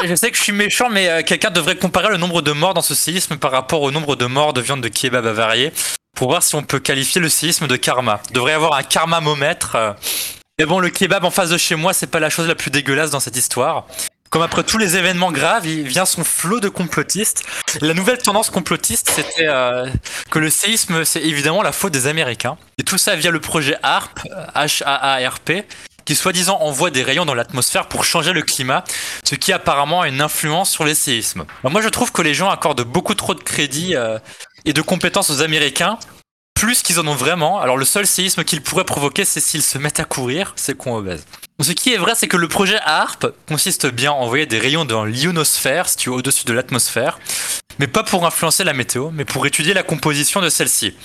[0.06, 2.74] je sais que je suis méchant mais euh, quelqu'un devrait comparer le nombre de morts
[2.74, 5.72] dans ce séisme par rapport au nombre de morts de viande de kebab avariée
[6.16, 8.22] pour voir si on peut qualifier le séisme de karma.
[8.30, 9.76] Il devrait y avoir un karmamomètre.
[9.76, 9.92] euh.
[10.60, 12.70] Mais bon le kebab en face de chez moi c'est pas la chose la plus
[12.70, 13.88] dégueulasse dans cette histoire.
[14.30, 17.44] Comme après tous les événements graves, il vient son flot de complotistes.
[17.80, 19.90] La nouvelle tendance complotiste, c'était euh,
[20.30, 22.58] que le séisme, c'est évidemment la faute des Américains.
[22.78, 24.20] Et tout ça via le projet HARP,
[24.54, 25.66] H-A-A-R-P,
[26.04, 28.84] qui soi-disant envoie des rayons dans l'atmosphère pour changer le climat,
[29.24, 31.46] ce qui apparemment a une influence sur les séismes.
[31.64, 34.20] Moi je trouve que les gens accordent beaucoup trop de crédit euh,
[34.66, 35.98] et de compétences aux Américains,
[36.60, 37.62] plus qu'ils en ont vraiment.
[37.62, 40.98] Alors le seul séisme qu'ils pourraient provoquer, c'est s'ils se mettent à courir, c'est con
[40.98, 41.26] obèse.
[41.62, 44.84] Ce qui est vrai, c'est que le projet HARP consiste bien à envoyer des rayons
[44.84, 47.18] dans l'ionosphère, si tu es au-dessus de l'atmosphère,
[47.80, 50.96] mais pas pour influencer la météo, mais pour étudier la composition de celle-ci.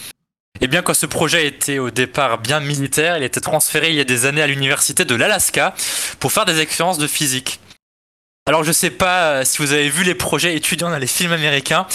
[0.60, 4.00] Et bien quand ce projet était au départ bien militaire, il était transféré il y
[4.00, 5.72] a des années à l'université de l'Alaska
[6.18, 7.60] pour faire des expériences de physique.
[8.46, 11.32] Alors je sais pas euh, si vous avez vu les projets étudiants dans les films
[11.32, 11.86] américains,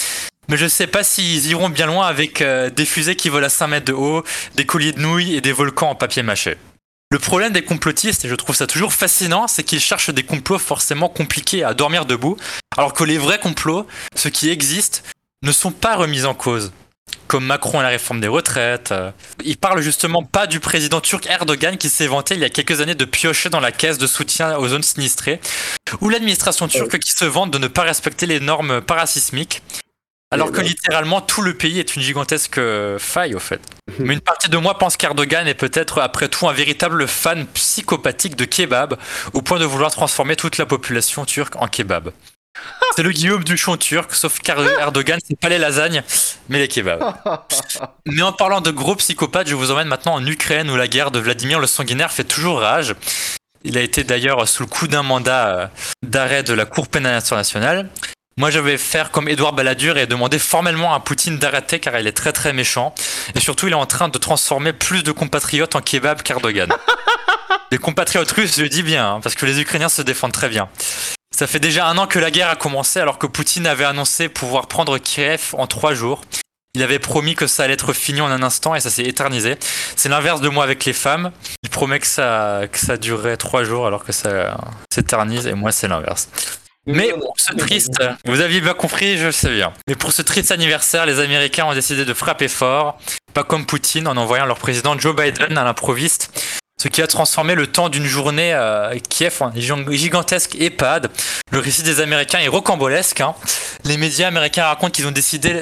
[0.49, 3.49] mais je sais pas s'ils iront bien loin avec euh, des fusées qui volent à
[3.49, 4.23] 5 mètres de haut,
[4.55, 6.57] des colliers de nouilles et des volcans en papier mâché.
[7.11, 10.59] Le problème des complotistes, et je trouve ça toujours fascinant, c'est qu'ils cherchent des complots
[10.59, 12.37] forcément compliqués à dormir debout,
[12.77, 14.99] alors que les vrais complots, ceux qui existent,
[15.41, 16.71] ne sont pas remis en cause.
[17.27, 18.91] Comme Macron et la réforme des retraites.
[18.91, 19.09] euh.
[19.43, 22.81] Ils parlent justement pas du président turc Erdogan qui s'est vanté il y a quelques
[22.81, 25.39] années de piocher dans la caisse de soutien aux zones sinistrées,
[26.01, 29.63] ou l'administration turque qui se vante de ne pas respecter les normes parasismiques.
[30.31, 33.61] Alors que littéralement tout le pays est une gigantesque euh, faille au fait.
[33.97, 38.35] Mais une partie de moi pense qu'Erdogan est peut-être après tout un véritable fan psychopathique
[38.35, 38.97] de kebab,
[39.33, 42.11] au point de vouloir transformer toute la population turque en kebab.
[42.95, 46.03] C'est le Guillaume Duchon turc, sauf qu'Erdogan, c'est pas les lasagnes,
[46.49, 47.01] mais les kebabs.
[48.05, 51.11] Mais en parlant de gros psychopathes, je vous emmène maintenant en Ukraine où la guerre
[51.11, 52.95] de Vladimir le Sanguinaire fait toujours rage.
[53.63, 55.67] Il a été d'ailleurs sous le coup d'un mandat euh,
[56.03, 57.89] d'arrêt de la Cour pénale internationale.
[58.39, 62.07] Moi, je vais faire comme Édouard Balladur et demander formellement à Poutine d'arrêter car il
[62.07, 62.95] est très très méchant.
[63.35, 66.69] Et surtout, il est en train de transformer plus de compatriotes en kebab qu'Erdogan.
[67.71, 70.47] Les compatriotes russes, je le dis bien, hein, parce que les Ukrainiens se défendent très
[70.47, 70.69] bien.
[71.35, 74.29] Ça fait déjà un an que la guerre a commencé alors que Poutine avait annoncé
[74.29, 76.21] pouvoir prendre Kiev en trois jours.
[76.75, 79.57] Il avait promis que ça allait être fini en un instant et ça s'est éternisé.
[79.97, 81.31] C'est l'inverse de moi avec les femmes.
[81.63, 84.57] Il promet que ça, que ça durerait trois jours alors que ça
[84.91, 86.29] s'éternise et moi c'est l'inverse.
[86.91, 87.93] Mais pour ce triste,
[88.25, 89.73] vous aviez bien compris, je sais bien.
[89.87, 92.99] Mais pour ce triste anniversaire, les Américains ont décidé de frapper fort,
[93.33, 96.31] pas comme Poutine en envoyant leur président Joe Biden à l'improviste,
[96.81, 101.09] ce qui a transformé le temps d'une journée euh, Kiev en un gigantesque EHPAD.
[101.51, 103.21] Le récit des Américains est rocambolesque.
[103.21, 103.35] hein.
[103.83, 105.61] Les médias américains racontent qu'ils ont décidé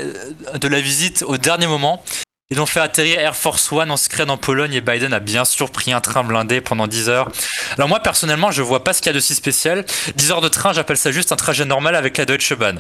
[0.54, 2.04] de la visite au dernier moment.
[2.50, 5.44] Ils ont fait atterrir Air Force One en secret en Pologne et Biden a bien
[5.44, 7.30] sûr pris un train blindé pendant 10 heures.
[7.76, 9.84] Alors moi personnellement je vois pas ce qu'il y a de si spécial.
[10.16, 12.80] 10 heures de train j'appelle ça juste un trajet normal avec la Deutsche Bahn.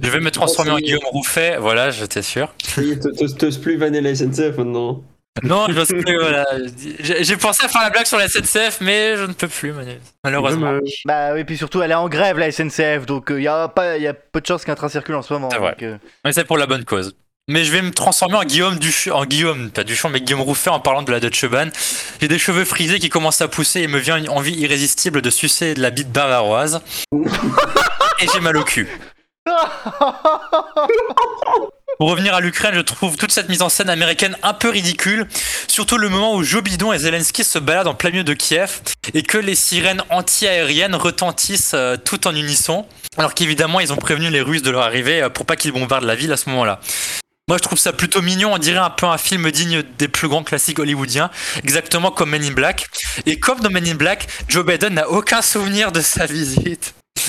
[0.00, 2.54] Je vais me transformer en Guillaume Rouffet, voilà j'étais sûr.
[3.36, 5.02] T'oses- plus vanner la SNCF maintenant.
[5.42, 6.44] Non, je sais plus, voilà.
[7.00, 9.92] J'ai pensé à faire la blague sur la SNCF, mais je ne peux plus, Manu.
[10.24, 10.72] malheureusement.
[10.72, 11.02] Dommage.
[11.04, 13.98] Bah oui, puis surtout elle est en grève la SNCF, donc il y, a pas,
[13.98, 15.48] y a peu de chances qu'un train circule en ce moment.
[15.50, 15.70] C'est vrai.
[15.72, 17.14] donc, euh, Mais c'est pour la bonne cause.
[17.50, 20.68] Mais je vais me transformer en Guillaume Duch en Guillaume, pas Duchamp, mais Guillaume Rouffet
[20.68, 21.70] en parlant de la Deutsche Bahn.
[22.20, 25.30] J'ai des cheveux frisés qui commencent à pousser et me vient une envie irrésistible de
[25.30, 26.82] sucer de la bite bavaroise.
[28.20, 28.86] et j'ai mal au cul.
[31.98, 35.26] Pour revenir à l'Ukraine, je trouve toute cette mise en scène américaine un peu ridicule,
[35.68, 38.80] surtout le moment où Joe Bidon et Zelensky se baladent en plein milieu de Kiev
[39.14, 44.28] et que les sirènes anti-aériennes retentissent euh, tout en unisson, alors qu'évidemment ils ont prévenu
[44.28, 46.78] les Russes de leur arrivée euh, pour pas qu'ils bombardent la ville à ce moment-là.
[47.48, 48.52] Moi, je trouve ça plutôt mignon.
[48.52, 51.30] On dirait un peu un film digne des plus grands classiques hollywoodiens,
[51.64, 52.88] exactement comme Men in Black.
[53.24, 56.94] Et comme dans Men in Black, Joe Biden n'a aucun souvenir de sa visite.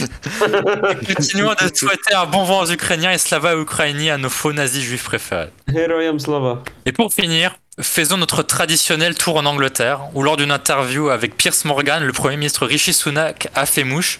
[1.15, 4.83] Continuons de souhaiter un bon vent aux Ukrainiens et Slava Ukraini à nos faux nazis
[4.83, 5.49] juifs préférés.
[5.73, 6.63] Heroyam Slava.
[6.85, 11.63] Et pour finir, faisons notre traditionnel tour en Angleterre, où lors d'une interview avec Pierce
[11.63, 14.19] Morgan, le Premier ministre Rishi Sunak a fait mouche.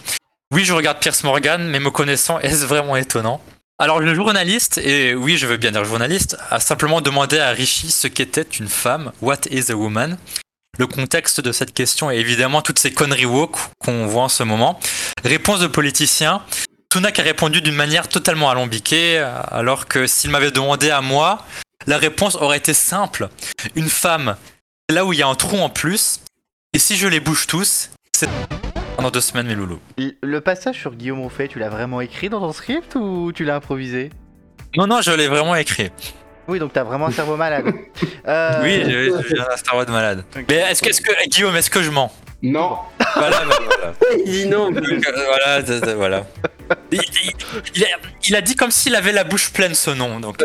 [0.52, 3.40] Oui, je regarde Pierce Morgan, mais me connaissant, est-ce vraiment étonnant?
[3.80, 7.90] Alors le journaliste, et oui, je veux bien dire journaliste, a simplement demandé à Rishi
[7.90, 10.18] ce qu'était une femme, what is a woman
[10.78, 14.42] le contexte de cette question est évidemment toutes ces conneries woke qu'on voit en ce
[14.42, 14.80] moment.
[15.24, 16.42] Réponse de politicien.
[16.90, 19.18] Sunak a répondu d'une manière totalement alambiquée,
[19.50, 21.44] alors que s'il m'avait demandé à moi,
[21.86, 23.28] la réponse aurait été simple.
[23.74, 24.36] Une femme,
[24.88, 26.20] là où il y a un trou en plus,
[26.72, 28.28] et si je les bouge tous, c'est
[29.00, 29.78] pendant deux semaines mes loulous.
[30.22, 33.56] Le- passage sur Guillaume Rouffet, tu l'as vraiment écrit dans ton script ou tu l'as
[33.56, 34.10] improvisé?
[34.76, 35.90] Non, non, je l'ai vraiment écrit.
[36.48, 37.64] Oui, donc t'as vraiment un cerveau malade.
[38.28, 40.24] Euh, Oui, j'ai un Star Wars malade.
[40.48, 42.12] Mais est-ce que, est-ce que, Guillaume, est-ce que je mens?
[42.42, 42.76] Non.
[43.16, 43.94] Voilà, bah, voilà.
[44.26, 44.70] Il dit non.
[44.70, 46.26] Donc, euh, voilà, voilà.
[46.92, 47.32] Il, il-
[47.76, 47.88] il a,
[48.28, 50.20] il a dit comme s'il avait la bouche pleine ce nom.
[50.20, 50.36] Donc.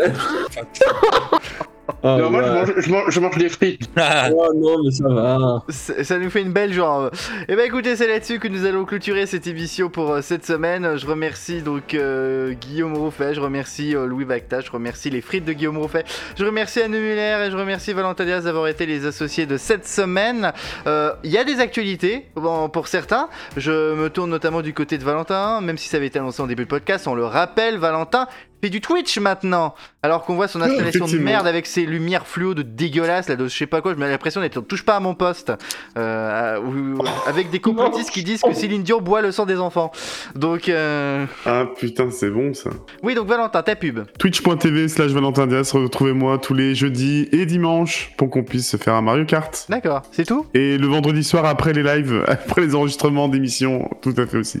[2.02, 3.90] Ah, non, moi, je mange, je, mange, je mange des frites.
[4.32, 5.62] Oh non, mais ça va.
[5.68, 7.10] Ça ça nous fait une belle journée.
[7.48, 10.96] Et ben écoutez, c'est là-dessus que nous allons clôturer cette émission pour euh, cette semaine.
[10.96, 15.44] Je remercie donc euh, Guillaume Rouffet, je remercie euh, Louis Bacta, je remercie les frites
[15.44, 16.04] de Guillaume Rouffet,
[16.38, 19.86] je remercie Anne Muller et je remercie Valentin Diaz d'avoir été les associés de cette
[19.86, 20.52] semaine.
[20.86, 23.28] Euh, Il y a des actualités bon, pour certains.
[23.56, 26.46] Je me tourne notamment du côté de Valentin, même si ça avait été annoncé en
[26.46, 28.26] début de podcast, on le rappelle, Valentin
[28.62, 32.54] fait du Twitch maintenant, alors qu'on voit son installation de merde avec ses lumières fluo
[32.54, 35.00] de dégueulasse, là, de je sais pas quoi, me l'impression d'être on touche pas à
[35.00, 35.52] mon poste,
[35.98, 39.90] euh, ou- avec des complotistes qui disent que Céline Dion boit le sang des enfants.
[40.34, 42.70] Donc, euh, Ah putain, c'est bon ça.
[43.02, 44.00] oui, donc Valentin, ta pub.
[44.18, 48.94] Twitch.tv slash Valentin Diaz, retrouvez-moi tous les jeudis et dimanches pour qu'on puisse se faire
[48.94, 49.66] un Mario Kart.
[49.68, 50.46] D'accord, c'est tout?
[50.54, 54.60] Et le vendredi soir après les lives, après les enregistrements d'émissions, tout à fait aussi.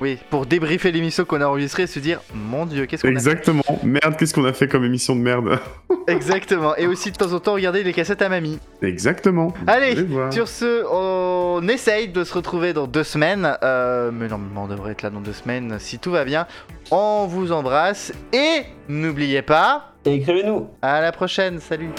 [0.00, 3.12] Oui, pour débriefer l'émission qu'on a enregistrée et se dire, mon dieu, qu'est-ce qu'on a
[3.12, 3.62] Exactement.
[3.82, 5.58] Merde, qu'est-ce qu'on a fait comme émission de merde
[6.08, 8.58] Exactement, et aussi de temps en temps regarder les cassettes à mamie.
[8.82, 9.52] Exactement.
[9.66, 9.96] Allez.
[10.30, 13.56] Sur ce, on essaye de se retrouver dans deux semaines.
[13.62, 16.46] Euh, mais normalement, on devrait être là dans deux semaines si tout va bien.
[16.90, 20.68] On vous embrasse et n'oubliez pas, Écrivez-nous.
[20.82, 21.58] à la prochaine.
[21.58, 21.90] Salut.